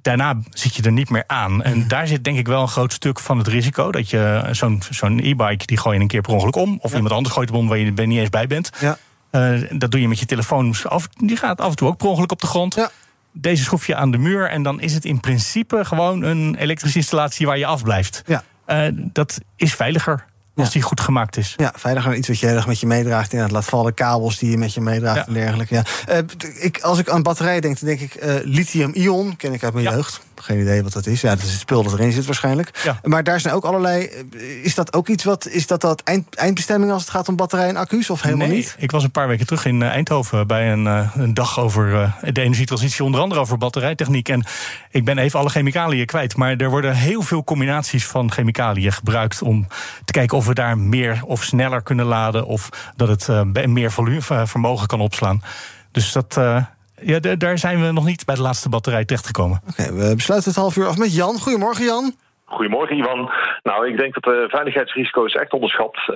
Daarna 0.01 0.37
zit 0.49 0.75
je 0.75 0.83
er 0.83 0.91
niet 0.91 1.09
meer 1.09 1.23
aan. 1.27 1.63
En 1.63 1.87
daar 1.87 2.07
zit 2.07 2.23
denk 2.23 2.37
ik 2.37 2.47
wel 2.47 2.61
een 2.61 2.67
groot 2.67 2.93
stuk 2.93 3.19
van 3.19 3.37
het 3.37 3.47
risico. 3.47 3.91
Dat 3.91 4.09
je 4.09 4.47
zo'n 4.51 4.81
zo'n 4.89 5.19
e-bike, 5.19 5.65
die 5.65 5.77
gooi 5.77 5.95
je 5.95 6.01
een 6.01 6.07
keer 6.07 6.21
per 6.21 6.33
ongeluk 6.33 6.55
om. 6.55 6.77
Of 6.81 6.89
Ja. 6.89 6.95
iemand 6.95 7.13
anders 7.15 7.33
gooit 7.35 7.49
hem 7.49 7.57
om 7.57 7.67
waar 7.67 7.77
je 7.77 7.91
er 7.95 8.07
niet 8.07 8.19
eens 8.19 8.29
bij 8.29 8.47
bent. 8.47 8.69
Ja. 8.79 8.97
Uh, 9.31 9.61
dat 9.71 9.91
doe 9.91 10.01
je 10.01 10.07
met 10.07 10.19
je 10.19 10.25
telefoon. 10.25 10.75
Af, 10.83 11.07
die 11.07 11.37
gaat 11.37 11.61
af 11.61 11.69
en 11.69 11.75
toe 11.75 11.87
ook 11.87 11.97
per 11.97 12.07
ongeluk 12.07 12.31
op 12.31 12.41
de 12.41 12.47
grond. 12.47 12.75
Ja. 12.75 12.89
Deze 13.31 13.63
schroef 13.63 13.87
je 13.87 13.95
aan 13.95 14.11
de 14.11 14.17
muur 14.17 14.49
en 14.49 14.63
dan 14.63 14.81
is 14.81 14.93
het 14.93 15.05
in 15.05 15.19
principe 15.19 15.85
gewoon 15.85 16.21
een 16.23 16.55
elektrische 16.55 16.97
installatie 16.97 17.45
waar 17.45 17.57
je 17.57 17.65
afblijft. 17.65 18.23
Ja. 18.25 18.43
Uh, 18.67 18.87
dat 18.93 19.39
is 19.55 19.73
veiliger. 19.73 20.25
Als 20.63 20.71
die 20.71 20.81
goed 20.81 20.99
gemaakt 20.99 21.37
is. 21.37 21.53
Ja, 21.57 21.73
veiliger 21.75 22.15
iets 22.15 22.27
wat 22.27 22.39
je 22.39 22.47
erg 22.47 22.67
met 22.67 22.79
je 22.79 22.87
meedraagt. 22.87 23.31
het 23.31 23.51
laat 23.51 23.65
vallen 23.65 23.93
kabels 23.93 24.37
die 24.37 24.49
je 24.49 24.57
met 24.57 24.73
je 24.73 24.81
meedraagt 24.81 25.27
en 25.27 25.33
dergelijke. 25.33 25.73
Ja. 25.75 25.83
Uh, 26.09 26.17
ik, 26.59 26.79
als 26.81 26.99
ik 26.99 27.09
aan 27.09 27.23
batterijen 27.23 27.61
denk, 27.61 27.79
dan 27.79 27.89
denk 27.89 27.99
ik 27.99 28.23
uh, 28.23 28.33
lithium-ion. 28.43 29.35
Ken 29.35 29.53
ik 29.53 29.63
uit 29.63 29.73
mijn 29.73 29.85
jeugd. 29.85 30.21
Geen 30.41 30.59
idee 30.59 30.83
wat 30.83 30.93
dat 30.93 31.05
is. 31.05 31.21
Ja, 31.21 31.29
dat 31.29 31.43
is 31.43 31.51
het 31.51 31.59
spul 31.59 31.83
dat 31.83 31.93
erin 31.93 32.11
zit 32.11 32.25
waarschijnlijk. 32.25 32.79
Ja. 32.83 32.99
Maar 33.03 33.23
daar 33.23 33.39
zijn 33.39 33.53
ook 33.53 33.63
allerlei... 33.63 34.09
Is 34.63 34.75
dat 34.75 34.93
ook 34.93 35.07
iets 35.07 35.23
wat... 35.23 35.47
Is 35.47 35.67
dat 35.67 35.81
dat 35.81 36.01
eind, 36.01 36.35
eindbestemming 36.35 36.91
als 36.91 37.01
het 37.01 37.11
gaat 37.11 37.27
om 37.27 37.35
batterijen 37.35 37.69
en 37.69 37.81
accu's? 37.81 38.09
Of 38.09 38.21
helemaal 38.21 38.47
nee, 38.47 38.55
niet? 38.55 38.75
Ik 38.77 38.91
was 38.91 39.03
een 39.03 39.11
paar 39.11 39.27
weken 39.27 39.45
terug 39.45 39.65
in 39.65 39.81
Eindhoven... 39.81 40.47
bij 40.47 40.71
een, 40.71 40.85
uh, 40.85 41.15
een 41.15 41.33
dag 41.33 41.59
over 41.59 42.13
de 42.21 42.41
energietransitie. 42.41 43.03
Onder 43.03 43.21
andere 43.21 43.41
over 43.41 43.57
batterijtechniek. 43.57 44.29
En 44.29 44.45
ik 44.91 45.05
ben 45.05 45.17
even 45.17 45.39
alle 45.39 45.49
chemicaliën 45.49 46.05
kwijt. 46.05 46.35
Maar 46.35 46.55
er 46.55 46.69
worden 46.69 46.95
heel 46.95 47.21
veel 47.21 47.43
combinaties 47.43 48.05
van 48.05 48.31
chemicaliën 48.31 48.91
gebruikt... 48.91 49.41
om 49.41 49.67
te 50.05 50.11
kijken 50.11 50.37
of 50.37 50.45
we 50.45 50.53
daar 50.53 50.77
meer 50.77 51.19
of 51.25 51.43
sneller 51.43 51.81
kunnen 51.81 52.05
laden... 52.05 52.45
of 52.45 52.69
dat 52.95 53.07
het 53.07 53.45
meer 53.67 53.91
volume, 53.91 54.47
vermogen 54.47 54.87
kan 54.87 55.01
opslaan. 55.01 55.41
Dus 55.91 56.11
dat... 56.11 56.39
Ja, 57.01 57.19
daar 57.35 57.57
zijn 57.57 57.81
we 57.81 57.91
nog 57.91 58.05
niet 58.05 58.25
bij 58.25 58.35
de 58.35 58.41
laatste 58.41 58.69
batterij 58.69 59.05
terechtgekomen. 59.05 59.61
Oké, 59.69 59.93
we 59.93 60.15
besluiten 60.15 60.49
het 60.49 60.59
half 60.59 60.75
uur 60.75 60.87
af 60.87 60.97
met 60.97 61.13
Jan. 61.13 61.39
Goedemorgen, 61.39 61.85
Jan. 61.85 62.15
Goedemorgen, 62.49 62.97
Ivan. 62.97 63.31
Nou, 63.63 63.87
ik 63.87 63.97
denk 63.97 64.13
dat 64.13 64.23
de 64.23 64.45
veiligheidsrisico's 64.49 65.33
echt 65.33 65.53
onderschat 65.53 65.97
uh, 66.07 66.15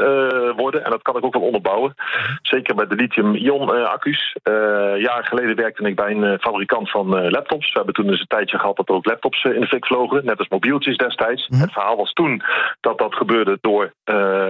worden. 0.55 0.83
En 0.83 0.91
dat 0.91 1.01
kan 1.01 1.17
ik 1.17 1.25
ook 1.25 1.33
wel 1.33 1.41
onderbouwen. 1.41 1.93
Zeker 2.41 2.75
bij 2.75 2.87
de 2.87 2.95
lithium-ion-accu's. 2.95 4.35
Uh, 4.43 4.53
jaren 5.01 5.25
geleden 5.25 5.55
werkte 5.55 5.87
ik 5.87 5.95
bij 5.95 6.11
een 6.11 6.39
fabrikant 6.39 6.89
van 6.89 7.29
laptops. 7.29 7.67
We 7.67 7.77
hebben 7.77 7.93
toen 7.93 8.09
eens 8.09 8.19
een 8.19 8.27
tijdje 8.27 8.59
gehad 8.59 8.75
dat 8.75 8.89
er 8.89 8.95
ook 8.95 9.05
laptops 9.05 9.43
in 9.43 9.59
de 9.59 9.67
fik 9.67 9.85
vlogen. 9.85 10.25
Net 10.25 10.37
als 10.37 10.47
mobieltjes 10.47 10.97
destijds. 10.97 11.47
Mm 11.47 11.55
-hmm. 11.55 11.65
Het 11.65 11.73
verhaal 11.73 11.97
was 11.97 12.13
toen 12.13 12.41
dat 12.79 12.97
dat 12.97 13.15
gebeurde 13.15 13.57
door 13.61 13.93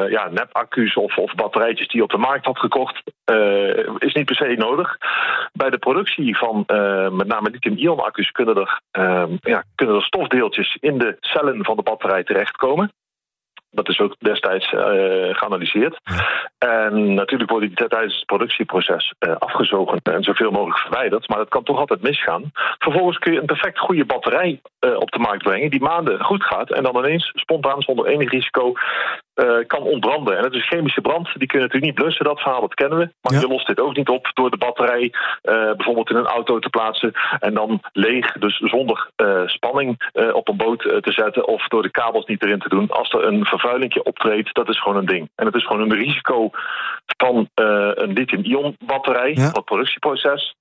ja, 0.09 0.29
nep-accu's 0.31 0.97
of, 0.97 1.17
of 1.17 1.35
batterijtjes 1.35 1.87
die 1.87 1.97
je 1.97 2.03
op 2.03 2.11
de 2.11 2.17
markt 2.17 2.45
had 2.45 2.59
gekocht. 2.59 3.01
is 3.97 4.13
niet 4.13 4.25
per 4.25 4.35
se 4.35 4.55
nodig. 4.57 4.97
Bij 5.53 5.69
de 5.69 5.77
productie 5.77 6.37
van 6.37 6.63
met 7.11 7.27
name 7.27 7.49
lithium-ion-accu's 7.49 8.31
kunnen, 8.31 8.55
er, 8.55 8.81
ja, 9.41 9.63
kunnen 9.75 9.95
er 9.95 10.03
stofdeeltjes 10.03 10.77
in 10.79 10.97
de 10.97 11.17
cellen 11.19 11.65
van 11.65 11.70
de 11.75 11.83
batterij 11.83 12.23
terechtkomen. 12.23 12.91
Dat 13.71 13.89
is 13.89 13.99
ook 13.99 14.15
destijds 14.19 14.71
uh, 14.71 14.81
geanalyseerd. 15.35 15.99
En 16.57 17.13
natuurlijk 17.13 17.49
worden 17.49 17.75
die 17.75 17.87
tijdens 17.87 18.15
het 18.15 18.25
productieproces 18.25 19.13
uh, 19.19 19.35
afgezogen 19.35 19.99
en 20.03 20.23
zoveel 20.23 20.51
mogelijk 20.51 20.79
verwijderd. 20.79 21.27
Maar 21.27 21.37
dat 21.37 21.49
kan 21.49 21.63
toch 21.63 21.77
altijd 21.77 22.01
misgaan. 22.01 22.51
Vervolgens 22.77 23.17
kun 23.17 23.33
je 23.33 23.39
een 23.39 23.45
perfect 23.45 23.79
goede 23.79 24.05
batterij 24.05 24.61
uh, 24.79 24.95
op 24.95 25.11
de 25.11 25.19
markt 25.19 25.43
brengen, 25.43 25.69
die 25.69 25.81
maanden 25.81 26.23
goed 26.23 26.43
gaat. 26.43 26.71
En 26.71 26.83
dan 26.83 26.97
ineens 26.97 27.31
spontaan 27.33 27.81
zonder 27.81 28.05
enig 28.05 28.31
risico 28.31 28.73
kan 29.67 29.81
ontbranden. 29.81 30.37
En 30.37 30.43
het 30.43 30.53
is 30.53 30.67
chemische 30.67 31.01
brand, 31.01 31.29
die 31.33 31.47
kun 31.47 31.59
je 31.59 31.65
natuurlijk 31.65 31.91
niet 31.91 32.03
blussen, 32.03 32.25
dat 32.25 32.39
verhaal, 32.39 32.61
dat 32.61 32.73
kennen 32.73 32.97
we. 32.97 33.09
Maar 33.21 33.33
ja. 33.33 33.39
je 33.39 33.47
lost 33.47 33.67
dit 33.67 33.79
ook 33.79 33.95
niet 33.95 34.09
op 34.09 34.31
door 34.33 34.51
de 34.51 34.57
batterij 34.57 35.11
bijvoorbeeld 35.41 36.09
in 36.09 36.15
een 36.15 36.25
auto 36.25 36.59
te 36.59 36.69
plaatsen. 36.69 37.11
En 37.39 37.53
dan 37.53 37.79
leeg, 37.93 38.31
dus 38.31 38.57
zonder 38.57 39.09
spanning 39.45 40.11
op 40.33 40.47
een 40.47 40.57
boot 40.57 40.79
te 40.79 41.11
zetten. 41.11 41.47
Of 41.47 41.67
door 41.67 41.81
de 41.81 41.91
kabels 41.91 42.25
niet 42.25 42.43
erin 42.43 42.59
te 42.59 42.69
doen. 42.69 42.89
Als 42.89 43.11
er 43.11 43.23
een 43.25 43.45
vervuiling 43.45 43.99
optreedt, 44.03 44.53
dat 44.53 44.69
is 44.69 44.81
gewoon 44.81 44.97
een 44.97 45.05
ding. 45.05 45.29
En 45.35 45.45
het 45.45 45.55
is 45.55 45.65
gewoon 45.65 45.81
een 45.81 45.97
risico 45.97 46.49
van 47.17 47.49
een 47.55 48.13
lithium-ion 48.13 48.75
batterij, 48.85 49.33
ja. 49.33 49.41
het 49.41 49.65
productieproces. 49.65 50.55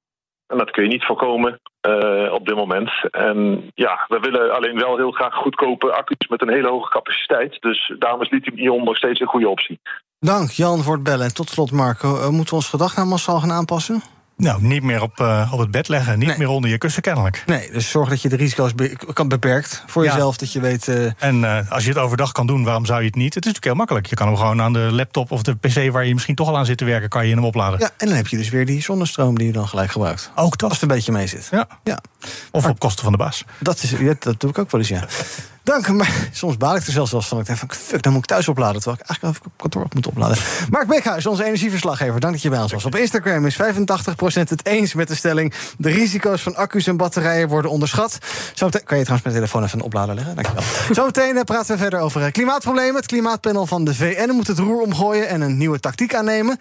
En 0.50 0.58
dat 0.58 0.70
kun 0.70 0.82
je 0.82 0.88
niet 0.88 1.04
voorkomen 1.04 1.60
uh, 1.88 2.32
op 2.32 2.46
dit 2.46 2.56
moment. 2.56 2.90
En 3.10 3.70
ja, 3.74 4.04
we 4.08 4.18
willen 4.20 4.54
alleen 4.54 4.78
wel 4.78 4.96
heel 4.96 5.10
graag 5.10 5.34
goedkope 5.34 5.92
accu's 5.92 6.28
met 6.28 6.42
een 6.42 6.52
hele 6.52 6.68
hoge 6.68 6.90
capaciteit. 6.90 7.56
Dus 7.60 7.94
daarom 7.98 8.22
is 8.22 8.30
lithium-ion 8.30 8.84
nog 8.84 8.96
steeds 8.96 9.20
een 9.20 9.26
goede 9.26 9.48
optie. 9.48 9.80
Dank 10.18 10.50
Jan 10.50 10.82
voor 10.82 10.94
het 10.94 11.02
bellen. 11.02 11.26
En 11.26 11.34
tot 11.34 11.48
slot 11.48 11.72
Marco, 11.72 12.08
uh, 12.08 12.28
moeten 12.28 12.48
we 12.48 12.54
ons 12.54 12.68
gedacht 12.68 12.96
nou 12.96 13.08
massaal 13.08 13.40
gaan 13.40 13.52
aanpassen? 13.52 14.02
Nou, 14.40 14.62
niet 14.62 14.83
meer 14.83 15.03
op, 15.03 15.20
uh, 15.20 15.48
op 15.53 15.59
het 15.59 15.70
bed 15.70 15.88
leggen. 15.88 16.18
Niet 16.18 16.29
Nee. 16.29 16.38
meer 16.38 16.48
onder 16.48 16.70
je 16.70 16.79
kussen 16.79 17.03
kennelijk. 17.03 17.42
Nee, 17.46 17.70
dus 17.72 17.90
zorg 17.90 18.09
dat 18.09 18.22
je 18.22 18.29
de 18.29 18.37
risico's 18.37 18.74
be 18.74 18.96
kan 19.12 19.29
beperkt 19.29 19.83
voor 19.87 20.05
Ja. 20.05 20.11
jezelf. 20.12 20.37
Dat 20.37 20.53
je 20.53 20.61
weet. 20.61 20.88
eh, 20.88 21.05
En 21.18 21.44
eh, 21.44 21.70
als 21.72 21.83
je 21.85 21.88
het 21.88 21.98
overdag 21.98 22.33
kan 22.33 22.46
doen, 22.46 22.64
waarom 22.64 22.85
zou 22.87 23.00
je 23.00 23.07
het 23.07 23.14
niet? 23.14 23.35
Het 23.35 23.44
is 23.44 23.53
natuurlijk 23.53 23.64
heel 23.64 23.74
makkelijk. 23.74 24.07
Je 24.07 24.14
kan 24.16 24.26
hem 24.26 24.37
gewoon 24.37 24.62
aan 24.62 24.72
de 24.72 24.79
laptop 24.92 25.31
of 25.31 25.42
de 25.42 25.55
pc 25.55 25.90
waar 25.92 26.07
je 26.07 26.12
misschien 26.12 26.35
toch 26.35 26.48
al 26.48 26.59
aan 26.59 26.66
zit 26.66 26.79
te 26.79 26.85
werken, 26.85 27.09
kan 27.09 27.26
je 27.26 27.35
hem 27.35 27.44
opladen. 27.44 27.79
ja, 27.81 27.90
en 27.96 28.07
dan 28.07 28.16
heb 28.16 28.26
je 28.26 28.37
dus 28.37 28.48
weer 28.48 28.66
die 28.66 28.83
zonnestroom 28.83 29.38
die 29.38 29.46
je 29.46 29.53
dan 29.53 29.68
gelijk 29.68 29.90
gebruikt. 29.90 30.31
Ook 30.35 30.59
dat. 30.59 30.68
Als 30.70 30.81
het 30.81 30.90
een 30.90 30.96
beetje 30.96 31.12
mee 31.12 31.26
zit. 31.26 31.48
Ja. 31.50 31.66
ja. 31.85 31.98
Of 32.50 32.66
op 32.68 32.79
kosten 32.79 33.03
van 33.03 33.12
de 33.12 33.18
baas. 33.18 33.44
Dat, 33.59 33.83
is, 33.83 33.90
ja, 33.90 34.14
dat 34.18 34.40
doe 34.40 34.50
ik 34.50 34.59
ook 34.59 34.70
wel 34.70 34.81
eens, 34.81 34.88
ja. 34.90 35.05
Dank, 35.62 35.88
maar 35.88 36.29
soms 36.33 36.57
baal 36.57 36.77
ik 36.77 36.87
er 36.87 36.92
zelfs 36.92 37.12
wel 37.12 37.23
van. 37.23 37.38
Ik 37.38 37.46
denk 37.46 37.59
van, 37.59 37.68
fuck, 37.73 38.03
dan 38.03 38.12
moet 38.12 38.23
ik 38.23 38.29
thuis 38.29 38.49
opladen. 38.49 38.83
Terwijl 38.83 38.96
ik 39.01 39.07
eigenlijk 39.07 39.37
even 39.37 39.46
op 39.46 39.53
kantoor 39.57 39.87
moet 39.94 40.07
opladen. 40.07 40.37
Mark 40.70 40.87
Beekhuis, 40.87 41.27
onze 41.27 41.44
energieverslaggever. 41.44 42.20
Dank 42.20 42.33
dat 42.33 42.42
je 42.42 42.49
bij 42.49 42.62
ons 42.62 42.73
was. 42.73 42.85
Op 42.85 42.96
Instagram 42.96 43.46
is 43.46 43.57
85% 43.57 43.59
het 44.33 44.66
eens 44.66 44.94
met 44.94 45.09
de 45.09 45.14
stelling... 45.14 45.55
de 45.79 45.90
risico's 45.90 46.42
van 46.42 46.57
accu's 46.57 46.87
en 46.87 46.96
batterijen 46.96 47.49
worden 47.49 47.70
onderschat. 47.70 48.18
Zometeen, 48.55 48.85
kan 48.85 48.99
je 48.99 49.05
trouwens 49.05 49.23
mijn 49.23 49.35
telefoon 49.35 49.64
even 49.64 49.79
een 49.79 49.85
oplader 49.85 50.14
leggen? 50.14 50.35
Dankjewel. 50.35 50.62
Zometeen 51.01 51.37
eh, 51.37 51.42
praten 51.42 51.75
we 51.75 51.81
verder 51.81 52.01
over 52.01 52.23
eh, 52.23 52.33
klimaatproblemen. 52.33 52.94
Het 52.94 53.07
klimaatpanel 53.07 53.66
van 53.66 53.85
de 53.85 53.94
VN 53.94 54.31
moet 54.31 54.46
het 54.46 54.59
roer 54.59 54.81
omgooien... 54.81 55.29
en 55.29 55.40
een 55.40 55.57
nieuwe 55.57 55.81
tactiek 55.81 56.14
aannemen. 56.14 56.59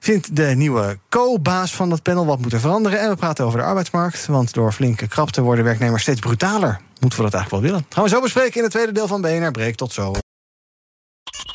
Vindt 0.00 0.36
de 0.36 0.46
nieuwe 0.46 0.98
co-baas 1.08 1.74
van 1.74 1.90
dat 1.90 2.02
panel 2.02 2.26
wat 2.26 2.40
moet 2.40 2.52
er 2.52 2.60
veranderen. 2.60 3.00
En 3.00 3.08
we 3.08 3.16
praten 3.16 3.44
over 3.44 3.58
de 3.58 3.64
arbeidsmarkt. 3.64 4.26
Want 4.26 4.54
door 4.54 4.72
flinke 4.72 5.08
krapte 5.08 5.42
worden 5.42 5.64
werknemers 5.64 6.02
steeds 6.02 6.20
brutaler. 6.20 6.80
Moeten 7.02 7.18
we 7.24 7.30
dat 7.30 7.34
eigenlijk 7.34 7.50
wel 7.50 7.72
willen? 7.72 7.86
Gaan 7.88 8.04
we 8.04 8.08
zo 8.08 8.20
bespreken 8.20 8.56
in 8.56 8.62
het 8.62 8.70
tweede 8.70 8.92
deel 8.92 9.06
van 9.06 9.20
BNR 9.20 9.50
Breek. 9.50 9.76
Tot 9.76 9.92
zo. 9.92 10.12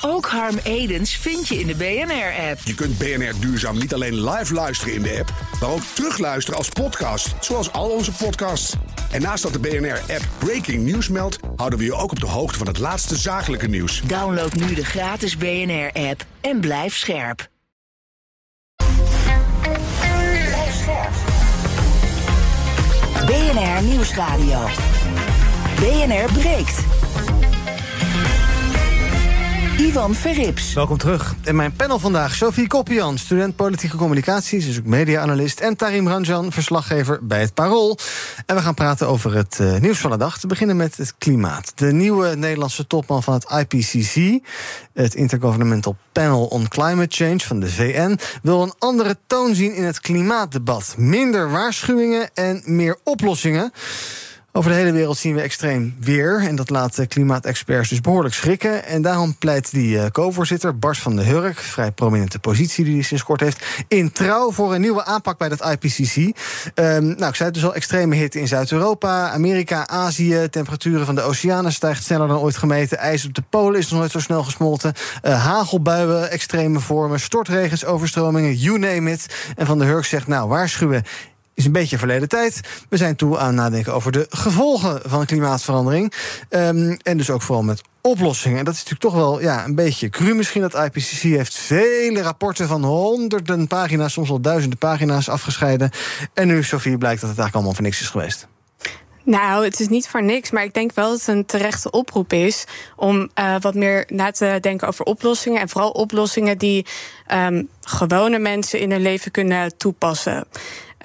Ook 0.02 0.26
Harm 0.26 0.58
Edens 0.64 1.16
vind 1.16 1.48
je 1.48 1.60
in 1.60 1.68
de 1.68 1.76
BNR-app. 1.76 2.60
Je 2.64 2.74
kunt 2.76 2.98
BNR 2.98 3.34
Duurzaam 3.40 3.78
niet 3.78 3.94
alleen 3.94 4.30
live 4.30 4.54
luisteren 4.54 4.94
in 4.94 5.02
de 5.02 5.18
app, 5.20 5.34
maar 5.60 5.70
ook 5.70 5.82
terugluisteren 5.94 6.58
als 6.58 6.70
podcast, 6.70 7.36
zoals 7.40 7.72
al 7.72 7.90
onze 7.90 8.12
podcasts. 8.12 8.74
En 9.12 9.22
naast 9.22 9.44
dat 9.44 9.54
de 9.54 9.60
BNR-app 9.60 10.28
Breaking 10.38 10.84
News 10.84 11.10
meldt, 11.10 11.40
houden 11.56 11.80
we 11.80 11.86
je 11.86 11.94
ook 11.94 12.12
op 12.12 12.20
de 12.20 12.28
hoogte 12.28 12.58
van 12.58 12.68
het 12.68 12.80
laatste 12.80 13.16
zakelijke 13.16 13.68
nieuws. 13.68 14.02
Download 14.02 14.54
nu 14.54 14.74
de 14.74 14.86
gratis 14.86 15.38
BNR-app 15.38 16.26
en 16.42 16.60
blijf 16.60 16.96
scherp. 16.96 17.50
BNR 23.26 23.84
Nieuwsradio. 23.84 24.97
BNR 25.80 26.32
breekt. 26.34 26.80
Ivan 29.78 30.16
Verrips. 30.16 30.74
Welkom 30.74 30.98
terug. 30.98 31.36
In 31.44 31.56
mijn 31.56 31.74
panel 31.74 32.00
vandaag 32.00 32.36
Sophie 32.36 32.68
Koppian, 32.68 33.18
student 33.18 33.56
politieke 33.56 33.98
communicatie, 33.98 34.66
dus 34.66 34.78
ook 34.78 34.86
media-analyst. 34.86 35.60
En 35.60 35.76
Tarim 35.76 36.08
Ranjan, 36.08 36.52
verslaggever 36.52 37.20
bij 37.22 37.40
het 37.40 37.54
Parool. 37.54 37.98
En 38.46 38.56
we 38.56 38.62
gaan 38.62 38.74
praten 38.74 39.08
over 39.08 39.36
het 39.36 39.60
eh, 39.60 39.78
nieuws 39.78 39.98
van 39.98 40.12
de 40.12 40.18
dag. 40.18 40.40
Te 40.40 40.48
beginnen 40.48 40.78
met 40.78 40.98
het 40.98 41.14
klimaat. 41.18 41.72
De 41.76 41.92
nieuwe 41.92 42.36
Nederlandse 42.36 42.88
topman 42.88 43.24
van 43.24 43.34
het 43.34 43.52
IPCC, 43.52 44.46
het 44.94 45.16
Intergovernmental 45.16 45.96
Panel 46.12 46.46
on 46.46 46.68
Climate 46.68 47.16
Change 47.16 47.40
van 47.40 47.60
de 47.60 47.70
VN, 47.70 48.20
wil 48.42 48.62
een 48.62 48.74
andere 48.80 49.18
toon 49.28 49.56
zien 49.56 49.76
in 49.76 49.84
het 49.84 50.00
klimaatdebat. 50.00 50.96
Minder 50.98 51.52
waarschuwingen 51.52 52.30
en 52.34 52.62
meer 52.66 52.98
oplossingen. 53.04 53.72
Over 54.58 54.72
de 54.72 54.78
hele 54.78 54.92
wereld 54.92 55.18
zien 55.18 55.36
we 55.36 55.42
extreem 55.42 55.96
weer. 56.00 56.44
En 56.48 56.56
dat 56.56 56.70
laat 56.70 56.96
de 56.96 57.08
klimaatexperts 57.08 57.90
dus 57.90 58.02
behoorlijk 58.02 58.36
schrikken. 58.36 58.86
En 58.86 59.02
daarom 59.02 59.36
pleit 59.38 59.72
die 59.72 60.00
eh, 60.00 60.10
co-voorzitter 60.12 60.80
Bart 60.80 60.98
van 60.98 61.16
der 61.16 61.26
Hurk... 61.26 61.60
vrij 61.60 61.92
prominente 61.92 62.40
positie 62.40 62.84
die 62.86 62.94
hij 62.94 63.04
sinds 63.04 63.24
kort 63.24 63.40
heeft... 63.40 63.66
in 63.88 64.12
trouw 64.12 64.52
voor 64.52 64.74
een 64.74 64.82
nieuwe 64.82 65.06
aanpak 65.06 65.38
bij 65.38 65.50
dat 65.50 65.66
IPCC. 65.70 66.16
Ehm, 66.74 67.06
nou, 67.06 67.28
ik 67.28 67.36
zei 67.36 67.50
het 67.50 67.54
dus 67.54 67.66
al, 67.66 67.74
extreme 67.74 68.16
hitte 68.16 68.40
in 68.40 68.48
Zuid-Europa, 68.48 69.30
Amerika, 69.30 69.88
Azië... 69.88 70.48
temperaturen 70.50 71.06
van 71.06 71.16
de 71.16 71.22
oceanen 71.22 71.72
stijgt 71.72 72.04
sneller 72.04 72.28
dan 72.28 72.40
ooit 72.40 72.58
gemeten... 72.58 72.98
ijs 72.98 73.26
op 73.26 73.34
de 73.34 73.44
polen 73.50 73.80
is 73.80 73.90
nog 73.90 74.00
nooit 74.00 74.12
zo 74.12 74.20
snel 74.20 74.44
gesmolten... 74.44 74.94
eh, 75.22 75.46
hagelbuien, 75.46 76.32
extreme 76.32 76.80
vormen, 76.80 77.20
stortregens, 77.20 77.86
overstromingen, 77.86 78.56
you 78.56 78.80
name 78.80 79.12
it. 79.12 79.36
En 79.56 79.66
van 79.66 79.78
der 79.78 79.88
Hurk 79.88 80.06
zegt, 80.06 80.28
nou, 80.28 80.48
waarschuwen 80.48 81.04
is 81.58 81.66
een 81.66 81.72
beetje 81.72 81.98
verleden 81.98 82.30
tijd. 82.30 82.62
We 82.90 82.98
zijn 82.98 83.16
toe 83.16 83.38
aan 83.38 83.56
nadenken 83.56 83.94
over 83.94 84.12
de 84.12 84.26
gevolgen 84.30 85.02
van 85.06 85.26
klimaatverandering. 85.26 86.14
Ehm, 86.50 86.96
en 87.02 87.18
dus 87.18 87.30
ook 87.30 87.42
vooral 87.42 87.64
met 87.64 87.82
oplossingen. 88.02 88.58
En 88.58 88.66
dat 88.66 88.74
is 88.74 88.84
natuurlijk 88.84 89.14
toch 89.14 89.24
wel 89.24 89.42
ja, 89.42 89.66
een 89.66 89.76
beetje 89.76 90.10
cru 90.10 90.34
misschien. 90.34 90.62
Dat 90.62 90.74
IPCC 90.74 91.22
heeft 91.22 91.56
vele 91.56 92.22
rapporten 92.22 92.68
van 92.68 92.84
honderden 92.84 93.68
pagina's... 93.68 94.14
soms 94.14 94.30
wel 94.30 94.42
duizenden 94.42 94.78
pagina's 94.78 95.30
afgescheiden. 95.30 95.92
En 96.34 96.48
nu, 96.48 96.64
Sofie, 96.64 96.98
blijkt 96.98 97.22
dat 97.22 97.30
het 97.30 97.40
eigenlijk 97.40 97.54
allemaal 97.54 97.74
voor 97.74 97.84
niks 97.84 98.02
is 98.02 98.10
geweest. 98.10 98.48
Nou, 99.24 99.64
het 99.64 99.80
is 99.80 99.88
niet 99.88 100.08
voor 100.08 100.24
niks, 100.24 100.52
maar 100.52 100.64
ik 100.64 100.74
denk 100.74 100.92
wel 100.94 101.10
dat 101.10 101.20
het 101.20 101.28
een 101.28 101.46
terechte 101.46 101.92
oproep 101.92 102.34
is 102.34 102.66
om 102.96 103.30
uh, 103.40 103.56
wat 103.60 103.74
meer 103.74 104.06
na 104.08 104.32
te 104.32 104.58
denken 104.62 104.88
over 104.88 105.06
oplossingen. 105.06 105.62
En 105.62 105.70
vooral 105.70 105.92
oplossingen 105.92 106.58
die 106.58 106.86
um, 107.34 107.70
gewone 107.82 108.40
mensen 108.40 108.80
in 108.80 108.92
hun 108.92 109.02
leven 109.02 109.32
kunnen 109.32 109.78
toepassen. 109.78 110.46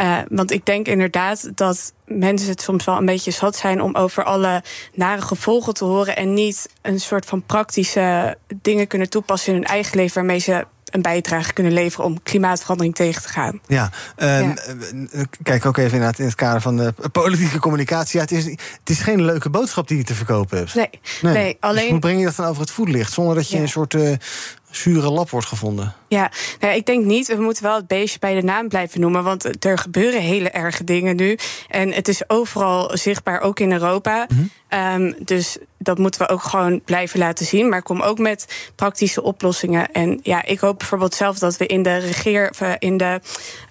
Uh, 0.01 0.19
want 0.29 0.51
ik 0.51 0.67
denk 0.67 0.87
inderdaad 0.87 1.51
dat 1.55 1.93
mensen 2.07 2.49
het 2.49 2.63
soms 2.63 2.85
wel 2.85 2.97
een 2.97 3.07
beetje 3.07 3.31
zat 3.31 3.57
zijn 3.57 3.81
om 3.81 3.95
over 3.95 4.25
alle 4.25 4.63
nare 4.95 5.23
gevolgen 5.23 5.75
te 5.75 5.85
horen 5.85 6.17
en 6.17 6.35
niet 6.35 6.69
een 6.83 7.01
soort 7.01 7.25
van 7.25 7.43
praktische 7.43 8.37
dingen 8.63 8.87
kunnen 8.87 9.11
toepassen 9.11 9.53
in 9.53 9.59
hun 9.59 9.69
eigen 9.69 9.97
leven 9.97 10.15
waarmee 10.15 10.39
ze 10.39 10.67
een 10.93 11.03
bijdrage 11.03 11.53
kunnen 11.53 11.73
leveren 11.73 12.05
om 12.05 12.23
klimaatverandering 12.23 12.95
tegen 12.95 13.23
te 13.23 13.29
gaan. 13.29 13.61
Ja, 13.67 13.91
um, 14.17 14.55
ja. 15.13 15.25
kijk 15.43 15.67
ook 15.67 15.77
even 15.77 15.93
inderdaad 15.93 16.19
in 16.19 16.25
het 16.25 16.35
kader 16.35 16.61
van 16.61 16.77
de 16.77 16.95
politieke 17.13 17.59
communicatie. 17.59 18.17
Ja, 18.17 18.25
het, 18.25 18.33
is, 18.33 18.45
het 18.45 18.91
is 18.91 19.01
geen 19.01 19.25
leuke 19.25 19.51
boodschap 19.51 19.89
die 19.89 19.97
je 19.97 20.05
te 20.05 20.15
verkopen 20.15 20.59
hebt. 20.59 20.75
Nee, 20.75 20.91
nee. 21.23 21.33
nee 21.33 21.57
alleen... 21.61 21.83
Dus 21.83 21.91
hoe 21.91 21.99
breng 21.99 22.19
je 22.19 22.25
dat 22.25 22.37
dan 22.37 22.47
over 22.47 22.61
het 22.61 22.71
voetlicht 22.71 23.13
zonder 23.13 23.35
dat 23.35 23.49
je 23.49 23.57
ja. 23.57 23.63
een 23.63 23.69
soort 23.69 23.95
uh, 23.95 24.17
zure 24.73 25.11
lap 25.11 25.31
wordt 25.31 25.47
gevonden? 25.47 25.95
Ja, 26.09 26.31
nou, 26.61 26.75
ik 26.75 26.87
denk 26.87 27.05
niet. 27.05 27.27
We 27.27 27.43
moeten 27.43 27.63
wel 27.63 27.75
het 27.75 27.87
beestje 27.87 28.19
bij 28.19 28.35
de 28.35 28.43
naam 28.43 28.69
blijven 28.69 29.01
noemen. 29.01 29.25
Want 29.25 29.65
er 29.65 29.79
gebeuren 29.79 30.21
hele 30.21 30.51
erge 30.51 30.85
dingen 30.85 31.17
nu. 31.17 31.39
En 31.69 31.93
het 31.93 32.09
is 32.09 32.29
overal 32.29 32.91
zichtbaar, 32.97 33.41
ook 33.41 33.61
in 33.61 33.73
Europa. 33.73 34.27
Mm 34.29 34.51
-hmm. 34.69 35.03
um, 35.03 35.15
dus 35.25 35.57
dat 35.79 35.99
moeten 35.99 36.21
we 36.21 36.29
ook 36.29 36.43
gewoon 36.43 36.81
blijven 36.85 37.19
laten 37.19 37.47
zien. 37.47 37.69
Maar 37.69 37.83
kom 37.83 38.01
ook 38.01 38.19
met 38.19 38.71
praktische 38.75 39.23
oplossingen. 39.23 39.93
En 39.93 40.21
ja, 40.23 40.45
ik 40.45 40.61
hoop 40.61 40.79
bijvoorbeeld 40.79 41.15
zelf 41.15 41.39
dat 41.39 41.57
we 41.57 41.67
in 41.67 41.83
de 41.83 41.97
regeer, 41.97 42.53
in 42.79 42.97
de 42.97 43.21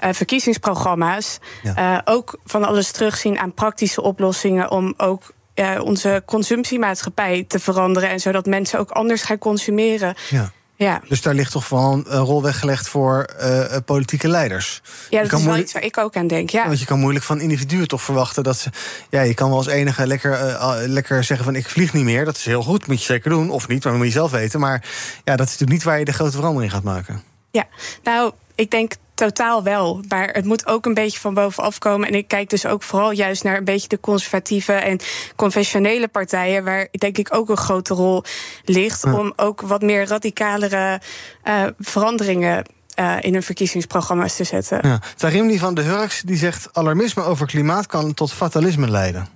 uh, 0.03 0.09
verkiezingsprogramma's 0.11 1.39
ja. 1.63 1.95
uh, 1.95 2.13
ook 2.13 2.39
van 2.45 2.63
alles 2.63 2.91
terugzien 2.91 3.39
aan 3.39 3.53
praktische 3.53 4.01
oplossingen 4.01 4.71
om 4.71 4.93
ook 4.97 5.33
uh, 5.55 5.79
onze 5.83 6.23
consumptiemaatschappij 6.25 7.45
te 7.47 7.59
veranderen. 7.59 8.09
En 8.09 8.19
zodat 8.19 8.45
mensen 8.45 8.79
ook 8.79 8.91
anders 8.91 9.21
gaan 9.21 9.37
consumeren. 9.37 10.15
Ja. 10.29 10.51
Ja. 10.81 11.01
Dus 11.07 11.21
daar 11.21 11.33
ligt 11.33 11.51
toch 11.51 11.69
wel 11.69 12.03
een 12.07 12.17
rol 12.17 12.41
weggelegd 12.41 12.87
voor 12.87 13.29
uh, 13.41 13.65
politieke 13.85 14.27
leiders. 14.27 14.81
Ja, 15.09 15.23
dat 15.23 15.39
is 15.39 15.45
wel 15.45 15.57
iets 15.57 15.73
waar 15.73 15.83
ik 15.83 15.97
ook 15.97 16.15
aan 16.15 16.27
denk. 16.27 16.49
Ja. 16.49 16.67
Want 16.67 16.79
je 16.79 16.85
kan 16.85 16.99
moeilijk 16.99 17.25
van 17.25 17.39
individuen 17.39 17.87
toch 17.87 18.01
verwachten 18.01 18.43
dat 18.43 18.57
ze. 18.57 18.69
Ja, 19.09 19.21
je 19.21 19.33
kan 19.33 19.49
wel 19.49 19.57
als 19.57 19.67
enige 19.67 20.07
lekker, 20.07 20.31
uh, 20.31 20.73
lekker 20.85 21.23
zeggen 21.23 21.45
van 21.45 21.55
ik 21.55 21.69
vlieg 21.69 21.93
niet 21.93 22.03
meer. 22.03 22.25
Dat 22.25 22.35
is 22.35 22.45
heel 22.45 22.63
goed, 22.63 22.87
moet 22.87 22.99
je 22.99 23.05
zeker 23.05 23.29
doen. 23.29 23.49
Of 23.49 23.67
niet, 23.67 23.83
maar 23.83 23.93
dat 23.93 24.01
moet 24.01 24.11
je 24.11 24.17
zelf 24.17 24.31
weten. 24.31 24.59
Maar 24.59 24.83
ja, 25.23 25.35
dat 25.35 25.45
is 25.45 25.51
natuurlijk 25.51 25.71
niet 25.71 25.83
waar 25.83 25.99
je 25.99 26.05
de 26.05 26.13
grote 26.13 26.35
verandering 26.35 26.71
gaat 26.71 26.83
maken. 26.83 27.23
Ja, 27.51 27.67
nou, 28.03 28.31
ik 28.55 28.71
denk 28.71 28.93
totaal 29.25 29.63
wel. 29.63 30.03
Maar 30.07 30.29
het 30.29 30.45
moet 30.45 30.67
ook 30.67 30.85
een 30.85 30.93
beetje 30.93 31.19
van 31.19 31.33
bovenaf 31.33 31.77
komen. 31.77 32.07
En 32.07 32.13
ik 32.13 32.27
kijk 32.27 32.49
dus 32.49 32.65
ook 32.65 32.83
vooral 32.83 33.11
juist 33.11 33.43
naar 33.43 33.57
een 33.57 33.63
beetje 33.63 33.87
de 33.87 33.99
conservatieve 33.99 34.73
en 34.73 34.99
conventionele 35.35 36.07
partijen, 36.07 36.63
waar 36.63 36.87
denk 36.91 37.17
ik 37.17 37.35
ook 37.35 37.49
een 37.49 37.57
grote 37.57 37.93
rol 37.93 38.23
ligt. 38.65 39.03
Ja. 39.03 39.13
Om 39.13 39.33
ook 39.35 39.61
wat 39.61 39.81
meer 39.81 40.07
radicalere 40.07 41.01
uh, 41.43 41.63
veranderingen. 41.79 42.65
Uh, 42.99 43.17
in 43.21 43.33
hun 43.33 43.43
verkiezingsprogramma's 43.43 44.35
te 44.35 44.43
zetten. 44.43 44.79
Ja. 44.81 44.99
Tarimni 45.15 45.59
van 45.59 45.73
de 45.73 45.81
Hurks 45.81 46.21
die 46.21 46.37
zegt: 46.37 46.69
alarmisme 46.73 47.23
over 47.23 47.47
klimaat 47.47 47.85
kan 47.85 48.13
tot 48.13 48.33
fatalisme 48.33 48.89
leiden. 48.89 49.27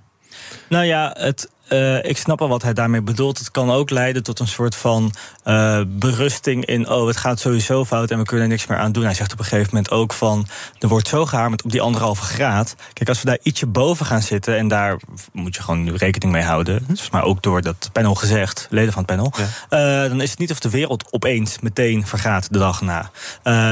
Nou 0.68 0.84
ja, 0.84 1.14
het, 1.18 1.48
uh, 1.68 2.04
ik 2.04 2.16
snap 2.18 2.40
al 2.40 2.48
wat 2.48 2.62
hij 2.62 2.72
daarmee 2.72 3.02
bedoelt. 3.02 3.38
Het 3.38 3.50
kan 3.50 3.70
ook 3.70 3.90
leiden 3.90 4.22
tot 4.22 4.38
een 4.38 4.48
soort 4.48 4.74
van 4.74 5.12
uh, 5.44 5.80
berusting 5.86 6.64
in... 6.64 6.88
oh, 6.88 7.06
het 7.06 7.16
gaat 7.16 7.40
sowieso 7.40 7.84
fout 7.84 8.10
en 8.10 8.18
we 8.18 8.24
kunnen 8.24 8.44
er 8.44 8.50
niks 8.50 8.66
meer 8.66 8.78
aan 8.78 8.92
doen. 8.92 9.04
Hij 9.04 9.14
zegt 9.14 9.32
op 9.32 9.38
een 9.38 9.44
gegeven 9.44 9.68
moment 9.72 9.90
ook 9.90 10.12
van... 10.12 10.46
er 10.78 10.88
wordt 10.88 11.08
zo 11.08 11.26
gehamerd 11.26 11.64
op 11.64 11.70
die 11.70 11.80
anderhalve 11.80 12.22
graad. 12.22 12.76
Kijk, 12.92 13.08
als 13.08 13.20
we 13.20 13.26
daar 13.26 13.38
ietsje 13.42 13.66
boven 13.66 14.06
gaan 14.06 14.22
zitten... 14.22 14.56
en 14.56 14.68
daar 14.68 14.96
moet 15.32 15.54
je 15.54 15.62
gewoon 15.62 15.82
nu 15.82 15.94
rekening 15.94 16.32
mee 16.32 16.42
houden... 16.42 16.86
maar 17.10 17.24
ook 17.24 17.42
door 17.42 17.62
dat 17.62 17.90
panel 17.92 18.14
gezegd, 18.14 18.66
leden 18.70 18.92
van 18.92 19.02
het 19.06 19.16
panel... 19.16 19.32
Ja. 19.36 20.04
Uh, 20.04 20.08
dan 20.08 20.20
is 20.20 20.30
het 20.30 20.38
niet 20.38 20.50
of 20.50 20.60
de 20.60 20.70
wereld 20.70 21.12
opeens 21.12 21.58
meteen 21.60 22.06
vergaat 22.06 22.52
de 22.52 22.58
dag 22.58 22.80
na. 22.80 23.10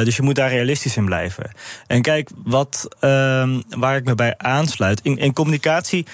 dus 0.05 0.17
je 0.17 0.23
moet 0.23 0.35
daar 0.35 0.51
realistisch 0.51 0.97
in 0.97 1.05
blijven. 1.05 1.51
En 1.87 2.03
kijk, 2.03 2.31
wat, 2.45 2.89
waar 3.69 3.97
ik 3.97 4.05
me 4.05 4.15
bij 4.15 4.35
aansluit... 4.37 5.01
in, 5.03 5.19
in 5.19 5.33
communicatie 5.33 6.07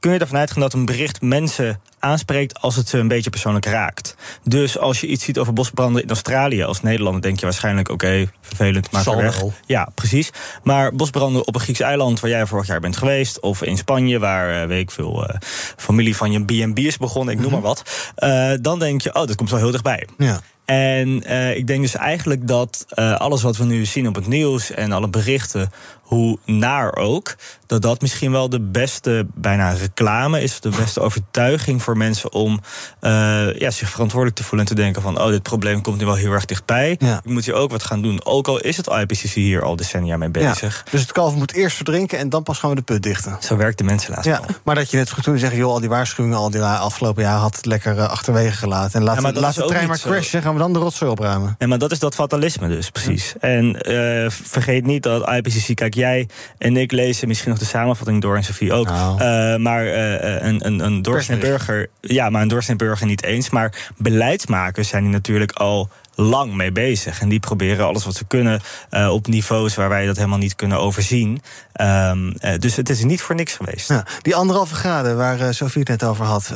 kun 0.00 0.12
je 0.12 0.18
ervan 0.18 0.38
uitgaan 0.38 0.60
dat 0.60 0.72
een 0.72 0.84
bericht 0.84 1.20
mensen 1.20 1.80
aanspreekt 1.98 2.60
als 2.60 2.76
het 2.76 2.88
ze 2.88 2.98
een 2.98 3.08
beetje 3.08 3.30
persoonlijk 3.30 3.66
raakt. 3.66 4.16
Dus 4.44 4.78
als 4.78 5.00
je 5.00 5.06
iets 5.06 5.24
ziet 5.24 5.38
over 5.38 5.52
bosbranden 5.52 6.02
in 6.02 6.08
Australië 6.08 6.62
als 6.62 6.82
Nederlander, 6.82 7.22
denk 7.22 7.38
je 7.38 7.46
waarschijnlijk: 7.46 7.88
oké, 7.88 8.06
okay, 8.06 8.28
vervelend, 8.40 8.90
maak 8.90 9.06
er 9.06 9.16
weg. 9.16 9.42
Ja, 9.66 9.88
precies. 9.94 10.30
Maar 10.62 10.94
bosbranden 10.94 11.46
op 11.46 11.54
een 11.54 11.60
Grieks 11.60 11.80
eiland 11.80 12.20
waar 12.20 12.30
jij 12.30 12.46
vorig 12.46 12.66
jaar 12.66 12.80
bent 12.80 12.96
geweest, 12.96 13.40
of 13.40 13.62
in 13.62 13.76
Spanje 13.76 14.18
waar, 14.18 14.62
uh, 14.62 14.68
weet 14.68 14.80
ik 14.80 14.90
veel, 14.90 15.22
uh, 15.22 15.36
familie 15.76 16.16
van 16.16 16.32
je 16.32 16.44
B&B 16.44 16.78
is 16.78 16.96
begonnen, 16.96 17.34
ik 17.34 17.40
noem 17.40 17.50
maar 17.50 17.60
wat. 17.60 18.12
Uh, 18.18 18.52
dan 18.60 18.78
denk 18.78 19.02
je: 19.02 19.14
oh, 19.14 19.26
dat 19.26 19.36
komt 19.36 19.50
wel 19.50 19.58
heel 19.58 19.70
dichtbij. 19.70 20.08
Ja. 20.18 20.40
En 20.70 21.08
uh, 21.26 21.56
ik 21.56 21.66
denk 21.66 21.82
dus 21.82 21.94
eigenlijk 21.94 22.46
dat 22.46 22.86
uh, 22.94 23.16
alles 23.16 23.42
wat 23.42 23.56
we 23.56 23.64
nu 23.64 23.84
zien 23.84 24.08
op 24.08 24.14
het 24.14 24.26
nieuws 24.26 24.70
en 24.70 24.92
alle 24.92 25.08
berichten, 25.08 25.72
hoe 26.10 26.38
naar 26.44 26.94
ook, 26.94 27.36
dat 27.66 27.82
dat 27.82 28.00
misschien 28.00 28.32
wel 28.32 28.48
de 28.48 28.60
beste, 28.60 29.26
bijna 29.34 29.70
reclame 29.70 30.42
is, 30.42 30.60
de 30.60 30.68
beste 30.68 31.00
overtuiging 31.00 31.82
voor 31.82 31.96
mensen 31.96 32.32
om 32.32 32.60
uh, 33.00 33.10
ja, 33.58 33.70
zich 33.70 33.90
verantwoordelijk 33.90 34.38
te 34.38 34.44
voelen 34.44 34.66
en 34.68 34.74
te 34.74 34.80
denken 34.82 35.02
van, 35.02 35.20
oh, 35.20 35.26
dit 35.26 35.42
probleem 35.42 35.82
komt 35.82 35.98
nu 35.98 36.04
wel 36.04 36.14
heel 36.14 36.32
erg 36.32 36.44
dichtbij. 36.44 36.96
Ja. 36.98 37.20
Ik 37.24 37.30
moet 37.30 37.44
hier 37.44 37.54
ook 37.54 37.70
wat 37.70 37.82
gaan 37.82 38.02
doen. 38.02 38.24
Ook 38.24 38.48
al 38.48 38.60
is 38.60 38.76
het 38.76 38.86
IPCC 38.86 39.30
hier 39.30 39.62
al 39.62 39.76
decennia 39.76 40.16
mee 40.16 40.28
bezig. 40.28 40.82
Ja. 40.84 40.90
Dus 40.90 41.00
het 41.00 41.12
kalf 41.12 41.34
moet 41.34 41.52
eerst 41.52 41.76
verdrinken 41.76 42.18
en 42.18 42.28
dan 42.28 42.42
pas 42.42 42.58
gaan 42.58 42.70
we 42.70 42.76
de 42.76 42.82
put 42.82 43.02
dichten. 43.02 43.36
Zo 43.40 43.56
werkt 43.56 43.78
de 43.78 43.84
mensen 43.84 44.10
laatst 44.10 44.26
ja. 44.26 44.40
Maar 44.62 44.74
dat 44.74 44.90
je 44.90 44.96
net 44.96 45.10
goed 45.10 45.24
toen 45.24 45.38
zeggen, 45.38 45.58
joh, 45.58 45.72
al 45.72 45.80
die 45.80 45.88
waarschuwingen 45.88 46.38
al 46.38 46.50
die 46.50 46.62
afgelopen 46.62 47.22
jaar 47.22 47.38
had 47.38 47.56
het 47.56 47.66
lekker 47.66 47.96
uh, 47.96 48.08
achterwege 48.08 48.56
gelaten. 48.56 49.00
En 49.00 49.06
laat, 49.06 49.22
ja, 49.22 49.32
laat 49.32 49.54
de 49.54 49.64
trein 49.64 49.88
maar 49.88 49.98
crashen, 49.98 50.42
gaan 50.42 50.52
we 50.52 50.58
dan 50.58 50.72
de 50.72 50.78
rotzooi 50.78 51.10
opruimen. 51.10 51.54
Ja, 51.58 51.66
maar 51.66 51.78
dat 51.78 51.90
is 51.90 51.98
dat 51.98 52.14
fatalisme 52.14 52.68
dus, 52.68 52.90
precies. 52.90 53.34
En 53.40 53.90
uh, 53.90 54.30
vergeet 54.30 54.86
niet 54.86 55.02
dat 55.02 55.28
IPCC, 55.28 55.74
kijk, 55.74 55.94
jij 56.00 56.28
en 56.58 56.76
ik 56.76 56.92
lezen 56.92 57.28
misschien 57.28 57.50
nog 57.50 57.58
de 57.58 57.64
samenvatting 57.64 58.20
door 58.20 58.36
en 58.36 58.44
Sofie 58.44 58.72
ook. 58.72 58.86
Nou. 58.86 59.12
Uh, 59.12 59.56
maar 59.56 59.84
uh, 59.84 60.42
een, 60.42 60.66
een, 60.66 60.80
een 60.80 61.02
burger, 61.40 61.88
ja, 62.00 62.30
maar 62.30 62.42
een 62.42 62.48
doorsnee 62.48 62.76
burger 62.76 63.06
niet 63.06 63.22
eens. 63.22 63.50
Maar 63.50 63.90
beleidsmakers 63.96 64.88
zijn 64.88 65.02
die 65.02 65.12
natuurlijk 65.12 65.52
al 65.52 65.88
lang 66.14 66.54
mee 66.54 66.72
bezig. 66.72 67.20
En 67.20 67.28
die 67.28 67.40
proberen 67.40 67.86
alles 67.86 68.04
wat 68.04 68.14
ze 68.14 68.24
kunnen 68.24 68.60
uh, 68.90 69.12
op 69.12 69.26
niveaus 69.26 69.74
waar 69.74 69.88
wij 69.88 70.06
dat 70.06 70.16
helemaal 70.16 70.38
niet 70.38 70.56
kunnen 70.56 70.78
overzien. 70.78 71.42
Um, 71.80 72.26
uh, 72.26 72.54
dus 72.58 72.76
het 72.76 72.88
is 72.88 73.04
niet 73.04 73.20
voor 73.20 73.34
niks 73.34 73.54
geweest. 73.54 73.88
Ja, 73.88 74.06
die 74.22 74.36
anderhalve 74.36 74.74
graden 74.74 75.16
waar 75.16 75.40
uh, 75.40 75.46
Sofie 75.50 75.80
het 75.80 75.88
net 75.88 76.04
over 76.04 76.24
had. 76.24 76.52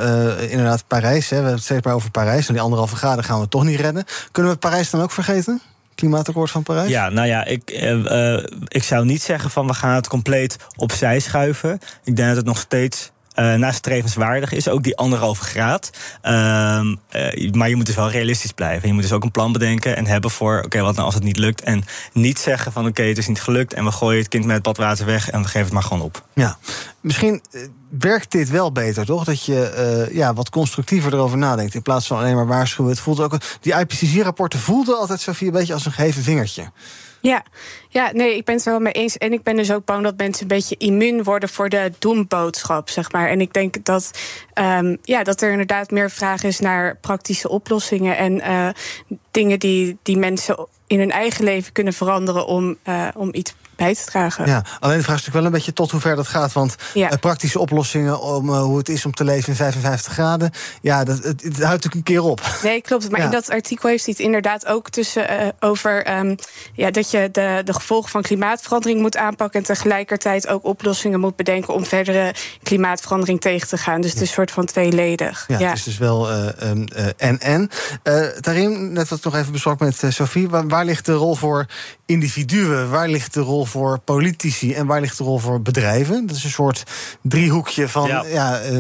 inderdaad, 0.49 0.85
Parijs. 0.87 1.23
Hè, 1.23 1.29
we 1.29 1.35
hebben 1.35 1.53
het 1.55 1.63
steeds 1.63 1.85
maar 1.85 1.95
over 1.95 2.11
Parijs. 2.11 2.47
En 2.47 2.53
die 2.53 2.63
anderhalve 2.63 2.97
graden 2.97 3.25
gaan 3.25 3.41
we 3.41 3.49
toch 3.49 3.65
niet 3.65 3.81
redden. 3.81 4.05
Kunnen 4.33 4.53
we 4.53 4.59
Parijs 4.59 4.91
dan 4.91 5.03
ook 5.03 5.13
vergeten? 5.13 5.61
Klimaatakkoord 6.05 6.51
van 6.51 6.63
Parijs? 6.63 6.89
Ja, 6.89 7.09
nou 7.09 7.27
ja, 7.27 7.45
ik, 7.45 7.71
uh, 7.71 8.45
ik 8.69 8.83
zou 8.83 9.05
niet 9.05 9.23
zeggen 9.23 9.51
van 9.51 9.67
we 9.67 9.75
gaan 9.75 9.95
het 9.95 10.09
compleet 10.09 10.57
opzij 10.77 11.21
schuiven. 11.21 11.79
Ik 12.05 12.17
denk 12.17 12.29
dat 12.29 12.37
het 12.37 12.47
nog 12.47 12.59
steeds 12.59 13.13
uh, 13.35 13.55
nastrevenswaardig 13.55 14.53
is, 14.53 14.69
ook 14.69 14.83
die 14.83 14.97
anderhalve 14.97 15.45
graad. 15.45 15.91
Uh, 16.23 16.81
uh, 17.11 17.53
maar 17.53 17.69
je 17.69 17.77
moet 17.77 17.87
dus 17.87 17.95
wel 17.95 18.11
realistisch 18.11 18.53
blijven. 18.53 18.89
Je 18.89 18.95
moet 18.95 19.03
dus 19.03 19.13
ook 19.13 19.23
een 19.23 19.31
plan 19.31 19.53
bedenken 19.53 19.97
en 19.97 20.07
hebben 20.07 20.31
voor... 20.31 20.57
oké, 20.57 20.65
okay, 20.65 20.83
wat 20.83 20.95
nou 20.95 21.07
als 21.07 21.15
het 21.15 21.25
niet 21.25 21.39
lukt? 21.39 21.61
En 21.61 21.85
niet 22.13 22.39
zeggen 22.39 22.73
van 22.73 22.83
oké, 22.83 22.91
okay, 22.91 23.09
het 23.09 23.19
is 23.19 23.29
niet 23.29 23.41
gelukt... 23.41 23.75
en 23.75 23.85
we 23.85 23.93
gooien 23.93 24.19
het 24.19 24.29
kind 24.29 24.45
met 24.45 24.55
het 24.55 24.65
badwater 24.65 25.07
weg 25.07 25.31
en 25.31 25.41
we 25.41 25.47
geven 25.47 25.65
het 25.65 25.73
maar 25.73 25.83
gewoon 25.83 26.03
op. 26.03 26.25
Ja, 26.33 26.59
misschien 27.01 27.43
werkt 27.99 28.31
dit 28.31 28.51
wel 28.51 28.73
beter, 28.73 29.07
toch? 29.07 29.25
Dat 29.25 29.45
je 29.45 30.09
ja, 30.13 30.35
wat 30.35 30.51
constructiever 30.51 31.13
erover 31.13 31.39
nadenkt... 31.39 31.75
in 31.75 31.83
plaats 31.83 32.07
van 32.07 32.19
alleen 32.19 32.35
maar 32.35 32.47
waarschuwen. 32.47 32.91
Het 32.93 33.01
voelt 33.01 33.21
ook, 33.21 33.37
die 33.61 33.75
IPCC-rapporten 33.75 34.59
voelden 34.59 34.99
altijd, 34.99 35.21
Sofie, 35.21 35.47
een 35.47 35.53
beetje 35.53 35.73
als 35.73 35.87
een 35.87 35.93
gegeven 35.93 36.23
vingertje. 36.23 36.71
Ja. 37.25 37.45
ja, 37.89 38.11
nee, 38.13 38.37
ik 38.37 38.45
ben 38.45 38.55
het 38.55 38.65
er 38.65 38.71
wel 38.71 38.81
mee 38.81 38.93
eens. 38.93 39.19
En 39.19 39.33
ik 39.33 39.43
ben 39.43 39.57
dus 39.57 39.73
ook 39.73 39.85
bang 39.85 40.03
dat 40.03 40.17
mensen 40.17 40.43
een 40.43 40.49
beetje 40.49 40.77
immuun 40.77 41.23
worden 41.23 41.49
voor 41.49 41.69
de 41.69 41.93
doemboodschap, 41.99 42.89
zeg 42.89 43.13
maar. 43.13 43.29
En 43.29 43.41
ik 43.41 43.53
denk 43.53 43.85
dat, 43.85 44.11
um, 44.55 44.99
ja, 45.03 45.23
dat 45.23 45.41
er 45.41 45.51
inderdaad 45.51 45.91
meer 45.91 46.11
vraag 46.11 46.43
is 46.43 46.61
naar 46.61 46.97
praktische 46.97 47.49
oplossingen 47.49 48.17
en 48.17 48.35
uh, 48.37 48.69
dingen 49.31 49.59
die, 49.59 49.99
die 50.03 50.17
mensen 50.17 50.67
in 50.87 50.99
hun 50.99 51.11
eigen 51.11 51.45
leven 51.45 51.73
kunnen 51.73 51.93
veranderen 51.93 52.47
om, 52.47 52.77
uh, 52.89 53.09
om 53.15 53.29
iets 53.33 53.55
bij 53.77 53.95
te 53.95 54.05
dragen. 54.05 54.47
Ja, 54.47 54.65
alleen 54.81 54.97
de 54.97 55.03
vraag 55.03 55.19
is 55.19 55.25
natuurlijk 55.25 55.35
wel 55.35 55.45
een 55.45 55.51
beetje 55.51 55.73
tot 55.73 55.91
hoe 55.91 56.01
ver 56.01 56.17
dat 56.17 56.29
gaat. 56.29 56.53
Want 56.53 56.75
ja. 56.95 57.13
uh, 57.13 57.19
praktische 57.19 57.59
oplossingen 57.59 58.21
om 58.21 58.49
uh, 58.49 58.63
hoe 58.63 58.79
het 58.79 58.89
is 58.89 59.05
om 59.05 59.15
te 59.15 59.25
leven 59.25 59.49
in 59.49 59.55
55 59.55 60.13
graden... 60.13 60.51
ja, 60.81 61.05
dat, 61.05 61.17
het, 61.17 61.43
het 61.43 61.43
houdt 61.43 61.61
natuurlijk 61.61 61.95
een 61.95 62.03
keer 62.03 62.23
op. 62.23 62.41
Nee, 62.63 62.81
klopt. 62.81 63.11
Maar 63.11 63.21
ja. 63.21 63.27
in 63.27 63.33
dat 63.33 63.51
artikel 63.51 63.89
heeft 63.89 64.05
hij 64.05 64.15
het 64.17 64.27
inderdaad 64.27 64.67
ook 64.67 64.91
tussen 64.91 65.43
uh, 65.43 65.49
over... 65.61 66.19
Um, 66.19 66.35
ja, 66.73 66.91
dat 66.91 67.11
je 67.11 67.29
de, 67.33 67.63
de 67.65 67.73
gevolgen 67.75 68.11
van 68.11 68.23
klimaatverandering 68.23 69.01
moet 69.01 69.17
aanpakken... 69.17 69.61
en 69.61 69.67
tegelijkertijd 69.67 70.49
ook 70.49 70.65
oplossingen 70.65 71.21
moet 71.21 71.37
bedenken... 71.37 71.75
om 71.75 71.85
verdere 71.85 72.35
klimaatverandering 72.63 73.41
tegen 73.41 73.69
te 73.69 73.79
gaan. 73.79 74.01
Dus 74.01 74.11
het 74.11 74.21
is 74.21 74.29
een 74.29 74.35
soort 74.35 74.51
van 74.51 74.65
tweeledig. 74.65 75.45
Ja, 75.49 75.59
ja. 75.59 75.69
het 75.69 75.79
is 75.79 75.85
dus 75.85 75.99
wel 75.99 76.31
en-en. 77.17 77.71
Tarim, 78.41 78.93
net 78.93 79.09
wat 79.09 79.25
nog 79.25 79.37
even 79.37 79.53
besproken 79.53 79.87
met 79.87 80.15
Sophie... 80.15 80.49
Waar, 80.49 80.69
waar 80.69 80.85
ligt 80.85 81.07
de 81.07 81.13
rol 81.13 81.35
voor 81.35 81.67
individuen? 82.07 82.91
Waar 82.91 83.09
ligt 83.09 83.35
de 83.35 83.41
rol 83.41 83.64
rol 83.65 83.83
voor 83.83 83.99
politici 83.99 84.75
en 84.75 84.87
waar 84.87 85.01
ligt 85.01 85.19
de 85.19 85.25
rol 85.25 85.39
voor 85.39 85.63
bedrijven? 85.63 86.27
Dat 86.27 86.37
is 86.37 86.45
een 86.45 86.51
soort 86.51 86.83
driehoekje 87.23 87.89
van 87.89 88.09
ja. 88.09 88.25
Ja. 88.25 88.61
eh, 88.61 88.79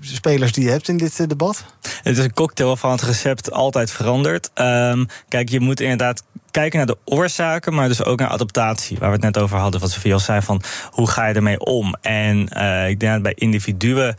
spelers 0.00 0.52
die 0.52 0.64
je 0.64 0.70
hebt 0.70 0.88
in 0.88 0.96
dit 0.96 1.20
eh, 1.20 1.26
debat. 1.26 1.64
Het 2.02 2.18
is 2.18 2.24
een 2.24 2.32
cocktail 2.32 2.68
waarvan 2.68 2.90
het 2.90 3.02
recept 3.02 3.52
altijd 3.52 3.90
verandert. 3.90 4.50
Ehm, 4.54 5.04
kijk, 5.28 5.48
je 5.48 5.60
moet 5.60 5.80
inderdaad 5.80 6.22
kijken 6.50 6.78
naar 6.78 6.86
de 6.86 6.98
oorzaken, 7.04 7.74
maar 7.74 7.88
dus 7.88 8.04
ook 8.04 8.18
naar 8.18 8.28
adaptatie. 8.28 8.98
Waar 8.98 9.08
we 9.08 9.14
het 9.14 9.24
net 9.24 9.38
over 9.38 9.58
hadden, 9.58 9.80
wat 9.80 9.90
Sofie 9.90 10.12
al 10.12 10.18
zei, 10.18 10.42
van 10.42 10.62
hoe 10.90 11.08
ga 11.08 11.26
je 11.26 11.34
ermee 11.34 11.60
om? 11.60 11.94
En 12.00 12.48
eh, 12.48 12.88
ik 12.88 13.00
denk 13.00 13.12
dat 13.12 13.22
bij 13.22 13.34
individuen, 13.34 14.16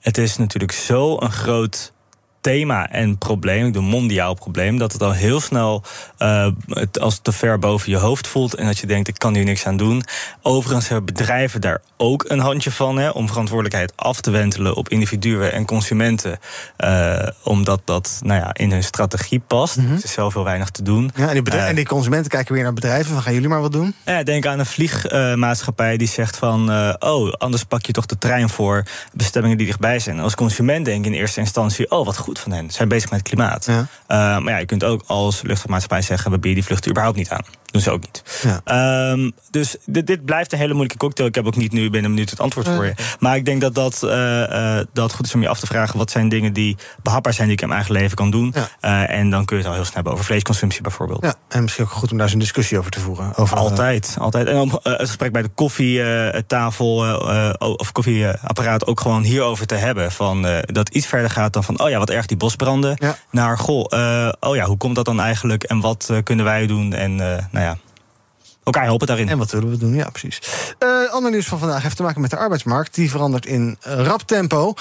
het 0.00 0.18
is 0.18 0.36
natuurlijk 0.36 0.72
zo 0.72 1.16
een 1.20 1.32
groot 1.32 1.92
thema 2.46 2.90
en 2.90 3.18
probleem, 3.18 3.66
ik 3.66 3.72
bedoel 3.72 3.88
mondiaal 3.88 4.34
probleem, 4.34 4.78
dat 4.78 4.92
het 4.92 5.02
al 5.02 5.12
heel 5.12 5.40
snel 5.40 5.82
eh, 6.18 6.48
het 6.68 7.00
als 7.00 7.18
te 7.22 7.32
ver 7.32 7.58
boven 7.58 7.90
je 7.90 7.96
hoofd 7.96 8.26
voelt 8.26 8.54
en 8.54 8.66
dat 8.66 8.78
je 8.78 8.86
denkt, 8.86 9.08
ik 9.08 9.18
kan 9.18 9.34
hier 9.34 9.44
niks 9.44 9.66
aan 9.66 9.76
doen. 9.76 10.02
Overigens 10.42 10.88
hebben 10.88 11.14
bedrijven 11.14 11.60
daar 11.60 11.80
ook 11.96 12.24
een 12.28 12.38
handje 12.38 12.70
van, 12.70 12.98
hè, 12.98 13.08
om 13.08 13.28
verantwoordelijkheid 13.28 13.92
af 13.96 14.20
te 14.20 14.30
wentelen 14.30 14.76
op 14.76 14.88
individuen 14.88 15.52
en 15.52 15.64
consumenten, 15.64 16.38
eh, 16.76 17.28
omdat 17.42 17.80
dat 17.84 18.20
nou 18.22 18.40
ja, 18.40 18.54
in 18.54 18.70
hun 18.70 18.84
strategie 18.84 19.40
past. 19.40 19.76
Mhm. 19.76 19.92
Er 19.92 20.04
is 20.04 20.12
zelf 20.12 20.34
heel 20.34 20.44
weinig 20.44 20.70
te 20.70 20.82
doen. 20.82 21.10
Ja, 21.14 21.28
en, 21.28 21.42
die 21.42 21.52
Eh, 21.52 21.68
en 21.68 21.74
die 21.74 21.86
consumenten 21.86 22.30
kijken 22.30 22.54
weer 22.54 22.62
naar 22.62 22.72
bedrijven. 22.72 23.12
Van, 23.12 23.22
gaan 23.22 23.34
jullie 23.34 23.48
maar 23.48 23.60
wat 23.60 23.72
doen? 23.72 23.94
ja, 24.04 24.22
denk 24.22 24.46
aan 24.46 24.58
een 24.58 24.66
vliegmaatschappij 24.66 25.96
die 25.96 26.08
zegt 26.08 26.36
van... 26.36 26.70
oh, 26.98 27.32
anders 27.32 27.64
pak 27.64 27.86
je 27.86 27.92
toch 27.92 28.06
de 28.06 28.18
trein 28.18 28.48
voor 28.48 28.82
bestemmingen 29.12 29.56
die 29.56 29.66
dichtbij 29.66 29.98
zijn. 29.98 30.20
Als 30.20 30.34
consument 30.34 30.84
denk 30.84 31.04
je 31.04 31.10
in 31.10 31.16
eerste 31.16 31.40
instantie... 31.40 31.90
oh, 31.90 32.06
wat 32.06 32.16
goed 32.16 32.35
van 32.38 32.52
hen, 32.52 32.70
ze 32.70 32.76
zijn 32.76 32.88
bezig 32.88 33.10
met 33.10 33.18
het 33.18 33.28
klimaat. 33.28 33.64
Ja. 33.66 33.86
Eh, 34.06 34.16
maar 34.16 34.52
ja, 34.52 34.56
je 34.58 34.66
kunt 34.66 34.84
ook 34.84 35.02
als 35.06 35.42
luchtvaartmaatschappij 35.42 36.02
zeggen... 36.02 36.30
we 36.30 36.38
bieden 36.38 36.54
die 36.54 36.64
vluchten 36.64 36.90
überhaupt 36.90 37.16
niet 37.16 37.30
aan. 37.30 37.44
Doen 37.76 37.84
ze 37.84 37.90
ook 37.90 38.00
niet. 38.00 38.22
Ja. 38.42 38.60
Ehm, 38.64 39.30
dus 39.50 39.76
dit, 39.84 40.06
dit 40.06 40.24
blijft 40.24 40.52
een 40.52 40.58
hele 40.58 40.72
moeilijke 40.72 40.98
cocktail. 40.98 41.28
Ik 41.28 41.34
heb 41.34 41.46
ook 41.46 41.56
niet 41.56 41.72
nu 41.72 41.82
binnen 41.82 42.04
een 42.04 42.10
minuut 42.10 42.30
het 42.30 42.40
antwoord 42.40 42.68
voor 42.68 42.84
je. 42.84 42.94
Maar 43.18 43.36
ik 43.36 43.44
denk 43.44 43.60
dat 43.60 43.74
dat, 43.74 44.02
eh, 44.02 44.78
eh, 44.78 44.86
dat 44.92 45.12
goed 45.12 45.26
is 45.26 45.34
om 45.34 45.42
je 45.42 45.48
af 45.48 45.60
te 45.60 45.66
vragen... 45.66 45.98
wat 45.98 46.10
zijn 46.10 46.28
dingen 46.28 46.52
die 46.52 46.76
behapbaar 47.02 47.32
zijn 47.32 47.46
die 47.46 47.56
ik 47.56 47.62
in 47.62 47.68
mijn 47.68 47.80
eigen 47.80 48.00
leven 48.00 48.16
kan 48.16 48.30
doen. 48.30 48.54
Ja. 48.54 48.68
Eh, 48.80 49.18
en 49.18 49.30
dan 49.30 49.44
kun 49.44 49.56
je 49.56 49.62
het 49.62 49.70
al 49.70 49.76
heel 49.76 49.84
snel 49.84 49.94
hebben 49.94 50.12
over 50.12 50.24
vleesconsumptie 50.24 50.82
bijvoorbeeld. 50.82 51.22
Ja, 51.24 51.34
en 51.48 51.62
misschien 51.62 51.84
ook 51.84 51.90
goed 51.90 52.10
om 52.10 52.16
daar 52.16 52.26
eens 52.26 52.34
een 52.34 52.40
discussie 52.40 52.78
over 52.78 52.90
te 52.90 53.00
voeren. 53.00 53.36
Over, 53.36 53.56
Altijd, 53.56 54.16
altijd. 54.18 54.46
En 54.46 54.56
om 54.56 54.70
het 54.82 55.00
gesprek 55.00 55.32
bij 55.32 55.42
de 55.42 55.48
koffietafel 55.48 56.96
of 57.58 57.92
koffieapparaat 57.92 58.86
ook 58.86 59.00
gewoon 59.00 59.22
hierover 59.22 59.66
te 59.66 59.74
hebben. 59.74 60.12
Van, 60.12 60.46
dat 60.66 60.88
iets 60.88 61.06
verder 61.06 61.30
gaat 61.30 61.52
dan 61.52 61.64
van, 61.64 61.80
oh 61.80 61.88
ja, 61.88 61.98
wat 61.98 62.10
erg 62.10 62.26
die 62.26 62.36
bosbranden. 62.36 62.96
Ja. 62.98 63.16
Naar, 63.30 63.58
goh, 63.58 63.84
oh 64.40 64.56
ja, 64.56 64.64
hoe 64.64 64.76
komt 64.76 64.94
dat 64.94 65.04
dan 65.04 65.20
eigenlijk? 65.20 65.62
En 65.62 65.80
wat 65.80 66.10
kunnen 66.22 66.44
wij 66.44 66.66
doen? 66.66 66.92
En 66.92 67.14
nou 67.16 67.48
ja, 67.52 67.65
elkaar 68.66 68.84
helpen 68.84 69.06
daarin. 69.06 69.28
En 69.28 69.38
wat 69.38 69.50
willen 69.50 69.70
we 69.70 69.76
doen? 69.76 69.94
Ja, 69.94 70.10
precies. 70.10 70.40
Eh 70.78 70.96
ander 71.10 71.30
nieuws 71.30 71.46
van 71.46 71.58
vandaag 71.58 71.82
heeft 71.82 71.96
te 71.96 72.02
maken 72.02 72.20
met 72.20 72.30
de 72.30 72.36
arbeidsmarkt. 72.36 72.94
Die 72.94 73.10
verandert 73.10 73.46
in 73.46 73.76
rap 73.80 74.22
tempo. 74.22 74.74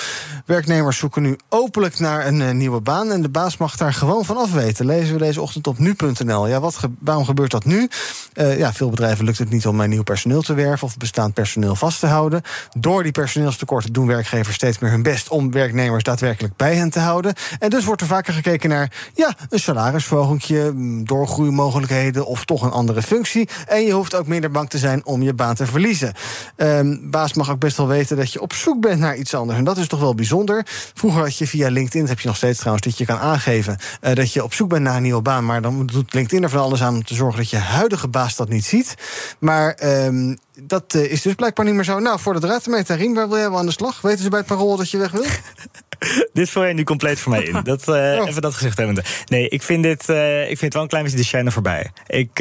Werknemers 0.45 0.97
zoeken 0.97 1.21
nu 1.21 1.37
openlijk 1.49 1.99
naar 1.99 2.27
een 2.27 2.41
eh, 2.41 2.51
nieuwe 2.51 2.81
baan. 2.81 3.11
En 3.11 3.21
de 3.21 3.29
baas 3.29 3.57
mag 3.57 3.77
daar 3.77 3.93
gewoon 3.93 4.25
van 4.25 4.37
afweten. 4.37 4.85
Lezen 4.85 5.13
we 5.13 5.19
deze 5.19 5.41
ochtend 5.41 5.67
op 5.67 5.77
nu.nl. 5.77 6.47
Ja, 6.47 6.59
wat 6.59 6.79
waarom 6.99 7.25
gebeurt 7.25 7.51
dat 7.51 7.65
nu? 7.65 7.89
Eh, 8.35 8.57
ja, 8.57 8.73
veel 8.73 8.89
bedrijven 8.89 9.25
lukt 9.25 9.37
het 9.37 9.49
niet 9.49 9.67
om 9.67 9.87
nieuw 9.89 10.03
personeel 10.03 10.41
te 10.41 10.53
werven... 10.53 10.87
of 10.87 10.97
bestaand 10.97 11.33
personeel 11.33 11.75
vast 11.75 11.99
te 11.99 12.07
houden. 12.07 12.41
Door 12.77 13.03
die 13.03 13.11
personeelstekorten 13.11 13.93
doen 13.93 14.07
werkgevers 14.07 14.55
steeds 14.55 14.79
meer 14.79 14.91
hun 14.91 15.03
best... 15.03 15.29
om 15.29 15.51
werknemers 15.51 16.03
daadwerkelijk 16.03 16.55
bij 16.55 16.75
hen 16.75 16.89
te 16.89 16.99
houden. 16.99 17.33
En 17.59 17.69
dus 17.69 17.85
wordt 17.85 18.01
er 18.01 18.07
vaker 18.07 18.33
gekeken 18.33 18.69
naar 18.69 18.91
ja, 19.13 19.35
een 19.49 19.59
salarisverhoging... 19.59 20.71
mm, 20.73 21.05
doorgroeimogelijkheden 21.05 22.25
of 22.25 22.45
toch 22.45 22.61
een 22.61 22.71
andere 22.71 23.01
functie. 23.01 23.49
En 23.67 23.81
je 23.81 23.91
hoeft 23.91 24.15
ook 24.15 24.27
minder 24.27 24.51
bang 24.51 24.69
te 24.69 24.77
zijn 24.77 25.05
om 25.05 25.21
je 25.21 25.33
baan 25.33 25.55
te 25.55 25.65
verliezen. 25.65 26.13
Ehm, 26.55 26.97
baas 27.01 27.33
mag 27.33 27.51
ook 27.51 27.59
best 27.59 27.77
wel 27.77 27.87
weten 27.87 28.17
dat 28.17 28.33
je 28.33 28.41
op 28.41 28.53
zoek 28.53 28.81
bent 28.81 28.99
naar 28.99 29.15
iets 29.15 29.33
anders. 29.33 29.57
En 29.57 29.63
dat 29.63 29.77
is 29.77 29.87
toch 29.87 29.99
wel 29.99 30.15
bijzonder. 30.15 30.65
Vroeger 30.93 31.21
had 31.21 31.37
je 31.37 31.47
via 31.47 31.69
LinkedIn, 31.69 31.99
dat 31.99 32.09
heb 32.09 32.19
je 32.19 32.27
nog 32.27 32.37
steeds 32.37 32.57
trouwens, 32.57 32.85
dat 32.85 32.97
je 32.97 33.05
kan 33.05 33.17
aangeven 33.17 33.77
eh, 34.01 34.15
dat 34.15 34.33
je 34.33 34.43
op 34.43 34.53
zoek 34.53 34.69
bent 34.69 34.83
naar 34.83 34.95
een 34.95 35.01
nieuwe 35.01 35.21
baan. 35.21 35.45
Maar 35.45 35.61
dan 35.61 35.85
doet 35.85 36.13
LinkedIn 36.13 36.43
er 36.43 36.49
van 36.49 36.61
alles 36.61 36.83
aan 36.83 36.95
om 36.95 37.03
te 37.03 37.15
zorgen 37.15 37.39
dat 37.39 37.49
je 37.49 37.57
huidige 37.57 38.07
baas 38.25 38.35
dat 38.35 38.49
niet 38.49 38.65
ziet. 38.65 38.95
Maar 39.39 39.73
ehm, 39.73 40.35
dat 40.59 40.93
eh, 40.93 41.11
is 41.11 41.21
dus 41.21 41.33
blijkbaar 41.33 41.65
niet 41.65 41.73
meer 41.73 41.83
zo. 41.83 41.99
Nou, 41.99 42.19
voor 42.19 42.33
de 42.33 42.39
draad 42.39 42.65
ermee, 42.65 42.83
Tarim, 42.83 43.13
waar 43.13 43.29
wil 43.29 43.37
jij 43.37 43.49
wel 43.49 43.59
aan 43.59 43.65
de 43.65 43.71
slag? 43.71 44.01
Weten 44.01 44.23
ze 44.23 44.29
bij 44.29 44.39
het 44.39 44.47
parool 44.47 44.77
dat 44.77 44.91
je 44.91 44.97
weg 44.97 45.11
wil? 45.11 45.25
Dit 46.33 46.49
vul 46.49 46.65
je 46.65 46.73
nu 46.73 46.83
compleet 46.83 47.19
voor 47.19 47.31
mij 47.31 47.43
in. 47.43 47.63
Dat, 47.63 47.87
Oh. 47.87 48.27
Even 48.27 48.41
dat 48.41 48.53
gezegd 48.53 48.77
hebbende. 48.77 49.03
Nee, 49.25 49.49
ik 49.49 49.63
vind 49.63 49.83
dit 49.83 50.09
eh, 50.09 50.41
ik 50.41 50.47
vind 50.47 50.61
het 50.61 50.73
wel 50.73 50.81
een 50.81 50.87
klein 50.87 51.03
beetje 51.03 51.19
de 51.19 51.25
shine 51.25 51.51
voorbij. 51.51 51.91
Ik 52.07 52.33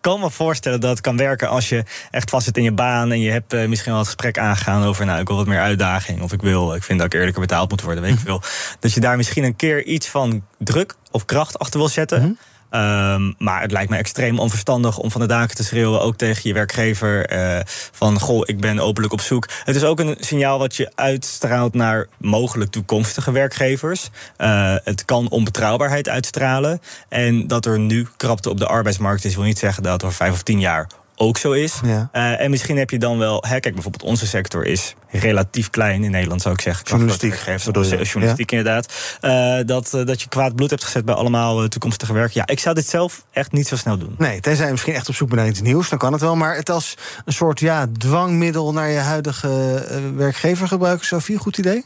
kan 0.00 0.20
me 0.20 0.30
voorstellen 0.30 0.80
dat 0.80 0.90
het 0.90 1.00
kan 1.00 1.16
werken 1.16 1.48
als 1.48 1.68
je 1.68 1.84
echt 2.10 2.30
vast 2.30 2.44
zit 2.44 2.56
in 2.56 2.62
je 2.62 2.72
baan... 2.72 3.12
en 3.12 3.20
je 3.20 3.30
hebt 3.30 3.52
misschien 3.52 3.90
wel 3.90 4.00
het 4.00 4.10
gesprek 4.10 4.38
aangegaan 4.38 4.84
over... 4.84 5.06
nou, 5.06 5.20
ik 5.20 5.26
wil 5.26 5.36
wat 5.36 5.46
meer 5.46 5.60
uitdaging 5.60 6.22
of 6.22 6.32
ik 6.32 6.42
wil... 6.42 6.74
ik 6.74 6.82
vind 6.82 6.98
dat 6.98 7.06
ik 7.06 7.18
eerlijker 7.18 7.40
betaald 7.40 7.70
moet 7.70 7.82
worden, 7.82 8.02
weet 8.02 8.12
ik 8.12 8.18
veel. 8.18 8.42
Dat 8.80 8.92
je 8.92 9.00
daar 9.00 9.16
misschien 9.16 9.44
een 9.44 9.56
keer 9.56 9.84
iets 9.84 10.08
van 10.08 10.44
druk 10.58 10.94
of 11.10 11.24
kracht 11.24 11.58
achter 11.58 11.78
wil 11.78 11.88
zetten... 11.88 12.38
Ehm, 12.70 13.32
maar 13.38 13.60
het 13.60 13.72
lijkt 13.72 13.90
me 13.90 13.96
extreem 13.96 14.38
onverstandig 14.38 14.98
om 14.98 15.10
van 15.10 15.20
de 15.20 15.26
daken 15.26 15.56
te 15.56 15.64
schreeuwen, 15.64 16.00
ook 16.00 16.16
tegen 16.16 16.40
je 16.42 16.54
werkgever, 16.54 17.26
eh, 17.26 17.60
van 17.92 18.20
goh, 18.20 18.42
ik 18.44 18.60
ben 18.60 18.78
openlijk 18.78 19.12
op 19.12 19.20
zoek. 19.20 19.48
Het 19.64 19.76
is 19.76 19.84
ook 19.84 20.00
een 20.00 20.16
signaal 20.20 20.58
wat 20.58 20.76
je 20.76 20.92
uitstraalt 20.94 21.74
naar 21.74 22.06
mogelijk 22.18 22.70
toekomstige 22.70 23.32
werkgevers. 23.32 24.10
Eh, 24.36 24.74
het 24.84 25.04
kan 25.04 25.28
onbetrouwbaarheid 25.28 26.08
uitstralen. 26.08 26.80
En 27.08 27.46
dat 27.46 27.66
er 27.66 27.78
nu 27.78 28.08
krapte 28.16 28.50
op 28.50 28.58
de 28.58 28.66
arbeidsmarkt 28.66 29.24
is, 29.24 29.34
wil 29.34 29.44
niet 29.44 29.58
zeggen 29.58 29.82
dat 29.82 30.04
over 30.04 30.16
vijf 30.16 30.32
of 30.32 30.42
tien 30.42 30.60
jaar 30.60 30.86
ook 31.20 31.38
zo 31.38 31.52
is. 31.52 31.80
Ja. 31.84 32.08
Eh, 32.12 32.40
en 32.40 32.50
misschien 32.50 32.76
heb 32.76 32.90
je 32.90 32.98
dan 32.98 33.18
wel, 33.18 33.44
hè, 33.48 33.60
kijk 33.60 33.74
bijvoorbeeld 33.74 34.10
onze 34.10 34.26
sector 34.26 34.66
is 34.66 34.94
relatief 35.10 35.70
klein 35.70 36.04
in 36.04 36.10
Nederland 36.10 36.42
zou 36.42 36.54
ik 36.54 36.60
zeggen. 36.60 36.86
Journalistiek, 36.86 37.34
je? 37.34 38.02
journalistiek 38.02 38.50
inderdaad. 38.52 38.92
Eh, 39.20 39.58
dat, 39.66 39.94
eh, 39.94 40.04
dat 40.04 40.22
je 40.22 40.28
kwaad 40.28 40.54
bloed 40.54 40.70
hebt 40.70 40.84
gezet 40.84 41.04
bij 41.04 41.14
allemaal 41.14 41.62
eh, 41.62 41.68
toekomstige 41.68 42.12
werk. 42.12 42.32
Ja, 42.32 42.46
ik 42.46 42.58
zou 42.58 42.74
dit 42.74 42.88
zelf 42.88 43.24
echt 43.30 43.52
niet 43.52 43.68
zo 43.68 43.76
snel 43.76 43.98
doen. 43.98 44.14
Nee, 44.18 44.40
tenzij 44.40 44.64
je 44.64 44.70
misschien 44.70 44.94
echt 44.94 45.08
op 45.08 45.14
zoek 45.14 45.28
bent 45.28 45.40
naar 45.40 45.50
iets 45.50 45.60
nieuws, 45.60 45.88
dan 45.88 45.98
kan 45.98 46.12
het 46.12 46.20
wel. 46.20 46.36
Maar 46.36 46.56
het 46.56 46.70
als 46.70 46.94
een 47.24 47.32
soort 47.32 47.60
ja, 47.60 47.86
dwangmiddel 47.98 48.72
naar 48.72 48.90
je 48.90 48.98
huidige 48.98 49.84
eh, 49.88 49.96
werkgever 50.16 50.68
gebruiken, 50.68 51.06
Sophie, 51.06 51.36
goed 51.36 51.58
idee? 51.58 51.84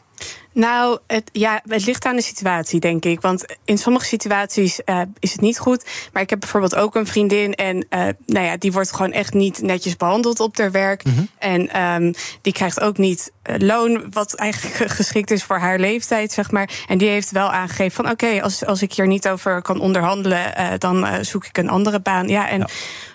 Nou, 0.55 0.99
het, 1.07 1.31
ja, 1.33 1.63
het 1.69 1.87
ligt 1.87 2.05
aan 2.05 2.17
de 2.17 2.23
situatie, 2.23 2.81
denk 2.81 3.05
ik. 3.05 3.21
Want 3.21 3.45
in 3.65 3.79
sommige 3.79 4.05
situaties 4.05 4.85
eh, 4.85 5.01
is 5.19 5.33
het 5.33 5.41
niet 5.41 5.59
goed. 5.59 5.85
Maar 6.13 6.23
ik 6.23 6.31
heb 6.31 6.41
bijvoorbeeld 6.41 6.75
ook 6.75 6.95
een 6.95 7.07
vriendin. 7.07 7.55
En 7.55 7.87
eh, 7.89 8.01
nou 8.27 8.47
ja, 8.47 8.57
die 8.57 8.73
wordt 8.73 8.93
gewoon 8.93 9.13
echt 9.13 9.33
niet 9.33 9.63
netjes 9.63 9.97
behandeld 9.97 10.41
op 10.41 10.59
haar 10.59 10.71
werk. 10.71 11.03
En 11.39 11.69
ehm, 11.69 12.13
die 12.41 12.53
krijgt 12.53 12.81
ook 12.81 12.99
niet 12.99 13.33
eh, 13.43 13.55
loon, 13.59 14.07
wat 14.11 14.35
eigenlijk 14.35 14.91
geschikt 15.01 15.31
is 15.31 15.45
voor 15.45 15.59
haar 15.59 15.79
leeftijd, 15.79 16.33
zeg 16.33 16.51
maar. 16.51 16.71
En 16.89 16.99
die 16.99 17.09
heeft 17.09 17.31
wel 17.31 17.51
aangegeven 17.51 18.05
van 18.05 18.13
oké, 18.13 18.43
als, 18.43 18.65
als 18.65 18.83
ik 18.83 18.93
hier 18.93 19.07
niet 19.07 19.29
over 19.29 19.63
kan 19.63 19.81
onderhandelen, 19.81 20.79
dan 20.79 21.25
zoek 21.25 21.47
ik 21.47 21.59
een 21.59 21.69
andere 21.69 22.01
baan. 22.01 22.29
Ja, 22.29 22.49
en 22.49 22.67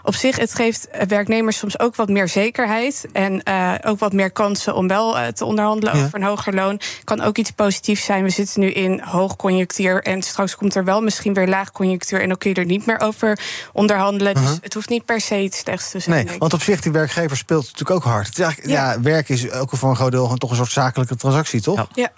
op 0.10 0.16
zich, 0.16 0.38
het 0.38 0.53
geeft 0.53 0.88
werknemers 1.07 1.57
soms 1.57 1.80
ook 1.80 1.95
wat 1.95 2.10
meer 2.10 2.28
zekerheid. 2.28 3.05
En 3.14 3.43
eh, 3.43 3.74
ook 3.86 3.99
wat 3.99 4.14
meer 4.14 4.32
kansen 4.32 4.76
om 4.76 4.88
wel 4.88 5.18
eh, 5.18 5.28
te 5.28 5.45
onderhandelen 5.45 5.97
Ja. 5.97 6.03
over 6.03 6.20
een 6.20 6.26
hoger 6.26 6.53
loon. 6.53 6.80
Kan 7.03 7.22
ook 7.22 7.38
iets 7.38 7.51
positiefs 7.51 8.05
zijn. 8.05 8.24
We 8.24 8.30
zitten 8.30 8.60
nu 8.62 8.72
in 8.72 9.01
hoogconjunctuur. 9.01 10.03
En 10.03 10.22
straks 10.22 10.55
komt 10.55 10.76
er 10.76 10.84
wel 10.84 11.01
misschien 11.01 11.34
weer 11.34 11.47
laagconjunctuur. 11.47 12.22
En 12.22 12.28
dan 12.28 12.38
kun 12.38 12.49
je 12.49 12.55
er 12.55 12.66
niet 12.66 12.86
meer 12.86 12.99
over 12.99 13.39
onderhandelen. 13.74 14.34
Dus 14.34 14.57
het 14.62 14.74
hoeft 14.74 14.89
niet 14.89 15.05
per 15.05 15.22
se 15.22 15.36
het 15.36 15.55
slechtste 15.55 15.97
te 15.97 15.99
zijn. 16.03 16.26
Nee, 16.26 16.38
want 16.38 16.53
op 16.53 16.62
zich, 16.62 16.82
die 16.82 16.91
werkgever 16.91 17.38
speelt 17.38 17.64
natuurlijk 17.64 17.91
ook 17.91 18.03
hard. 18.03 18.28
Het 18.28 18.38
is 18.38 18.43
eigenlijk, 18.43 18.74
ja. 18.74 18.91
Ja. 18.91 19.01
werk 19.01 19.30
is 19.30 19.51
ook 19.51 19.70
voor 19.74 19.89
een 19.89 19.95
groot 19.95 20.12
deel 20.12 20.36
toch 20.36 20.49
een 20.49 20.55
soort 20.55 20.72
zakelijke 20.72 21.16
transactie, 21.16 21.62
toch? 21.62 21.88
Ja. 21.93 22.12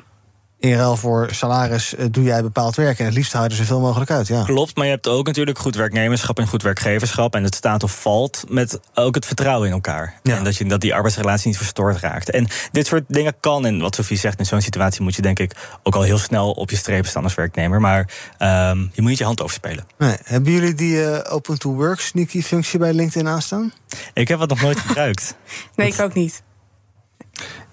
In 0.61 0.73
ruil 0.73 0.97
voor 0.97 1.27
salaris 1.31 1.95
eh, 1.95 2.05
doe 2.11 2.23
jij 2.23 2.41
bepaald 2.41 2.75
werk 2.75 2.99
en 2.99 3.05
het 3.05 3.13
liefst 3.13 3.33
houden 3.33 3.57
ze 3.57 3.63
zoveel 3.63 3.79
mogelijk 3.79 4.11
uit. 4.11 4.27
Ja. 4.27 4.43
Klopt, 4.43 4.75
maar 4.75 4.85
je 4.85 4.91
hebt 4.91 5.07
ook 5.07 5.25
natuurlijk 5.25 5.59
goed 5.59 5.75
werknemerschap 5.75 6.39
en 6.39 6.47
goed 6.47 6.61
werkgeverschap. 6.61 7.35
En 7.35 7.43
het 7.43 7.55
staat 7.55 7.83
of 7.83 8.01
valt 8.01 8.43
met 8.47 8.79
ook 8.93 9.15
het 9.15 9.25
vertrouwen 9.25 9.67
in 9.67 9.73
elkaar. 9.73 10.19
Ja. 10.23 10.37
En 10.37 10.43
dat, 10.43 10.57
je, 10.57 10.65
dat 10.65 10.81
die 10.81 10.93
arbeidsrelatie 10.93 11.47
niet 11.47 11.57
verstoord 11.57 11.97
raakt. 11.97 12.29
En 12.29 12.47
dit 12.71 12.87
soort 12.87 13.03
dingen 13.07 13.33
kan. 13.39 13.65
En 13.65 13.79
wat 13.79 13.95
Sofie 13.95 14.17
zegt, 14.17 14.39
in 14.39 14.45
zo'n 14.45 14.61
situatie 14.61 15.01
moet 15.01 15.15
je 15.15 15.21
denk 15.21 15.39
ik 15.39 15.55
ook 15.83 15.95
al 15.95 16.01
heel 16.01 16.17
snel 16.17 16.51
op 16.51 16.69
je 16.69 16.75
streep 16.75 17.05
staan 17.05 17.23
als 17.23 17.35
werknemer. 17.35 17.81
Maar 17.81 18.09
ehm, 18.37 18.79
je 18.79 19.01
moet 19.01 19.09
niet 19.09 19.17
je 19.17 19.23
hand 19.23 19.41
overspelen. 19.41 19.85
Nee. 19.97 20.15
Hebben 20.23 20.51
jullie 20.51 20.73
die 20.73 21.03
eh, 21.03 21.33
open 21.33 21.59
to 21.59 21.73
work 21.73 21.99
sneaky 21.99 22.41
functie 22.41 22.79
bij 22.79 22.93
LinkedIn 22.93 23.27
aanstaan? 23.27 23.73
Ik 24.13 24.27
heb 24.27 24.39
het 24.39 24.49
nog 24.49 24.61
nooit 24.61 24.79
gebruikt. 24.79 25.35
Nee, 25.75 25.87
ik 25.87 25.99
ook 25.99 26.13
niet. 26.13 26.43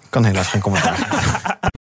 Ik 0.03 0.11
kan 0.11 0.24
helaas 0.24 0.47
geen 0.47 0.61
commentaar 0.61 0.97
geven. 0.97 1.59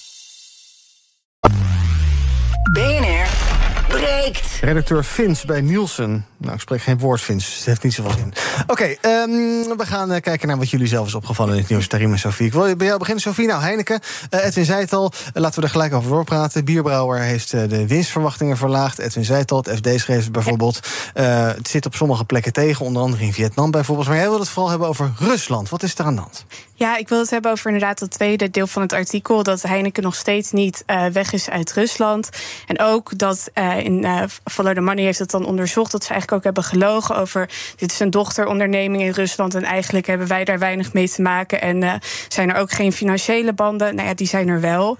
Redacteur 4.61 5.03
Vins 5.05 5.45
bij 5.45 5.61
Nielsen. 5.61 6.25
Nou, 6.37 6.53
ik 6.53 6.59
spreek 6.61 6.81
geen 6.81 6.99
woord 6.99 7.21
Vins, 7.21 7.55
het 7.55 7.65
heeft 7.65 7.83
niet 7.83 7.93
zoveel 7.93 8.11
zin. 8.11 8.33
Oké, 8.67 8.83
ehm, 8.83 9.29
we 9.77 9.85
gaan 9.85 10.11
eh, 10.11 10.21
kijken 10.21 10.47
naar 10.47 10.57
wat 10.57 10.69
jullie 10.69 10.87
zelf 10.87 11.07
is 11.07 11.13
opgevallen 11.15 11.53
in 11.53 11.59
het 11.59 11.69
nieuws. 11.69 11.87
Tarim 11.87 12.11
en 12.11 12.19
Sofie. 12.19 12.45
Ik 12.45 12.53
wil 12.53 12.75
bij 12.75 12.85
jou 12.87 12.99
beginnen, 12.99 13.23
Sofie. 13.23 13.47
Nou, 13.47 13.61
Heineken. 13.61 13.99
eh, 14.29 14.45
Edwin 14.45 14.65
zei 14.65 14.79
het 14.81 14.93
al. 14.93 15.11
eh, 15.33 15.41
laten 15.41 15.59
we 15.59 15.65
er 15.65 15.71
gelijk 15.71 15.93
over 15.93 16.09
doorpraten. 16.09 16.65
Bierbrouwer 16.65 17.19
heeft 17.19 17.51
de 17.51 17.87
winstverwachtingen 17.87 18.57
verlaagd. 18.57 18.99
Edwin 18.99 19.25
zei 19.25 19.39
het 19.39 19.51
al. 19.51 19.57
Het 19.63 19.75
FD 19.77 19.99
schreef 19.99 20.23
het 20.23 20.31
bijvoorbeeld. 20.31 20.79
Het 21.13 21.67
zit 21.67 21.85
op 21.85 21.95
sommige 21.95 22.25
plekken 22.25 22.53
tegen. 22.53 22.85
Onder 22.85 23.01
andere 23.01 23.23
in 23.23 23.33
Vietnam 23.33 23.71
bijvoorbeeld. 23.71 24.07
Maar 24.07 24.17
jij 24.17 24.29
wil 24.29 24.39
het 24.39 24.49
vooral 24.49 24.69
hebben 24.69 24.87
over 24.87 25.11
Rusland. 25.19 25.69
Wat 25.69 25.83
is 25.83 25.97
er 25.97 26.05
aan 26.05 26.15
de 26.15 26.21
hand? 26.21 26.45
Ja, 26.73 26.97
ik 26.97 27.09
wil 27.09 27.19
het 27.19 27.29
hebben 27.29 27.51
over 27.51 27.65
inderdaad 27.71 27.99
dat 27.99 28.11
tweede 28.11 28.49
deel 28.49 28.67
van 28.67 28.81
het 28.81 28.93
artikel. 28.93 29.43
Dat 29.43 29.61
Heineken 29.61 30.03
nog 30.03 30.15
steeds 30.15 30.51
niet 30.51 30.83
weg 31.11 31.33
is 31.33 31.49
uit 31.49 31.73
Rusland. 31.73 32.29
En 32.67 32.79
ook 32.79 33.17
dat 33.17 33.49
in 33.83 34.05
Follow 34.51 34.73
the 34.73 34.81
Money 34.81 35.03
heeft 35.03 35.19
het 35.19 35.31
dan 35.31 35.45
onderzocht. 35.45 35.91
Dat 35.91 36.03
ze 36.03 36.09
eigenlijk 36.09 36.37
ook 36.37 36.53
hebben 36.53 36.63
gelogen 36.63 37.17
over. 37.17 37.49
Dit 37.75 37.91
is 37.91 37.99
een 37.99 38.09
dochteronderneming 38.09 39.03
in 39.03 39.11
Rusland. 39.11 39.55
En 39.55 39.63
eigenlijk 39.63 40.07
hebben 40.07 40.27
wij 40.27 40.43
daar 40.43 40.59
weinig 40.59 40.93
mee 40.93 41.09
te 41.09 41.21
maken. 41.21 41.61
En 41.61 41.83
eh, 41.83 41.93
zijn 42.27 42.49
er 42.49 42.55
ook 42.55 42.71
geen 42.71 42.93
financiële 42.93 43.53
banden. 43.53 43.95
Nou 43.95 44.07
ja, 44.07 44.13
die 44.13 44.27
zijn 44.27 44.47
er 44.47 44.61
wel. 44.61 44.97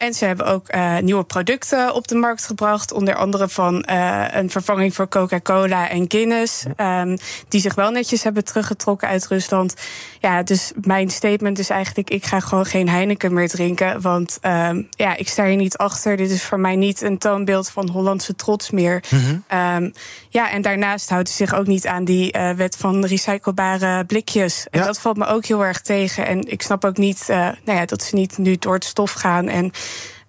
En 0.00 0.14
ze 0.14 0.24
hebben 0.24 0.46
ook 0.46 0.68
eh, 0.68 0.98
nieuwe 0.98 1.24
producten 1.24 1.94
op 1.94 2.08
de 2.08 2.14
markt 2.14 2.46
gebracht. 2.46 2.92
Onder 2.92 3.14
andere 3.14 3.48
van 3.48 3.82
eh, 3.82 4.24
een 4.30 4.50
vervanging 4.50 4.94
voor 4.94 5.08
Coca-Cola 5.08 5.88
en 5.88 6.04
Guinness. 6.08 6.64
ehm, 6.76 7.16
die 7.48 7.60
zich 7.60 7.74
wel 7.74 7.90
netjes 7.90 8.22
hebben 8.22 8.44
teruggetrokken 8.44 9.08
uit 9.08 9.26
Rusland. 9.26 9.74
Ja, 10.20 10.42
dus 10.42 10.72
mijn 10.82 11.10
statement 11.10 11.58
is 11.58 11.70
eigenlijk: 11.70 12.10
ik 12.10 12.24
ga 12.24 12.40
gewoon 12.40 12.66
geen 12.66 12.88
Heineken 12.88 13.34
meer 13.34 13.48
drinken. 13.48 14.00
Want 14.00 14.38
ehm, 14.40 14.82
ja, 14.90 15.16
ik 15.16 15.28
sta 15.28 15.44
hier 15.44 15.56
niet 15.56 15.76
achter. 15.76 16.16
Dit 16.16 16.30
is 16.30 16.42
voor 16.42 16.60
mij 16.60 16.76
niet 16.76 17.02
een 17.02 17.18
toonbeeld 17.18 17.70
van 17.70 17.88
Hollandse 17.88 18.34
trots 18.34 18.70
meer. 18.70 19.02
Ehm, 19.46 19.90
ja, 20.28 20.50
en 20.50 20.62
daarnaast 20.62 21.08
houdt 21.08 21.28
ze 21.28 21.34
zich 21.34 21.54
ook 21.54 21.66
niet 21.66 21.86
aan 21.86 22.04
die 22.04 22.32
eh, 22.32 22.50
wet 22.50 22.76
van 22.76 23.04
recyclebare 23.04 24.04
blikjes. 24.04 24.66
En 24.70 24.82
dat 24.84 25.00
valt 25.00 25.16
me 25.16 25.26
ook 25.26 25.44
heel 25.44 25.64
erg 25.64 25.80
tegen. 25.80 26.26
En 26.26 26.50
ik 26.50 26.62
snap 26.62 26.84
ook 26.84 26.96
niet 26.96 27.24
nou 27.28 27.78
ja, 27.78 27.84
dat 27.84 28.02
ze 28.02 28.14
niet 28.14 28.38
nu 28.38 28.56
door 28.56 28.74
het 28.74 28.84
stof 28.84 29.12
gaan 29.12 29.48
en 29.48 29.72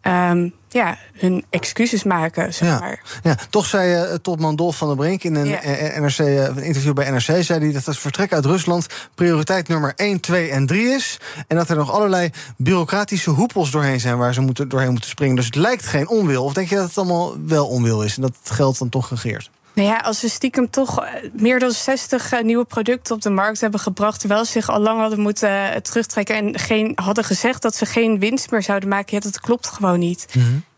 ehm, 0.01 0.49
ja, 0.69 0.97
hun 1.13 1.45
excuses 1.49 2.03
maken, 2.03 2.53
zeg 2.53 2.67
Ja. 2.69 2.79
maar. 2.79 3.01
Ja, 3.23 3.35
toch 3.49 3.65
zei 3.65 3.93
eh, 3.93 4.13
topman 4.15 4.55
Dolf 4.55 4.77
van 4.77 4.87
der 4.87 4.97
Brink 4.97 5.23
in 5.23 5.35
een 5.35 5.47
Ja. 5.47 5.61
eh, 5.61 5.99
NRC, 6.01 6.17
eh, 6.17 6.35
een 6.43 6.63
interview 6.63 6.93
bij 6.93 7.09
NRC... 7.09 7.43
zei 7.43 7.59
hij 7.59 7.71
dat 7.71 7.85
het 7.85 7.97
vertrek 7.97 8.33
uit 8.33 8.45
Rusland 8.45 8.87
prioriteit 9.15 9.67
nummer 9.67 9.93
1, 9.95 10.19
2 10.19 10.49
en 10.49 10.65
3 10.65 10.87
is. 10.87 11.19
En 11.47 11.57
dat 11.57 11.69
er 11.69 11.75
nog 11.75 11.91
allerlei 11.91 12.29
bureaucratische 12.57 13.29
hoepels 13.29 13.71
doorheen 13.71 13.99
zijn... 13.99 14.17
waar 14.17 14.33
ze 14.33 14.41
moeten, 14.41 14.69
doorheen 14.69 14.91
moeten 14.91 15.09
springen. 15.09 15.35
Dus 15.35 15.45
het 15.45 15.55
lijkt 15.55 15.85
geen 15.85 16.07
onwil. 16.09 16.43
Of 16.43 16.53
denk 16.53 16.69
je 16.69 16.75
dat 16.75 16.87
het 16.87 16.97
allemaal 16.97 17.33
wel 17.45 17.67
onwil 17.67 18.03
is 18.03 18.15
en 18.15 18.21
dat 18.21 18.35
het 18.43 18.51
geld 18.51 18.77
dan 18.79 18.89
toch 18.89 19.09
regeert? 19.09 19.49
Nou 19.73 19.87
ja, 19.87 19.97
als 19.97 20.19
ze 20.19 20.29
stiekem 20.29 20.69
toch 20.69 21.03
eh, 21.03 21.13
meer 21.33 21.59
dan 21.59 21.71
60 21.71 22.31
eh, 22.31 22.43
nieuwe 22.43 22.65
producten 22.65 23.15
op 23.15 23.21
de 23.21 23.29
markt 23.29 23.61
hebben 23.61 23.79
gebracht, 23.79 24.19
terwijl 24.19 24.45
ze 24.45 24.51
zich 24.51 24.69
al 24.69 24.79
lang 24.79 24.99
hadden 24.99 25.19
moeten 25.19 25.73
eh, 25.73 25.75
terugtrekken 25.79 26.35
en 26.35 26.59
geen, 26.59 26.91
hadden 26.95 27.23
gezegd 27.23 27.61
dat 27.61 27.75
ze 27.75 27.85
geen 27.85 28.19
winst 28.19 28.51
meer 28.51 28.63
zouden 28.63 28.89
maken, 28.89 29.15
ja, 29.15 29.19
dat 29.19 29.39
klopt 29.39 29.67
gewoon 29.67 29.99
niet. 29.99 30.25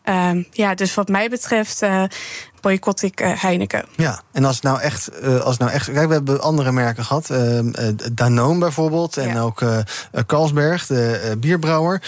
Ehm, 0.04 0.44
ja, 0.52 0.76
dus 0.76 0.94
wat 0.94 1.08
mij 1.08 1.30
betreft 1.30 1.82
boycott 2.64 3.02
ik 3.02 3.20
eh, 3.20 3.42
Heineken. 3.42 3.86
Ja, 3.96 4.22
en 4.32 4.46
als 4.46 4.56
het 4.56 4.64
nou 4.64 4.80
echt, 4.80 5.08
eh, 5.08 5.40
als 5.40 5.58
nou 5.58 5.72
echt 5.72 5.92
kijk, 5.92 6.08
we 6.08 6.14
hebben 6.14 6.42
andere 6.42 6.72
merken 6.72 7.06
gehad. 7.06 7.30
eh, 7.30 7.60
eh, 7.60 7.66
Danone 8.12 8.60
bijvoorbeeld. 8.60 9.18
En 9.18 9.38
ook 9.38 9.64
Carlsberg, 10.26 10.86
de 10.86 11.36
bierbrouwer. 11.40 12.02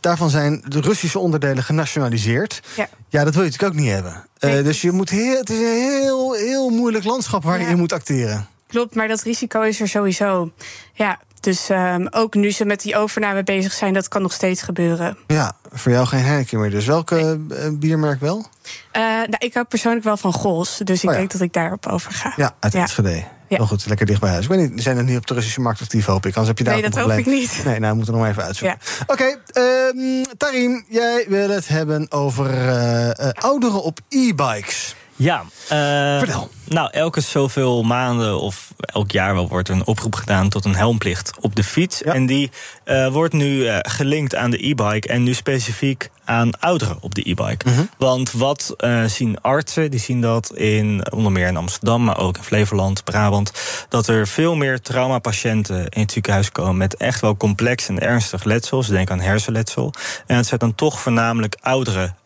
Daarvan 0.00 0.30
zijn 0.30 0.62
de 0.68 0.80
Russische 0.80 1.18
onderdelen 1.18 1.62
genationaliseerd. 1.64 2.60
Ja. 2.76 2.88
Ja, 3.08 3.24
dat 3.24 3.34
wil 3.34 3.42
je 3.42 3.50
natuurlijk 3.50 3.74
ook 3.74 3.84
niet 3.84 3.92
hebben. 3.92 4.64
Dus 4.64 4.80
je 4.80 4.92
moet 4.92 5.10
heel, 5.10 5.38
het 5.38 5.50
is 5.50 5.58
een 5.58 6.00
heel, 6.00 6.32
heel 6.32 6.68
moeilijk 6.70 7.04
landschap 7.04 7.42
waar 7.44 7.60
je 7.60 7.66
in 7.66 7.78
moet 7.78 7.92
acteren. 7.92 8.46
Klopt, 8.72 8.94
maar 8.94 9.08
dat 9.08 9.22
risico 9.22 9.60
is 9.60 9.80
er 9.80 9.88
sowieso. 9.88 10.52
Ja, 10.92 11.18
dus 11.40 11.68
ehm, 11.68 12.06
ook 12.10 12.34
nu 12.34 12.50
ze 12.50 12.64
met 12.64 12.82
die 12.82 12.96
overname 12.96 13.42
bezig 13.42 13.72
zijn, 13.72 13.94
dat 13.94 14.08
kan 14.08 14.22
nog 14.22 14.32
steeds 14.32 14.62
gebeuren. 14.62 15.16
Ja, 15.26 15.52
voor 15.72 15.92
jou 15.92 16.06
geen 16.06 16.20
Heineken 16.20 16.60
meer. 16.60 16.70
Dus 16.70 16.86
welke 16.86 17.40
eh, 17.50 17.68
biermerk 17.72 18.20
wel? 18.20 18.46
Eh, 18.90 19.02
nou, 19.02 19.36
ik 19.38 19.54
hou 19.54 19.66
persoonlijk 19.66 20.04
wel 20.04 20.16
van 20.16 20.32
Gols, 20.32 20.80
dus 20.84 21.02
ik 21.02 21.08
Oh 21.08 21.14
ja. 21.14 21.18
denk 21.20 21.32
dat 21.32 21.40
ik 21.40 21.52
daarop 21.52 21.86
overga. 21.86 22.32
Ja, 22.36 22.54
uit 22.60 22.72
Ja. 22.72 22.80
Enschede. 22.80 23.24
Wel 23.48 23.66
goed, 23.66 23.86
lekker 23.86 24.06
dicht 24.06 24.20
bij 24.20 24.30
huis. 24.30 24.44
Ik 24.44 24.50
weet 24.50 24.70
niet, 24.70 24.82
zijn 24.82 24.96
er 24.96 25.04
niet 25.04 25.16
op 25.16 25.26
de 25.26 25.34
Russische 25.34 25.60
markt 25.60 25.80
actief, 25.80 26.06
hoop 26.06 26.26
ik. 26.26 26.36
Anders 26.36 26.48
heb 26.48 26.58
je 26.58 26.64
daar 26.64 26.74
Nee, 26.74 26.90
dat 26.90 27.00
hoop 27.00 27.18
ik 27.18 27.26
niet. 27.26 27.60
Nee, 27.64 27.78
nou, 27.78 27.90
we 27.90 27.96
moeten 27.96 28.12
nog 28.14 28.22
maar 28.22 28.30
even 28.30 28.42
uitzoeken. 28.44 28.78
Oké, 29.06 29.24
ehm, 29.24 30.24
Tarim, 30.36 30.84
jij 30.88 31.24
wil 31.28 31.50
het 31.50 31.68
hebben 31.68 32.10
over 32.10 32.50
eh, 32.50 33.08
eh, 33.10 33.30
ouderen 33.32 33.82
op 33.82 33.98
e-bikes. 34.08 34.94
Ja, 35.16 35.44
eh, 35.68 36.18
Vertel. 36.18 36.50
Nou, 36.72 36.88
elke 36.90 37.20
zoveel 37.20 37.82
maanden 37.82 38.40
of 38.40 38.72
elk 38.78 39.10
jaar 39.10 39.34
wel 39.34 39.48
wordt 39.48 39.68
er 39.68 39.74
een 39.74 39.86
oproep 39.86 40.14
gedaan 40.14 40.48
tot 40.48 40.64
een 40.64 40.74
helmplicht 40.74 41.32
op 41.40 41.56
de 41.56 41.64
fiets. 41.64 42.02
En 42.02 42.26
die 42.26 42.50
eh, 42.84 43.08
wordt 43.08 43.34
nu 43.34 43.66
eh, 43.66 43.78
gelinkt 43.80 44.34
aan 44.34 44.50
de 44.50 44.66
e-bike 44.68 45.08
en 45.08 45.22
nu 45.22 45.34
specifiek 45.34 46.10
aan 46.24 46.60
ouderen 46.60 46.96
op 47.00 47.14
de 47.14 47.30
e-bike. 47.30 47.64
Want 47.98 48.32
wat 48.32 48.74
eh, 48.76 49.04
zien 49.04 49.40
artsen? 49.40 49.90
Die 49.90 50.00
zien 50.00 50.20
dat 50.20 50.54
in 50.54 51.12
onder 51.12 51.32
meer 51.32 51.46
in 51.46 51.56
Amsterdam, 51.56 52.04
maar 52.04 52.18
ook 52.18 52.36
in 52.36 52.42
Flevoland, 52.42 53.04
Brabant, 53.04 53.52
dat 53.88 54.06
er 54.06 54.26
veel 54.26 54.54
meer 54.54 54.80
traumapatiënten 54.80 55.88
in 55.88 56.00
het 56.00 56.12
ziekenhuis 56.12 56.52
komen 56.52 56.76
met 56.76 56.96
echt 56.96 57.20
wel 57.20 57.36
complex 57.36 57.88
en 57.88 58.00
ernstig 58.00 58.44
letsel. 58.44 58.82
Ze 58.82 58.92
denken 58.92 59.14
aan 59.14 59.20
hersenletsel. 59.20 59.92
En 60.26 60.36
het 60.36 60.46
zijn 60.46 60.60
dan 60.60 60.74
toch 60.74 61.00
voornamelijk 61.00 61.56
ouderen 61.60 62.16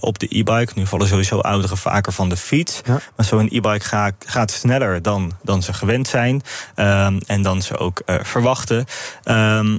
op 0.00 0.18
de 0.18 0.26
e-bike. 0.38 0.72
Nu 0.74 0.86
vallen 0.86 1.08
sowieso 1.08 1.38
ouderen 1.38 1.76
vaker 1.76 2.12
van 2.12 2.28
de 2.28 2.36
fiets. 2.36 2.80
Maar 2.86 3.26
zo'n 3.26 3.48
e-bike 3.60 3.84
gaat, 3.84 4.14
gaat 4.26 4.50
sneller 4.50 5.02
dan, 5.02 5.32
dan 5.42 5.62
ze 5.62 5.72
gewend 5.72 6.08
zijn. 6.08 6.42
Ehm, 6.74 7.20
en 7.26 7.42
dan 7.42 7.62
ze 7.62 7.78
ook 7.78 8.02
eh, 8.06 8.16
verwachten. 8.22 8.84
Ehm, 9.24 9.78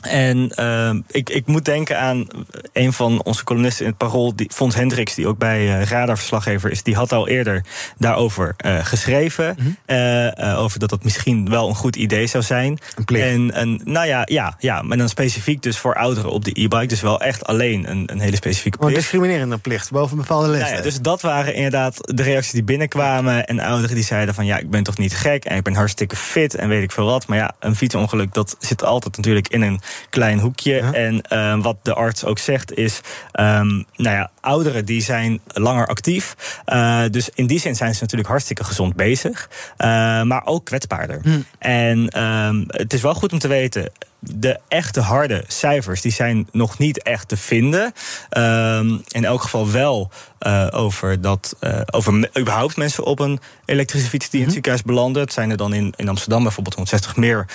en 0.00 0.50
ehm, 0.54 1.00
ik, 1.10 1.30
ik 1.30 1.46
moet 1.46 1.64
denken 1.64 1.98
aan 2.00 2.26
een 2.72 2.92
van 2.92 3.22
onze 3.22 3.44
columnisten 3.44 3.84
in 3.84 3.90
het 3.90 3.98
Parool, 3.98 4.36
die, 4.36 4.50
Fons 4.54 4.74
Hendricks, 4.74 5.14
die 5.14 5.26
ook 5.26 5.38
bij 5.38 5.80
eh, 5.80 5.86
radarverslaggever 5.86 6.70
is. 6.70 6.82
Die 6.82 6.94
had 6.94 7.12
al 7.12 7.28
eerder 7.28 7.64
daarover 7.98 8.54
eh, 8.56 8.84
geschreven. 8.84 9.56
eh, 9.86 10.50
eh, 10.50 10.58
over 10.60 10.78
dat 10.78 10.90
dat 10.90 11.04
misschien 11.04 11.48
wel 11.50 11.68
een 11.68 11.74
goed 11.74 11.96
idee 11.96 12.26
zou 12.26 12.42
zijn. 12.44 12.78
En, 13.06 13.52
en 13.52 13.80
nou 13.84 14.06
ja, 14.06 14.22
ja, 14.24 14.56
ja, 14.58 14.82
maar 14.82 14.96
dan 14.96 15.08
specifiek 15.08 15.62
dus 15.62 15.78
voor 15.78 15.94
ouderen 15.94 16.30
op 16.30 16.44
de 16.44 16.50
e-bike. 16.60 16.86
Dus 16.86 17.00
wel 17.00 17.20
echt 17.20 17.46
alleen 17.46 17.90
een, 17.90 18.02
een 18.12 18.20
hele 18.20 18.36
specifieke 18.36 18.78
plicht. 18.78 18.94
discriminerende 18.94 19.58
plicht 19.58 19.90
boven 19.90 20.16
een 20.16 20.22
bepaalde 20.22 20.46
Nou 20.46 20.58
leeftijd. 20.58 20.78
ja, 20.78 20.84
dus 20.84 21.00
dat 21.00 21.20
waren 21.20 21.54
inderdaad 21.54 21.96
de 22.16 22.22
reacties 22.22 22.52
die 22.52 22.64
binnenkwamen. 22.64 23.46
En 23.46 23.60
ouderen 23.60 23.94
die 23.94 24.04
zeiden 24.04 24.34
van 24.34 24.46
ja, 24.46 24.58
ik 24.58 24.70
ben 24.70 24.82
toch 24.82 24.98
niet 24.98 25.14
gek 25.14 25.44
en 25.44 25.56
ik 25.56 25.62
ben 25.62 25.74
hartstikke 25.74 26.16
fit 26.16 26.54
en 26.54 26.68
weet 26.68 26.82
ik 26.82 26.92
veel 26.92 27.04
wat. 27.06 27.26
Maar 27.26 27.38
ja, 27.38 27.52
een 27.60 27.76
fietsongeluk 27.76 28.34
dat 28.34 28.56
zit 28.58 28.84
altijd 28.84 29.16
natuurlijk 29.16 29.48
in 29.48 29.62
een 29.62 29.80
klein 30.10 30.38
hoekje. 30.38 30.78
En 30.80 31.22
ehm, 31.22 31.60
wat 31.60 31.76
de 31.82 31.94
arts 31.94 32.24
ook 32.24 32.38
zegt 32.38 32.76
is, 32.76 33.00
ehm, 33.32 33.82
nou 33.96 34.16
ja, 34.16 34.30
ouderen 34.46 34.84
die 34.84 35.02
zijn 35.02 35.40
langer 35.46 35.86
actief. 35.86 36.36
Eh, 36.64 37.02
dus 37.10 37.28
in 37.34 37.46
die 37.46 37.58
zin 37.60 37.76
zijn 37.76 37.94
ze 37.94 38.00
natuurlijk 38.02 38.28
hartstikke 38.28 38.64
gezond 38.64 38.94
bezig. 38.96 39.48
Eh, 39.76 39.88
maar 40.22 40.42
ook 40.44 40.64
kwetsbaarder. 40.64 41.20
En 41.58 42.08
ehm, 42.08 42.64
het 42.66 42.92
is 42.92 43.00
wel 43.00 43.14
goed 43.14 43.32
om 43.32 43.38
te 43.38 43.48
weten 43.48 43.90
de 44.20 44.58
echte 44.68 45.00
harde 45.00 45.44
cijfers 45.46 46.00
die 46.00 46.12
zijn 46.12 46.48
nog 46.52 46.78
niet 46.78 47.02
echt 47.02 47.28
te 47.28 47.36
vinden. 47.36 47.92
Ehm, 48.28 48.96
in 49.08 49.24
elk 49.24 49.42
geval 49.42 49.70
wel 49.70 50.10
eh, 50.38 50.66
over, 50.70 51.20
dat, 51.20 51.56
eh, 51.60 51.80
over 51.90 52.14
me- 52.14 52.30
überhaupt 52.38 52.76
mensen 52.76 53.04
op 53.04 53.18
een 53.18 53.40
elektrische 53.64 54.08
fiets 54.08 54.30
die 54.30 54.38
in 54.38 54.44
het 54.44 54.54
ziekenhuis 54.54 54.82
belanden. 54.82 55.22
Het 55.22 55.32
zijn 55.32 55.50
er 55.50 55.56
dan 55.56 55.72
in, 55.74 55.92
in 55.96 56.08
Amsterdam 56.08 56.42
bijvoorbeeld 56.42 56.74
160 56.74 57.16
meer 57.16 57.46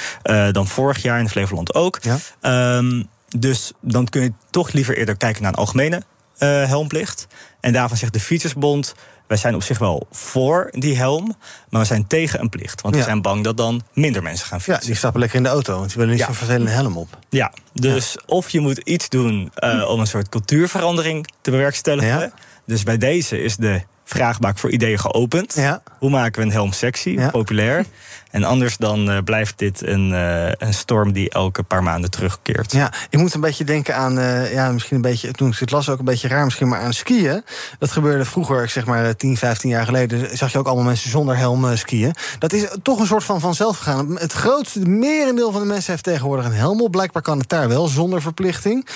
dan 0.52 0.68
vorig 0.68 1.02
jaar, 1.02 1.20
in 1.20 1.30
Flevoland 1.30 1.74
ook. 1.74 2.00
Ehm, 2.42 3.04
dus 3.38 3.72
dan 3.82 4.06
kun 4.10 4.22
je 4.22 4.34
toch 4.50 4.72
liever 4.72 4.98
eerder 4.98 5.18
kijken 5.18 5.42
naar 5.42 5.52
een 5.52 5.58
algemene 5.58 6.02
helmplicht. 6.48 7.28
En 7.60 7.74
daarvan 7.74 7.98
zegt 7.98 8.14
de 8.14 8.20
Fietsersbond. 8.20 8.94
Wij 9.28 9.38
zijn 9.40 9.56
op 9.56 9.64
zich 9.64 9.78
wel 9.78 10.08
voor 10.12 10.68
die 10.72 10.98
helm, 10.98 11.36
maar 11.70 11.82
we 11.82 11.88
zijn 11.88 12.08
tegen 12.08 12.40
een 12.40 12.50
plicht. 12.50 12.82
Want 12.82 12.94
we 12.96 13.00
Ja. 13.02 13.08
zijn 13.08 13.22
bang 13.22 13.44
dat 13.44 13.58
dan 13.58 13.82
minder 13.94 14.24
mensen 14.24 14.48
gaan 14.48 14.62
fietsen. 14.62 14.82
Ja, 14.82 14.88
die 14.88 14.96
stappen 14.96 15.20
lekker 15.20 15.38
in 15.38 15.44
de 15.44 15.50
auto, 15.50 15.76
want 15.78 15.88
die 15.88 15.98
willen 15.98 16.14
niet 16.16 16.24
zo'n 16.24 16.34
vervelende 16.34 16.72
helm 16.72 16.98
op. 16.98 17.18
Ja, 17.30 17.52
dus 17.74 18.18
of 18.26 18.50
je 18.50 18.60
moet 18.60 18.78
iets 18.78 19.10
doen 19.10 19.52
eh, 19.56 19.90
om 19.90 20.00
een 20.00 20.08
soort 20.08 20.30
cultuurverandering 20.30 21.28
te 21.42 21.52
bewerkstelligen. 21.52 22.34
Dus 22.66 22.84
bij 22.84 22.98
deze 22.98 23.42
is 23.42 23.56
de 23.56 23.82
vraagbaak 24.04 24.58
voor 24.58 24.70
ideeën 24.72 25.00
geopend. 25.00 25.56
hoe 26.00 26.10
maken 26.10 26.40
we 26.42 26.46
een 26.48 26.54
helm 26.54 26.72
sexy, 26.72 27.20
populair? 27.32 27.86
En 28.32 28.44
anders 28.44 28.78
dan 28.78 29.10
eh, 29.10 29.18
blijft 29.24 29.58
dit 29.58 29.88
een, 29.88 30.14
eh, 30.14 30.52
een 30.58 30.74
storm 30.74 31.12
die 31.12 31.30
elke 31.30 31.64
paar 31.64 31.84
maanden 31.84 32.12
terugkeert. 32.12 32.72
Ja, 32.72 32.92
je 33.10 33.18
moet 33.18 33.34
een 33.34 33.42
beetje 33.42 33.64
denken 33.64 33.96
aan, 33.96 34.20
eh, 34.20 34.54
ja, 34.54 34.72
misschien 34.72 34.96
een 34.96 35.02
beetje, 35.02 35.32
toen 35.32 35.50
ik 35.50 35.58
het 35.58 35.72
las 35.72 35.90
ook 35.90 36.00
een 36.00 36.06
beetje 36.06 36.28
raar, 36.28 36.44
misschien 36.44 36.68
maar 36.68 36.80
aan 36.80 36.94
skiën. 36.94 37.44
Dat 37.80 37.92
gebeurde 37.92 38.26
vroeger, 38.26 38.70
zeg 38.70 38.86
maar 38.86 39.16
10, 39.16 39.38
15 39.38 39.70
jaar 39.70 39.86
geleden, 39.86 40.38
zag 40.38 40.52
je 40.52 40.58
ook 40.58 40.66
allemaal 40.66 40.86
mensen 40.86 41.10
zonder 41.10 41.38
helm 41.38 41.78
skiën. 41.78 42.16
Dat 42.40 42.54
is 42.54 42.68
toch 42.84 43.00
een 43.00 43.06
soort 43.06 43.24
van 43.24 43.40
vanzelf 43.40 43.78
gegaan. 43.78 44.20
Het 44.20 44.34
grootste, 44.34 44.80
merendeel 44.80 45.52
van 45.52 45.62
de 45.62 45.68
mensen 45.68 45.92
heeft 45.92 46.04
tegenwoordig 46.04 46.46
een 46.46 46.54
helm 46.54 46.82
op. 46.82 46.92
Blijkbaar 46.92 47.22
kan 47.22 47.40
het 47.40 47.50
daar 47.50 47.68
wel, 47.68 47.88
zonder 47.88 48.22
verplichting. 48.22 48.88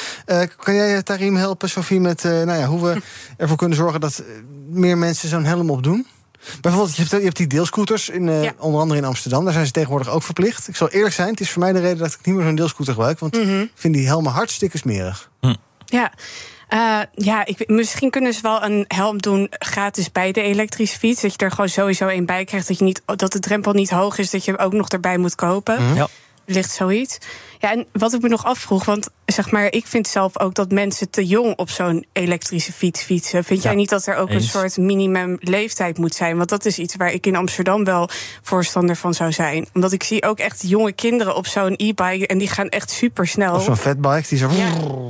Kan 0.57 0.73
jij 0.73 1.03
Tarim 1.03 1.35
helpen, 1.35 1.69
Sofie, 1.69 1.99
met 1.99 2.23
nou 2.23 2.53
ja, 2.53 2.65
hoe 2.65 2.83
we 2.83 3.01
ervoor 3.37 3.57
kunnen 3.57 3.77
zorgen 3.77 3.99
dat 3.99 4.23
meer 4.69 4.97
mensen 4.97 5.29
zo'n 5.29 5.45
helm 5.45 5.69
op 5.69 5.83
doen? 5.83 6.05
Bijvoorbeeld, 6.61 6.95
je 6.95 7.01
hebt, 7.01 7.11
je 7.11 7.23
hebt 7.23 7.37
die 7.37 7.47
deelscooters, 7.47 8.09
in, 8.09 8.29
eh, 8.29 8.49
onder 8.59 8.81
andere 8.81 8.99
in 8.99 9.05
Amsterdam. 9.05 9.43
Daar 9.43 9.53
zijn 9.53 9.65
ze 9.65 9.71
tegenwoordig 9.71 10.09
ook 10.09 10.23
verplicht. 10.23 10.67
Ik 10.67 10.75
zal 10.75 10.89
eerlijk 10.89 11.13
zijn, 11.13 11.29
het 11.29 11.39
is 11.39 11.51
voor 11.51 11.61
mij 11.61 11.73
de 11.73 11.79
reden 11.79 11.97
dat 11.97 12.13
ik 12.13 12.25
niet 12.25 12.35
meer 12.35 12.45
zo'n 12.45 12.55
deelscooter 12.55 12.93
gebruik. 12.93 13.19
Want 13.19 13.37
ik 13.37 13.71
vind 13.73 13.93
die 13.93 14.07
helmen 14.07 14.31
hartstikke 14.31 14.77
smerig. 14.77 15.29
Ja. 15.85 16.11
Eh, 16.67 16.99
ja, 17.13 17.45
ik, 17.45 17.67
misschien 17.67 18.09
kunnen 18.09 18.33
ze 18.33 18.41
wel 18.41 18.63
een 18.63 18.85
helm 18.87 19.17
doen 19.17 19.47
gratis 19.49 20.11
bij 20.11 20.31
de 20.31 20.41
elektrische 20.41 20.97
fiets. 20.97 21.21
Dat 21.21 21.31
je 21.31 21.37
er 21.37 21.51
gewoon 21.51 21.69
sowieso 21.69 22.07
een 22.07 22.25
bij 22.25 22.45
krijgt. 22.45 22.67
Dat, 22.67 22.77
je 22.77 22.83
niet, 22.83 23.01
dat 23.05 23.31
de 23.31 23.39
drempel 23.39 23.73
niet 23.73 23.89
hoog 23.89 24.17
is, 24.17 24.29
dat 24.29 24.45
je 24.45 24.51
hem 24.51 24.59
ook 24.59 24.73
nog 24.73 24.89
erbij 24.89 25.17
moet 25.17 25.35
kopen. 25.35 25.83
Mhm. 25.83 25.95
Ja. 25.95 26.07
Ligt 26.45 26.71
zoiets. 26.71 27.17
Ja, 27.65 27.71
en 27.71 27.85
wat 27.91 28.13
ik 28.13 28.21
me 28.21 28.27
nog 28.27 28.45
afvroeg, 28.45 28.85
want 28.85 29.09
zeg 29.25 29.51
maar, 29.51 29.71
ik 29.71 29.87
vind 29.87 30.07
zelf 30.07 30.39
ook 30.39 30.53
dat 30.53 30.71
mensen 30.71 31.09
te 31.09 31.25
jong 31.25 31.55
op 31.55 31.69
zo'n 31.69 32.05
elektrische 32.13 32.71
fiets 32.71 33.01
fietsen. 33.01 33.43
Vind 33.43 33.61
jij 33.61 33.71
Ja, 33.71 33.77
niet 33.77 33.89
dat 33.89 34.05
er 34.05 34.15
ook 34.15 34.29
eens. 34.29 34.43
een 34.43 34.49
soort 34.49 34.77
minimum 34.77 35.37
leeftijd 35.39 35.97
moet 35.97 36.15
zijn? 36.15 36.37
Want 36.37 36.49
dat 36.49 36.65
is 36.65 36.79
iets 36.79 36.95
waar 36.95 37.11
ik 37.11 37.25
in 37.25 37.35
Amsterdam 37.35 37.83
wel 37.83 38.09
voorstander 38.41 38.95
van 38.95 39.13
zou 39.13 39.31
zijn. 39.31 39.67
Omdat 39.73 39.91
ik 39.91 40.03
zie 40.03 40.23
ook 40.23 40.39
echt 40.39 40.63
jonge 40.67 40.91
kinderen 40.91 41.35
op 41.35 41.47
zo'n 41.47 41.73
e-bike 41.77 42.27
en 42.27 42.37
die 42.37 42.47
gaan 42.47 42.69
echt 42.69 42.91
super 42.91 43.27
snel. 43.27 43.55
Of 43.55 43.63
zo'n 43.63 43.77
fatbike 43.77 44.27
die 44.29 44.37
zo 44.37 44.49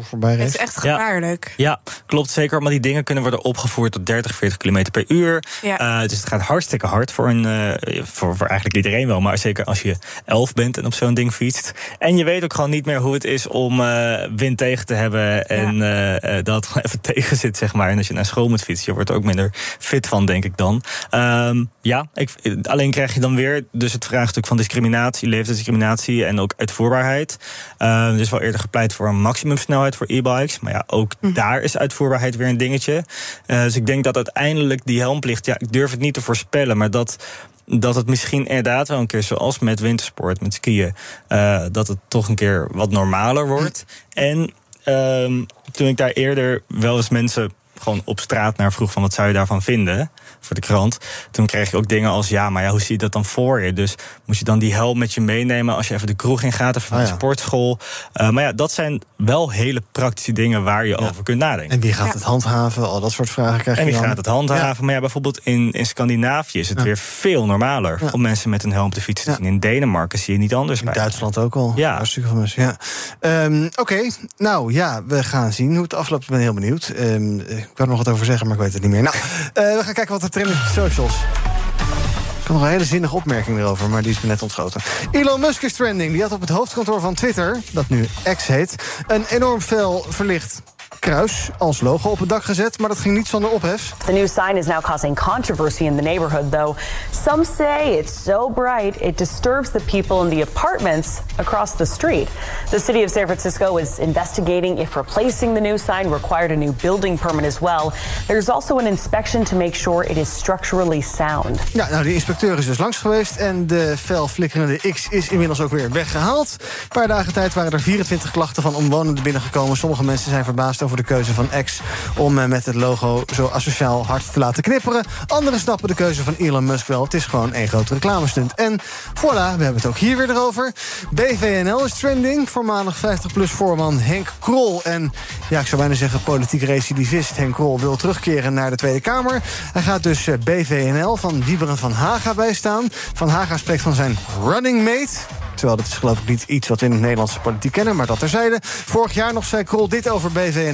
voorbij 0.01 0.35
Het 0.35 0.49
is 0.49 0.57
echt 0.57 0.77
gevaarlijk. 0.77 1.53
Ja, 1.57 1.81
klopt 2.05 2.29
zeker. 2.29 2.61
Maar 2.61 2.71
die 2.71 2.79
dingen 2.79 3.03
kunnen 3.03 3.23
worden 3.23 3.43
opgevoerd 3.43 3.91
tot 3.91 4.05
30, 4.05 4.35
40 4.35 4.57
km 4.57 4.83
per 4.91 5.05
uur. 5.07 5.43
Ja. 5.61 6.01
Eh, 6.01 6.07
dus 6.07 6.17
het 6.17 6.27
gaat 6.27 6.41
hartstikke 6.41 6.87
hard 6.87 7.11
voor, 7.11 7.29
een, 7.29 7.45
eh, 7.45 8.03
voor, 8.03 8.37
voor 8.37 8.47
eigenlijk 8.47 8.75
iedereen 8.75 9.07
wel. 9.07 9.21
Maar 9.21 9.37
zeker 9.37 9.65
als 9.65 9.81
je 9.81 9.95
11 10.25 10.53
bent 10.53 10.77
en 10.77 10.85
op 10.85 10.93
zo'n 10.93 11.13
ding 11.13 11.33
fietst. 11.33 11.71
En 11.99 12.17
je 12.17 12.23
weet 12.23 12.43
ook 12.45 12.53
gewoon 12.53 12.69
niet 12.69 12.85
meer 12.85 12.99
hoe 12.99 13.13
het 13.13 13.23
is 13.23 13.47
om 13.47 13.81
eh, 13.81 14.27
wind 14.35 14.57
tegen 14.57 14.85
te 14.85 14.93
hebben. 14.93 15.47
En 15.47 15.81
eh, 15.81 16.37
eh, 16.37 16.45
dat 16.45 16.55
het 16.55 16.65
gewoon 16.65 16.83
even 16.83 17.01
tegen 17.13 17.37
zit, 17.37 17.57
zeg 17.57 17.73
maar. 17.73 17.89
En 17.89 17.97
als 17.97 18.07
je 18.07 18.13
naar 18.13 18.25
school 18.25 18.49
moet 18.49 18.63
fietsen, 18.63 18.85
je 18.87 18.93
wordt 18.93 19.09
er 19.09 19.15
ook 19.15 19.23
minder 19.23 19.49
fit 19.79 20.07
van, 20.07 20.25
denk 20.25 20.45
ik 20.45 20.57
dan. 20.57 20.83
Ehm, 21.09 21.63
ja, 21.81 22.07
ik, 22.13 22.29
alleen 22.63 22.91
krijg 22.91 23.13
je 23.13 23.19
dan 23.19 23.35
weer 23.35 23.65
dus 23.71 23.93
het 23.93 24.05
vraagstuk 24.05 24.47
van 24.47 24.57
discriminatie, 24.57 25.27
leeftijdsdiscriminatie 25.27 26.25
en 26.25 26.39
ook 26.39 26.53
uitvoerbaarheid. 26.57 27.37
Uh, 27.79 28.07
er 28.07 28.19
is 28.19 28.29
wel 28.29 28.41
eerder 28.41 28.59
gepleit 28.59 28.93
voor 28.93 29.07
een 29.07 29.21
maximumsnelheid 29.21 29.95
voor 29.95 30.07
e-bikes. 30.09 30.59
Maar 30.59 30.71
ja, 30.71 30.83
ook 30.87 31.13
daar 31.33 31.61
is 31.61 31.77
uitvoerbaarheid 31.77 32.35
weer 32.35 32.47
een 32.47 32.57
dingetje. 32.57 33.03
Dus 33.45 33.75
ik 33.75 33.85
denk 33.85 34.03
dat 34.03 34.15
uiteindelijk 34.15 34.85
die 34.85 34.99
helmplicht, 34.99 35.45
ja, 35.45 35.55
ik 35.57 35.71
durf 35.71 35.91
het 35.91 35.99
niet 35.99 36.13
te 36.13 36.21
voorspellen, 36.21 36.77
maar 36.77 36.91
dat. 36.91 37.17
Dat 37.65 37.95
het 37.95 38.07
misschien 38.07 38.45
inderdaad 38.45 38.87
wel 38.87 38.99
een 38.99 39.07
keer, 39.07 39.23
zoals 39.23 39.59
met 39.59 39.79
wintersport, 39.79 40.41
met 40.41 40.53
skiën, 40.53 40.93
eh, 41.27 41.65
dat 41.71 41.87
het 41.87 41.97
toch 42.07 42.27
een 42.27 42.35
keer 42.35 42.67
wat 42.71 42.91
normaler 42.91 43.47
wordt. 43.47 43.85
En 44.13 44.51
ehm, 44.83 45.43
toen 45.71 45.87
ik 45.87 45.97
daar 45.97 46.09
eerder 46.09 46.63
wel 46.67 46.97
eens 46.97 47.09
mensen 47.09 47.51
gewoon 47.79 48.01
op 48.05 48.19
straat 48.19 48.57
naar 48.57 48.73
vroeg 48.73 48.91
van 48.91 49.01
wat 49.01 49.13
zou 49.13 49.27
je 49.27 49.33
daarvan 49.33 49.61
vinden 49.61 50.11
voor 50.39 50.55
de 50.55 50.61
krant. 50.61 50.97
Toen 51.31 51.45
kreeg 51.45 51.71
je 51.71 51.77
ook 51.77 51.87
dingen 51.87 52.09
als 52.09 52.29
ja, 52.29 52.49
maar 52.49 52.63
ja, 52.63 52.69
hoe 52.69 52.79
zie 52.81 52.91
je 52.91 52.97
dat 52.97 53.11
dan 53.11 53.25
voor 53.25 53.61
je? 53.61 53.73
Dus 53.73 53.95
moet 54.25 54.37
je 54.37 54.43
dan 54.45 54.59
die 54.59 54.73
helm 54.73 54.97
met 54.97 55.13
je 55.13 55.21
meenemen 55.21 55.75
als 55.75 55.87
je 55.87 55.93
even 55.93 56.07
de 56.07 56.13
kroeg 56.13 56.41
in 56.43 56.51
gaat 56.51 56.75
of 56.75 56.89
naar 56.89 56.99
Ah, 56.99 57.05
de 57.05 57.11
ja. 57.11 57.17
sportschool. 57.17 57.79
Uh, 58.13 58.29
maar 58.29 58.43
ja, 58.43 58.51
dat 58.51 58.71
zijn 58.71 59.01
wel 59.17 59.49
hele 59.51 59.81
praktische 59.91 60.31
dingen 60.31 60.63
waar 60.63 60.85
je 60.85 60.97
over 60.97 61.23
kunt 61.23 61.37
nadenken. 61.39 61.73
En 61.75 61.79
wie 61.79 61.93
gaat 61.93 62.13
het 62.13 62.23
handhaven? 62.23 62.87
Al 62.89 62.99
dat 62.99 63.11
soort 63.11 63.29
vragen 63.29 63.59
krijg 63.61 63.77
je 63.77 63.83
En 63.83 63.89
wie 63.89 63.99
dan. 63.99 64.07
gaat 64.07 64.17
het 64.17 64.25
handhaven? 64.25 64.85
Maar 64.85 64.93
ja, 64.93 64.99
bijvoorbeeld 64.99 65.39
in, 65.43 65.71
in 65.71 65.85
Scandinavië 65.85 66.59
is 66.59 66.69
het 66.69 66.81
weer 66.81 66.97
veel 66.97 67.45
normaler 67.45 67.99
om 68.11 68.21
mensen 68.21 68.49
met 68.49 68.63
een 68.63 68.71
helm 68.71 68.91
te 68.91 69.01
fietsen 69.01 69.31
te 69.31 69.37
zien. 69.41 69.45
In 69.51 69.59
Denemarken 69.59 70.19
zie 70.19 70.33
je 70.33 70.39
niet 70.39 70.53
anders 70.55 70.81
bij. 70.83 70.93
Duitsland 70.93 71.37
ook 71.37 71.55
al. 71.55 71.73
Ja. 71.75 71.95
Hartstikke 71.95 72.27
veel 72.29 72.37
mensen, 72.37 72.61
ja. 72.63 72.77
Ehm, 73.19 73.69
Oké, 73.75 74.09
nou 74.37 74.73
ja, 74.73 75.03
we 75.07 75.23
gaan 75.23 75.53
zien 75.53 75.73
hoe 75.73 75.83
het 75.83 75.93
afloopt. 75.93 76.23
Ik 76.23 76.29
ben 76.29 76.39
heel 76.39 76.53
benieuwd. 76.53 76.87
Ehm, 76.87 77.39
ik 77.71 77.77
wou 77.77 77.89
er 77.89 77.95
nog 77.95 78.03
wat 78.03 78.13
over 78.13 78.25
zeggen, 78.25 78.47
maar 78.47 78.55
ik 78.55 78.61
weet 78.61 78.73
het 78.73 78.81
niet 78.81 78.91
meer. 78.91 79.01
Nou, 79.01 79.15
eh, 79.15 79.77
we 79.77 79.81
gaan 79.83 79.93
kijken 79.93 80.13
wat 80.13 80.23
er 80.23 80.29
trend 80.29 80.49
is 80.49 80.59
op 80.59 80.67
socials. 80.73 81.13
Ik 81.13 82.51
had 82.51 82.57
nog 82.57 82.61
een 82.61 82.71
hele 82.71 82.85
zinnige 82.85 83.15
opmerking 83.15 83.57
erover, 83.59 83.89
maar 83.89 84.01
die 84.01 84.11
is 84.11 84.21
me 84.21 84.27
net 84.27 84.41
ontschoten. 84.41 84.81
Elon 85.11 85.39
Musk 85.39 85.61
is 85.61 85.73
trending. 85.73 86.11
Die 86.11 86.21
had 86.21 86.31
op 86.31 86.41
het 86.41 86.49
hoofdkantoor 86.49 86.99
van 86.99 87.13
Twitter, 87.13 87.61
dat 87.71 87.89
nu 87.89 88.07
X 88.35 88.47
heet... 88.47 88.75
een 89.07 89.25
enorm 89.29 89.61
fel 89.61 90.05
verlicht 90.09 90.61
kruis 90.99 91.49
als 91.57 91.81
logo 91.81 92.09
op 92.09 92.19
het 92.19 92.29
dak 92.29 92.43
gezet, 92.43 92.79
maar 92.79 92.89
dat 92.89 92.97
ging 92.97 93.17
niet 93.17 93.27
zonder 93.27 93.49
ophef. 93.49 93.93
The 94.05 94.11
new 94.11 94.27
sign 94.27 94.57
is 94.57 94.65
now 94.65 94.81
causing 94.81 95.19
controversy 95.19 95.83
in 95.83 95.95
the 95.95 96.01
neighborhood, 96.01 96.51
though. 96.51 96.77
Some 97.23 97.45
say 97.57 97.97
it's 97.97 98.23
so 98.23 98.49
bright 98.49 99.01
it 99.01 99.17
disturbs 99.17 99.69
the 99.69 99.79
people 99.79 100.29
in 100.29 100.37
the 100.37 100.41
apartments 100.41 101.09
across 101.35 101.75
the 101.75 101.85
street. 101.85 102.27
The 102.69 102.79
city 102.79 103.03
of 103.03 103.09
San 103.09 103.25
Francisco 103.25 103.77
is 103.77 103.99
investigating 103.99 104.79
if 104.79 104.95
replacing 104.95 105.53
the 105.53 105.61
new 105.61 105.77
sign 105.77 106.09
required 106.09 106.51
a 106.51 106.55
new 106.55 106.73
building 106.81 107.19
permit 107.19 107.45
as 107.45 107.59
well. 107.59 107.91
There's 108.27 108.49
also 108.49 108.77
an 108.77 108.87
inspection 108.87 109.43
to 109.43 109.55
make 109.55 109.75
sure 109.75 110.09
it 110.09 110.17
is 110.17 110.37
structurally 110.37 111.01
sound. 111.01 111.59
Ja, 111.73 111.89
nou, 111.89 112.03
de 112.03 112.13
inspecteur 112.13 112.57
is 112.57 112.65
dus 112.65 112.77
langs 112.77 112.97
geweest 112.97 113.35
en 113.35 113.67
de 113.67 113.93
fel 113.97 114.27
flikkerende 114.27 114.77
X 114.93 115.07
is 115.09 115.29
inmiddels 115.29 115.61
ook 115.61 115.71
weer 115.71 115.91
weggehaald. 115.91 116.55
Een 116.59 116.87
paar 116.87 117.07
dagen 117.07 117.33
tijd 117.33 117.53
waren 117.53 117.71
er 117.71 117.81
24 117.81 118.31
klachten 118.31 118.63
van 118.63 118.75
omwonenden 118.75 119.23
binnengekomen. 119.23 119.77
Sommige 119.77 120.03
mensen 120.03 120.29
zijn 120.31 120.43
verbaasd 120.43 120.74
over 120.83 120.97
de 120.97 121.03
keuze 121.03 121.33
van 121.33 121.49
X 121.63 121.79
om 122.17 122.39
eh, 122.39 122.45
met 122.45 122.65
het 122.65 122.75
logo 122.75 123.23
zo 123.33 123.49
asociaal 123.53 124.05
hard 124.05 124.33
te 124.33 124.39
laten 124.39 124.63
knipperen. 124.63 125.05
Anderen 125.27 125.59
snappen 125.59 125.87
de 125.87 125.95
keuze 125.95 126.23
van 126.23 126.35
Elon 126.37 126.65
Musk 126.65 126.87
wel. 126.87 127.03
Het 127.03 127.13
is 127.13 127.25
gewoon 127.25 127.53
één 127.53 127.67
grote 127.67 127.93
reclamestunt. 127.93 128.53
En 128.53 128.79
voilà, 129.13 129.57
we 129.57 129.63
hebben 129.63 129.75
het 129.75 129.85
ook 129.85 129.97
hier 129.97 130.17
weer 130.17 130.29
erover. 130.29 130.73
BVNL 131.11 131.85
is 131.85 131.93
trending. 131.93 132.49
Voormalig 132.49 132.97
50PLUS 132.97 133.51
voorman 133.51 133.99
Henk 133.99 134.33
Krol. 134.39 134.83
En 134.83 135.13
ja, 135.49 135.59
ik 135.59 135.67
zou 135.67 135.81
bijna 135.81 135.95
zeggen 135.95 136.23
politiek 136.23 136.61
recidivist 136.61 137.37
Henk 137.37 137.53
Krol 137.53 137.79
wil 137.79 137.95
terugkeren 137.95 138.53
naar 138.53 138.69
de 138.69 138.75
Tweede 138.75 139.01
Kamer. 139.01 139.41
Hij 139.73 139.81
gaat 139.81 140.03
dus 140.03 140.27
eh, 140.27 140.37
BVNL 140.43 141.15
van 141.15 141.43
Wieberen 141.43 141.77
van 141.77 141.91
Haga 141.91 142.33
bijstaan. 142.33 142.87
Van 143.13 143.29
Haga 143.29 143.57
spreekt 143.57 143.81
van 143.81 143.93
zijn 143.93 144.17
running 144.43 144.83
mate. 144.83 145.17
Terwijl 145.55 145.77
dat 145.77 145.85
is 145.85 145.93
geloof 145.93 146.19
ik 146.19 146.27
niet 146.27 146.43
iets 146.47 146.67
wat 146.67 146.79
we 146.79 146.85
in 146.85 146.91
de 146.91 146.97
Nederlandse 146.97 147.39
politiek 147.39 147.71
kennen, 147.71 147.95
maar 147.95 148.05
dat 148.05 148.19
terzijde. 148.19 148.59
Vorig 148.61 149.13
jaar 149.13 149.33
nog 149.33 149.45
zei 149.45 149.63
Krol 149.63 149.89
dit 149.89 150.09
over 150.09 150.31
BVNL. 150.31 150.64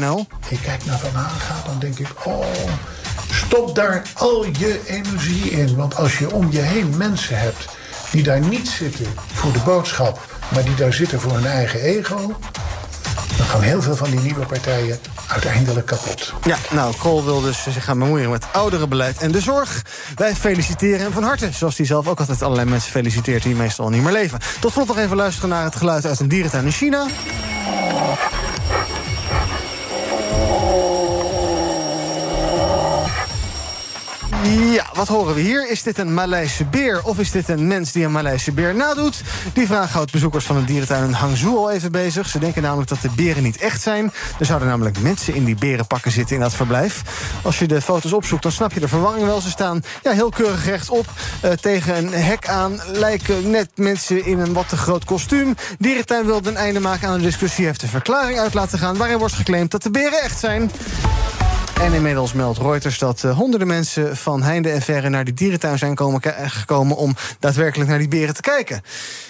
Ik 0.50 0.60
kijk 0.64 0.86
naar 0.86 1.00
Van 1.00 1.14
Haga, 1.14 1.56
dan 1.66 1.80
denk 1.80 2.00
ik, 2.00 2.08
oh, 2.24 2.46
stop 3.32 3.76
daar 3.76 4.02
al 4.14 4.46
je 4.46 4.82
energie 4.86 5.50
in. 5.50 5.76
Want 5.76 5.96
als 5.96 6.18
je 6.18 6.34
om 6.34 6.52
je 6.52 6.60
heen 6.60 6.98
mensen 6.98 7.40
hebt 7.40 7.66
die 8.12 8.24
daar 8.24 8.40
niet 8.40 8.68
zitten 8.68 9.06
voor 9.34 9.52
de 9.52 9.60
boodschap, 9.60 10.20
maar 10.54 10.64
die 10.64 10.76
daar 10.76 10.94
zitten 10.94 11.20
voor 11.20 11.34
hun 11.34 11.46
eigen 11.46 11.80
ego, 11.80 12.38
dan 13.38 13.46
gaan 13.46 13.62
heel 13.62 13.82
veel 13.82 13.96
van 13.96 14.10
die 14.10 14.20
nieuwe 14.20 14.46
partijen 14.46 15.00
uiteindelijk 15.28 15.86
kapot. 15.86 16.34
Ja, 16.44 16.58
nou, 16.72 16.96
Krol 16.98 17.26
wil 17.26 17.42
dus 17.42 17.64
zich 17.64 17.84
gaan 17.84 18.00
bemoeien 18.00 18.30
met 18.30 18.46
ouderenbeleid 18.52 19.18
en 19.18 19.32
de 19.32 19.42
zorg. 19.42 19.86
Wij 20.16 20.36
feliciteren 20.36 21.00
hem 21.00 21.12
van 21.12 21.24
harte. 21.24 21.50
Zoals 21.52 21.78
hij 21.78 21.86
zelf 21.86 22.08
ook 22.08 22.20
altijd 22.20 22.42
allerlei 22.42 22.70
mensen 22.70 22.92
feliciteert 22.92 23.44
die 23.44 23.56
meestal 23.56 23.86
al 23.86 23.92
niet 23.92 24.04
meer 24.04 24.12
leven. 24.12 24.40
Tot 24.60 24.72
slot 24.72 24.88
nog 24.88 24.98
even 24.98 25.16
luisteren 25.16 25.50
naar 25.50 25.64
het 25.64 25.76
geluid 25.76 26.06
uit 26.06 26.20
een 26.20 26.28
dierentuin 26.28 26.66
in 26.66 26.72
China. 26.72 27.06
Ja, 34.60 34.86
wat 34.94 35.08
horen 35.08 35.36
we 35.36 35.42
hier? 35.42 35.70
Is 35.70 35.84
dit 35.84 35.98
een 35.98 36.14
Maleise 36.14 36.66
beer 36.66 37.04
of 37.04 37.20
is 37.20 37.32
dit 37.32 37.50
een 37.50 37.68
mens 37.68 37.92
die 37.92 38.04
een 38.04 38.12
Maleise 38.12 38.52
beer 38.52 38.76
nadoet? 38.76 39.22
Die 39.54 39.68
vraag 39.68 39.92
houdt 39.92 40.12
bezoekers 40.12 40.46
van 40.46 40.56
de 40.56 40.64
dierentuin 40.64 41.04
in 41.04 41.12
Hangzhou 41.12 41.58
al 41.58 41.72
even 41.72 41.92
bezig. 41.92 42.28
Ze 42.28 42.40
denken 42.40 42.62
namelijk 42.62 42.90
dat 42.90 43.02
de 43.02 43.10
beren 43.16 43.44
niet 43.44 43.58
echt 43.58 43.82
zijn. 43.82 44.12
Er 44.40 44.46
zouden 44.46 44.68
namelijk 44.68 45.00
mensen 45.00 45.36
in 45.36 45.46
die 45.46 45.56
berenpakken 45.56 46.12
zitten 46.12 46.36
in 46.36 46.42
dat 46.42 46.54
verblijf. 46.54 47.02
Als 47.44 47.60
je 47.60 47.68
de 47.68 47.82
foto's 47.82 48.14
opzoekt, 48.14 48.44
dan 48.44 48.52
snap 48.52 48.74
je 48.74 48.80
de 48.80 48.88
verwarring 48.88 49.26
wel. 49.26 49.42
Ze 49.42 49.50
staan 49.50 49.84
ja, 50.04 50.12
heel 50.12 50.30
keurig 50.30 50.66
rechtop 50.66 51.06
eh, 51.42 51.52
tegen 51.52 51.98
een 51.98 52.14
hek 52.14 52.48
aan. 52.48 52.80
Lijken 52.86 53.50
net 53.50 53.70
mensen 53.76 54.26
in 54.26 54.40
een 54.40 54.54
wat 54.54 54.70
te 54.70 54.78
groot 54.78 55.06
kostuum. 55.06 55.56
Dierentuin 55.80 56.26
wilde 56.26 56.50
een 56.50 56.58
einde 56.58 56.80
maken 56.80 57.08
aan 57.08 57.18
de 57.18 57.26
discussie. 57.26 57.66
Heeft 57.66 57.82
een 57.82 57.90
verklaring 57.90 58.40
uit 58.40 58.54
laten 58.54 58.80
gaan 58.80 58.98
waarin 58.98 59.18
wordt 59.18 59.34
geclaimd 59.34 59.72
dat 59.72 59.84
de 59.84 59.92
beren 59.92 60.22
echt 60.22 60.40
zijn. 60.40 60.72
En 61.82 61.94
inmiddels 61.94 62.34
meldt 62.34 62.58
Reuters 62.58 63.00
dat 63.00 63.24
uh, 63.24 63.38
honderden 63.38 63.68
mensen 63.68 64.18
van 64.18 64.44
heinde 64.44 64.70
en 64.70 64.82
verre 64.82 65.10
naar 65.10 65.24
die 65.24 65.34
dierentuin 65.34 65.78
zijn 65.78 65.96
komen, 65.96 66.22
gekomen 66.50 66.96
om 66.96 67.16
daadwerkelijk 67.40 67.90
naar 67.90 68.00
die 68.00 68.08
beren 68.08 68.34
te 68.34 68.42
kijken. 68.42 68.82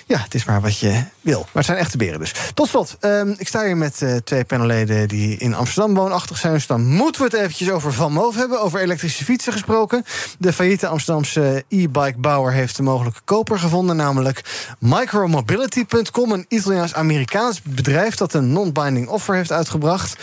Ja, 0.05 0.17
het 0.17 0.33
is 0.33 0.45
maar 0.45 0.61
wat 0.61 0.79
je 0.79 1.03
wil. 1.21 1.39
Maar 1.39 1.49
het 1.53 1.65
zijn 1.65 1.77
echte 1.77 1.97
beren 1.97 2.19
dus. 2.19 2.33
Tot 2.53 2.67
slot, 2.67 2.97
um, 3.01 3.35
ik 3.37 3.47
sta 3.47 3.65
hier 3.65 3.77
met 3.77 4.01
uh, 4.01 4.15
twee 4.15 4.43
panelleden 4.43 5.07
die 5.07 5.37
in 5.37 5.53
Amsterdam 5.53 5.93
woonachtig 5.93 6.37
zijn. 6.37 6.53
Dus 6.53 6.67
dan 6.67 6.85
moeten 6.85 7.21
we 7.21 7.27
het 7.27 7.37
eventjes 7.37 7.69
over 7.69 7.93
Van 7.93 8.13
Moof 8.13 8.35
hebben. 8.35 8.61
Over 8.61 8.79
elektrische 8.79 9.23
fietsen 9.23 9.53
gesproken. 9.53 10.03
De 10.37 10.53
failliete 10.53 10.87
Amsterdamse 10.87 11.63
e-bike-bouwer 11.67 12.53
heeft 12.53 12.77
een 12.77 12.83
mogelijke 12.83 13.21
koper 13.25 13.59
gevonden. 13.59 13.95
Namelijk 13.95 14.41
micromobility.com, 14.79 16.31
een 16.31 16.45
Italiaans-Amerikaans 16.47 17.61
bedrijf 17.61 18.15
dat 18.15 18.33
een 18.33 18.53
non-binding 18.53 19.07
offer 19.07 19.35
heeft 19.35 19.51
uitgebracht. 19.51 20.15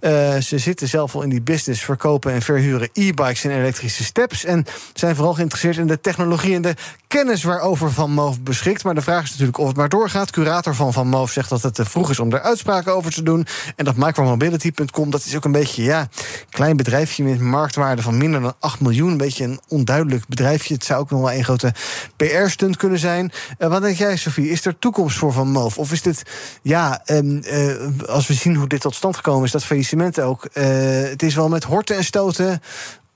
Uh, 0.00 0.36
ze 0.36 0.58
zitten 0.58 0.88
zelf 0.88 1.14
al 1.14 1.22
in 1.22 1.28
die 1.28 1.42
business 1.42 1.75
verkopen 1.84 2.32
en 2.32 2.42
verhuren 2.42 2.88
e-bikes 2.92 3.44
en 3.44 3.50
elektrische 3.50 4.04
steps. 4.04 4.44
En 4.44 4.64
zijn 4.94 5.16
vooral 5.16 5.34
geïnteresseerd 5.34 5.76
in 5.76 5.86
de 5.86 6.00
technologie 6.00 6.54
en 6.54 6.62
de 6.62 6.74
kennis 7.06 7.42
waarover 7.42 7.92
Van 7.92 8.10
Moof 8.10 8.40
beschikt. 8.40 8.84
Maar 8.84 8.94
de 8.94 9.02
vraag 9.02 9.22
is 9.22 9.30
natuurlijk 9.30 9.58
of 9.58 9.66
het 9.66 9.76
maar 9.76 9.88
doorgaat. 9.88 10.30
Curator 10.30 10.74
van 10.74 10.92
Van 10.92 11.08
Moof 11.08 11.30
zegt 11.30 11.48
dat 11.48 11.62
het 11.62 11.74
te 11.74 11.84
vroeg 11.84 12.10
is 12.10 12.20
om 12.20 12.30
daar 12.30 12.40
uitspraken 12.40 12.94
over 12.94 13.12
te 13.12 13.22
doen. 13.22 13.46
En 13.76 13.84
dat 13.84 13.96
micromobility.com, 13.96 15.10
dat 15.10 15.24
is 15.24 15.36
ook 15.36 15.44
een 15.44 15.52
beetje, 15.52 15.82
ja, 15.82 16.08
klein 16.50 16.76
bedrijfje 16.76 17.24
met 17.24 17.40
marktwaarde 17.40 18.02
van 18.02 18.16
minder 18.18 18.40
dan 18.40 18.54
8 18.58 18.80
miljoen. 18.80 19.10
Een 19.10 19.16
beetje 19.16 19.44
een 19.44 19.60
onduidelijk 19.68 20.28
bedrijfje. 20.28 20.74
Het 20.74 20.84
zou 20.84 21.00
ook 21.00 21.10
nog 21.10 21.20
wel 21.20 21.32
een 21.32 21.44
grote 21.44 21.74
PR-stunt 22.16 22.76
kunnen 22.76 22.98
zijn. 22.98 23.32
Uh, 23.58 23.68
wat 23.68 23.82
denk 23.82 23.96
jij, 23.96 24.16
Sophie? 24.16 24.50
Is 24.50 24.66
er 24.66 24.78
toekomst 24.78 25.18
voor 25.18 25.32
Van 25.32 25.48
Moof? 25.48 25.78
Of 25.78 25.92
is 25.92 26.02
dit, 26.02 26.22
ja, 26.62 27.02
um, 27.06 27.42
uh, 27.44 28.08
als 28.08 28.26
we 28.26 28.34
zien 28.34 28.54
hoe 28.54 28.68
dit 28.68 28.80
tot 28.80 28.94
stand 28.94 29.16
gekomen 29.16 29.44
is, 29.44 29.50
dat 29.50 29.64
faillissement 29.64 30.20
ook. 30.20 30.48
Uh, 30.54 30.64
het 31.02 31.22
is 31.22 31.34
wel 31.34 31.48
met 31.48 31.64
horten 31.66 31.96
en 31.96 32.04
stoten 32.04 32.62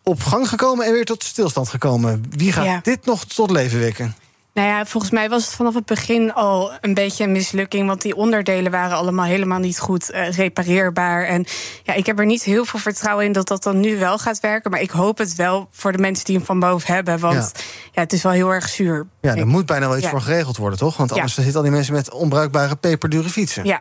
op 0.03 0.22
gang 0.22 0.48
gekomen 0.48 0.86
en 0.86 0.92
weer 0.92 1.05
tot 1.05 1.24
stilstand 1.24 1.68
gekomen. 1.68 2.24
Wie 2.30 2.53
gaat 2.53 2.64
ja. 2.64 2.80
dit 2.82 3.05
nog 3.05 3.24
tot 3.24 3.51
leven 3.51 3.80
wekken? 3.80 4.14
Nou 4.55 4.68
ja, 4.68 4.86
volgens 4.86 5.12
mij 5.12 5.28
was 5.28 5.44
het 5.44 5.55
vanaf 5.55 5.74
het 5.74 5.86
begin 5.86 6.32
al 6.32 6.72
een 6.80 6.94
beetje 6.94 7.24
een 7.24 7.32
mislukking. 7.32 7.86
Want 7.86 8.03
die 8.03 8.16
onderdelen 8.16 8.72
waren 8.72 8.96
allemaal 8.96 9.24
helemaal 9.24 9.59
niet 9.59 9.78
goed 9.78 10.11
uh, 10.11 10.30
repareerbaar. 10.30 11.24
En 11.24 11.44
ja, 11.82 11.94
ik 11.94 12.07
heb 12.07 12.18
er 12.18 12.26
niet 12.26 12.42
heel 12.42 12.64
veel 12.64 12.78
vertrouwen 12.78 13.24
in 13.24 13.32
dat 13.32 13.48
dat 13.48 13.62
dan 13.62 13.80
nu 13.80 13.98
wel 13.98 14.18
gaat 14.18 14.40
werken. 14.40 14.70
Maar 14.70 14.80
ik 14.80 14.90
hoop 14.90 15.18
het 15.18 15.34
wel 15.34 15.68
voor 15.70 15.92
de 15.92 15.98
mensen 15.98 16.24
die 16.24 16.36
hem 16.36 16.44
van 16.44 16.61
boven 16.61 16.94
hebben. 16.94 17.18
Want 17.18 17.53
ja, 17.55 17.62
ja 17.92 18.01
het 18.01 18.12
is 18.12 18.22
wel 18.22 18.32
heel 18.32 18.51
erg 18.51 18.68
zuur. 18.68 19.07
Ja, 19.20 19.36
er 19.36 19.46
moet 19.46 19.66
bijna 19.66 19.86
wel 19.86 19.96
iets 19.96 20.05
ja. 20.05 20.11
voor 20.11 20.20
geregeld 20.20 20.57
worden, 20.57 20.78
toch? 20.78 20.96
Want 20.96 21.12
anders 21.12 21.34
zitten 21.34 21.55
al 21.55 21.62
die 21.62 21.70
mensen 21.70 21.94
met 21.94 22.11
onbruikbare 22.12 22.76
peperdure 22.76 23.28
fietsen. 23.28 23.64
Ja, 23.64 23.80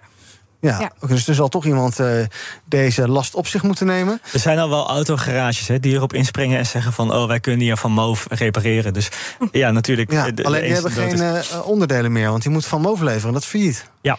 ja, 0.59 0.79
ja. 0.79 1.07
dus 1.07 1.27
er 1.27 1.35
zal 1.35 1.47
toch 1.47 1.65
iemand 1.65 1.99
uh, 1.99 2.25
deze 2.65 3.07
last 3.07 3.35
op 3.35 3.47
zich 3.47 3.63
moeten 3.63 3.85
nemen. 3.85 4.21
Er 4.33 4.39
zijn 4.39 4.59
al 4.59 4.69
wel 4.69 4.87
autogarages 4.87 5.67
hè, 5.67 5.79
die 5.79 5.93
erop 5.93 6.13
inspringen 6.13 6.57
en 6.57 6.65
zeggen 6.65 6.93
van... 6.93 7.13
oh, 7.13 7.27
wij 7.27 7.39
kunnen 7.39 7.61
hier 7.61 7.77
van 7.77 7.91
Moof 7.91 8.25
repareren. 8.29 8.93
Dus 8.93 9.09
ja, 9.51 9.71
natuurlijk... 9.71 10.11
Ja, 10.11 10.31
de, 10.31 10.43
alleen 10.43 10.61
de 10.61 10.65
die 10.65 10.73
hebben 10.73 10.91
geen 10.91 11.17
uh, 11.17 11.67
onderdelen 11.67 12.11
meer, 12.11 12.29
want 12.29 12.41
die 12.41 12.51
moet 12.51 12.65
van 12.65 12.81
Moof 12.81 12.99
leveren. 13.01 13.33
Dat 13.33 13.41
is 13.41 13.47
failliet. 13.47 13.89
Ja, 14.01 14.17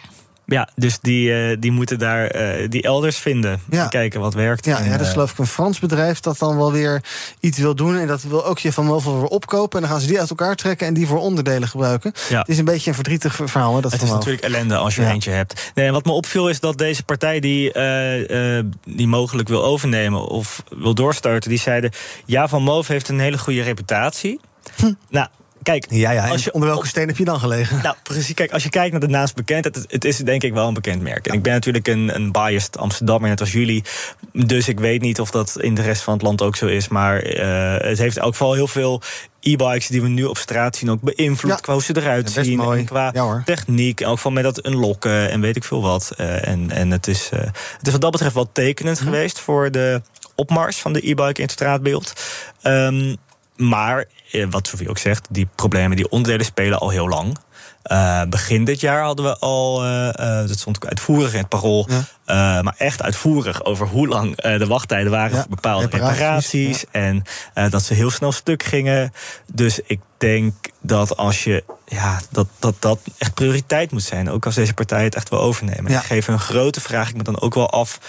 ja, 0.50 0.68
dus 0.74 0.98
die, 1.00 1.50
uh, 1.50 1.56
die 1.60 1.70
moeten 1.70 1.98
daar 1.98 2.36
uh, 2.36 2.68
die 2.68 2.82
elders 2.82 3.16
vinden. 3.16 3.60
Ja. 3.70 3.86
kijken 3.86 4.20
wat 4.20 4.34
werkt. 4.34 4.64
Ja, 4.64 4.78
en, 4.78 4.84
ja, 4.84 4.90
dat 4.90 5.00
is 5.00 5.06
uh, 5.06 5.12
geloof 5.12 5.30
ik 5.30 5.38
een 5.38 5.46
Frans 5.46 5.78
bedrijf 5.78 6.20
dat 6.20 6.38
dan 6.38 6.56
wel 6.56 6.72
weer 6.72 7.02
iets 7.40 7.58
wil 7.58 7.74
doen. 7.74 7.98
En 7.98 8.06
dat 8.06 8.22
wil 8.22 8.46
ook 8.46 8.58
je 8.58 8.72
van 8.72 8.84
Movel 8.84 9.20
weer 9.20 9.28
opkopen. 9.28 9.76
En 9.76 9.80
dan 9.80 9.90
gaan 9.90 10.00
ze 10.00 10.06
die 10.06 10.20
uit 10.20 10.30
elkaar 10.30 10.56
trekken 10.56 10.86
en 10.86 10.94
die 10.94 11.06
voor 11.06 11.18
onderdelen 11.18 11.68
gebruiken. 11.68 12.12
Ja. 12.28 12.38
Het 12.38 12.48
is 12.48 12.58
een 12.58 12.64
beetje 12.64 12.88
een 12.88 12.94
verdrietig 12.94 13.34
verhaal. 13.34 13.74
Hè, 13.74 13.80
dat 13.80 13.92
het 13.92 14.02
is 14.02 14.10
natuurlijk 14.10 14.42
ellende 14.42 14.76
als 14.76 14.96
je 14.96 15.02
ja. 15.02 15.10
eentje 15.10 15.30
hebt. 15.30 15.72
Nee, 15.74 15.86
en 15.86 15.92
wat 15.92 16.04
me 16.04 16.12
opviel 16.12 16.48
is 16.48 16.60
dat 16.60 16.78
deze 16.78 17.02
partij 17.02 17.40
die, 17.40 17.72
die 18.84 19.06
mogelijk 19.06 19.48
wil 19.48 19.64
overnemen 19.64 20.26
of 20.26 20.62
wil 20.68 20.94
doorstarten, 20.94 21.50
die 21.50 21.58
zeiden: 21.58 21.90
Ja, 22.24 22.48
Van 22.48 22.62
Moof 22.62 22.88
heeft 22.88 23.08
een 23.08 23.20
hele 23.20 23.38
goede 23.38 23.62
reputatie. 23.62 24.40
Hm. 24.76 24.92
Nou, 25.08 25.28
kijk, 25.62 25.86
ja, 25.88 26.10
ja, 26.10 26.28
als 26.28 26.44
je, 26.44 26.52
onder 26.52 26.68
welke 26.68 26.86
steen 26.86 27.08
heb 27.08 27.16
je 27.16 27.24
dan 27.24 27.40
gelegen? 27.40 27.82
Nou, 27.82 27.96
precies. 28.02 28.34
Kijk, 28.34 28.52
als 28.52 28.62
je 28.62 28.68
kijkt 28.68 28.90
naar 28.90 29.00
de 29.00 29.08
naamsbekendheid, 29.08 29.74
het, 29.74 29.92
het 29.92 30.04
is 30.04 30.16
denk 30.16 30.42
ik 30.42 30.52
wel 30.52 30.68
een 30.68 30.74
bekend 30.74 31.02
merk. 31.02 31.26
En 31.26 31.34
ik 31.34 31.42
ben 31.42 31.52
natuurlijk 31.52 31.88
een, 31.88 32.14
een 32.14 32.32
biased 32.32 32.78
Amsterdammer, 32.78 33.28
net 33.28 33.40
als 33.40 33.52
jullie. 33.52 33.84
Dus 34.32 34.68
ik 34.68 34.80
weet 34.80 35.00
niet 35.00 35.20
of 35.20 35.30
dat 35.30 35.56
in 35.60 35.74
de 35.74 35.82
rest 35.82 36.02
van 36.02 36.12
het 36.12 36.22
land 36.22 36.42
ook 36.42 36.56
zo 36.56 36.66
is. 36.66 36.88
Maar 36.88 37.26
uh, 37.26 37.88
het 37.88 37.98
heeft 37.98 38.16
in 38.16 38.22
elk 38.22 38.32
geval 38.32 38.54
heel 38.54 38.68
veel 38.68 39.02
e-bikes 39.40 39.86
die 39.86 40.02
we 40.02 40.08
nu 40.08 40.24
op 40.24 40.38
straat 40.38 40.76
zien 40.76 40.90
ook 40.90 41.00
beïnvloed. 41.00 41.50
Ja. 41.50 41.56
Qua 41.56 41.72
hoe 41.72 41.82
ze 41.82 41.96
eruit 41.96 42.32
ja, 42.34 42.42
zien. 42.42 42.56
Mooi. 42.56 42.78
En 42.78 42.84
qua 42.84 43.10
ja, 43.12 43.42
techniek. 43.44 44.00
En 44.00 44.08
ook 44.08 44.18
van 44.18 44.32
met 44.32 44.44
dat 44.44 44.66
unlocken 44.66 45.30
en 45.30 45.40
weet 45.40 45.56
ik 45.56 45.64
veel 45.64 45.82
wat. 45.82 46.12
Uh, 46.16 46.48
en 46.48 46.70
en 46.70 46.90
het, 46.90 47.06
is, 47.06 47.30
uh, 47.34 47.40
het 47.40 47.86
is 47.86 47.92
wat 47.92 48.00
dat 48.00 48.10
betreft 48.10 48.34
wel 48.34 48.52
tekenend 48.52 48.98
hm. 48.98 49.04
geweest 49.04 49.38
voor 49.38 49.70
de 49.70 50.02
opmars 50.34 50.76
van 50.76 50.92
de 50.92 51.08
e-bike 51.08 51.40
in 51.40 51.42
het 51.42 51.50
straatbeeld. 51.50 52.12
Um, 52.62 53.16
maar 53.60 54.04
wat 54.50 54.66
Sofie 54.66 54.88
ook 54.88 54.98
zegt, 54.98 55.26
die 55.30 55.48
problemen, 55.54 55.96
die 55.96 56.08
onderdelen 56.08 56.46
spelen 56.46 56.78
al 56.78 56.90
heel 56.90 57.08
lang. 57.08 57.38
Uh, 57.84 58.22
begin 58.28 58.64
dit 58.64 58.80
jaar 58.80 59.02
hadden 59.02 59.24
we 59.24 59.38
al, 59.38 59.84
uh, 59.84 60.06
uh, 60.06 60.12
dat 60.46 60.58
stond 60.58 60.76
ook 60.76 60.86
uitvoerig 60.86 61.32
in 61.32 61.38
het 61.38 61.48
parool, 61.48 61.88
ja. 62.26 62.62
maar 62.62 62.74
echt 62.76 63.02
uitvoerig 63.02 63.64
over 63.64 63.86
hoe 63.86 64.08
lang 64.08 64.36
de 64.36 64.66
wachttijden 64.66 65.10
waren 65.10 65.36
ja, 65.36 65.40
voor 65.40 65.50
bepaalde 65.50 65.86
reparaties. 65.86 66.16
reparaties 66.16 66.80
ja. 66.80 67.00
En 67.54 67.70
dat 67.70 67.82
ze 67.82 67.94
heel 67.94 68.10
snel 68.10 68.32
stuk 68.32 68.62
gingen. 68.62 69.12
Dus 69.52 69.80
ik 69.86 70.00
denk 70.18 70.54
dat 70.80 71.16
als 71.16 71.44
je, 71.44 71.64
ja, 71.86 72.20
dat, 72.30 72.46
dat 72.58 72.74
dat 72.78 73.00
echt 73.18 73.34
prioriteit 73.34 73.90
moet 73.90 74.02
zijn. 74.02 74.30
Ook 74.30 74.46
als 74.46 74.54
deze 74.54 74.74
partij 74.74 75.04
het 75.04 75.14
echt 75.14 75.28
wil 75.28 75.40
overnemen. 75.40 75.92
Ik 75.92 75.98
geef 75.98 76.28
een 76.28 76.40
grote 76.40 76.80
vraag 76.80 77.08
ik 77.08 77.16
me 77.16 77.22
dan 77.22 77.40
ook 77.40 77.54
wel 77.54 77.70
af 77.70 78.00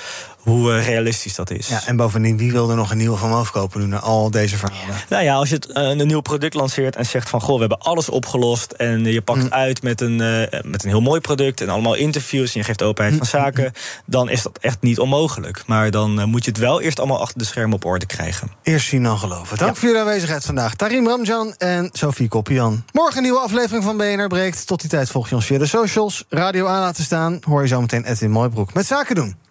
hoe 0.43 0.71
uh, 0.71 0.85
realistisch 0.85 1.35
dat 1.35 1.49
is. 1.49 1.67
Ja, 1.67 1.81
en 1.85 1.95
bovendien, 1.95 2.37
wie 2.37 2.51
wil 2.51 2.69
er 2.69 2.75
nog 2.75 2.91
een 2.91 2.97
nieuwe 2.97 3.17
van 3.17 3.45
kopen 3.51 3.79
nu 3.79 3.85
naar 3.85 3.99
al 3.99 4.31
deze 4.31 4.57
verhalen? 4.57 4.95
Nou 5.09 5.23
ja, 5.23 5.35
als 5.35 5.49
je 5.49 5.55
het, 5.55 5.67
uh, 5.69 5.73
een 5.73 6.07
nieuw 6.07 6.21
product 6.21 6.53
lanceert 6.53 6.95
en 6.95 7.05
zegt 7.05 7.29
van... 7.29 7.41
goh, 7.41 7.53
we 7.53 7.59
hebben 7.59 7.79
alles 7.79 8.09
opgelost 8.09 8.71
en 8.71 9.03
je 9.05 9.21
pakt 9.21 9.43
mm. 9.43 9.53
uit 9.53 9.83
met 9.83 10.01
een, 10.01 10.21
uh, 10.21 10.61
met 10.63 10.83
een 10.83 10.89
heel 10.89 11.01
mooi 11.01 11.19
product... 11.19 11.61
en 11.61 11.69
allemaal 11.69 11.95
interviews 11.95 12.53
en 12.53 12.59
je 12.59 12.65
geeft 12.65 12.83
openheid 12.83 13.13
mm. 13.13 13.19
van 13.19 13.27
zaken... 13.41 13.73
dan 14.05 14.29
is 14.29 14.41
dat 14.41 14.57
echt 14.61 14.81
niet 14.81 14.99
onmogelijk. 14.99 15.63
Maar 15.65 15.91
dan 15.91 16.29
moet 16.29 16.45
je 16.45 16.51
het 16.51 16.59
wel 16.59 16.81
eerst 16.81 16.99
allemaal 16.99 17.21
achter 17.21 17.37
de 17.37 17.45
schermen 17.45 17.75
op 17.75 17.85
orde 17.85 18.05
krijgen. 18.05 18.51
Eerst 18.63 18.87
zien 18.87 19.03
dan 19.03 19.17
geloven. 19.17 19.57
Dank 19.57 19.73
ja. 19.73 19.79
voor 19.79 19.87
jullie 19.87 20.03
aanwezigheid 20.03 20.45
vandaag. 20.45 20.75
Tarim 20.75 21.07
Ramjan 21.07 21.55
en 21.57 21.89
Sophie 21.91 22.27
Koppian. 22.27 22.83
Morgen 22.91 23.17
een 23.17 23.23
nieuwe 23.23 23.39
aflevering 23.39 23.83
van 23.83 23.97
BNR 23.97 24.27
Breekt. 24.27 24.67
Tot 24.67 24.81
die 24.81 24.89
tijd 24.89 25.09
volg 25.09 25.29
je 25.29 25.35
ons 25.35 25.45
via 25.45 25.57
de 25.57 25.65
socials. 25.65 26.25
Radio 26.29 26.67
aan 26.67 26.79
laten 26.79 27.03
staan. 27.03 27.39
Hoor 27.41 27.61
je 27.61 27.67
zo 27.67 27.81
meteen 27.81 28.05
Edwin 28.05 28.31
Mooibroek 28.31 28.73
met 28.73 28.85
Zaken 28.85 29.15
doen. 29.15 29.50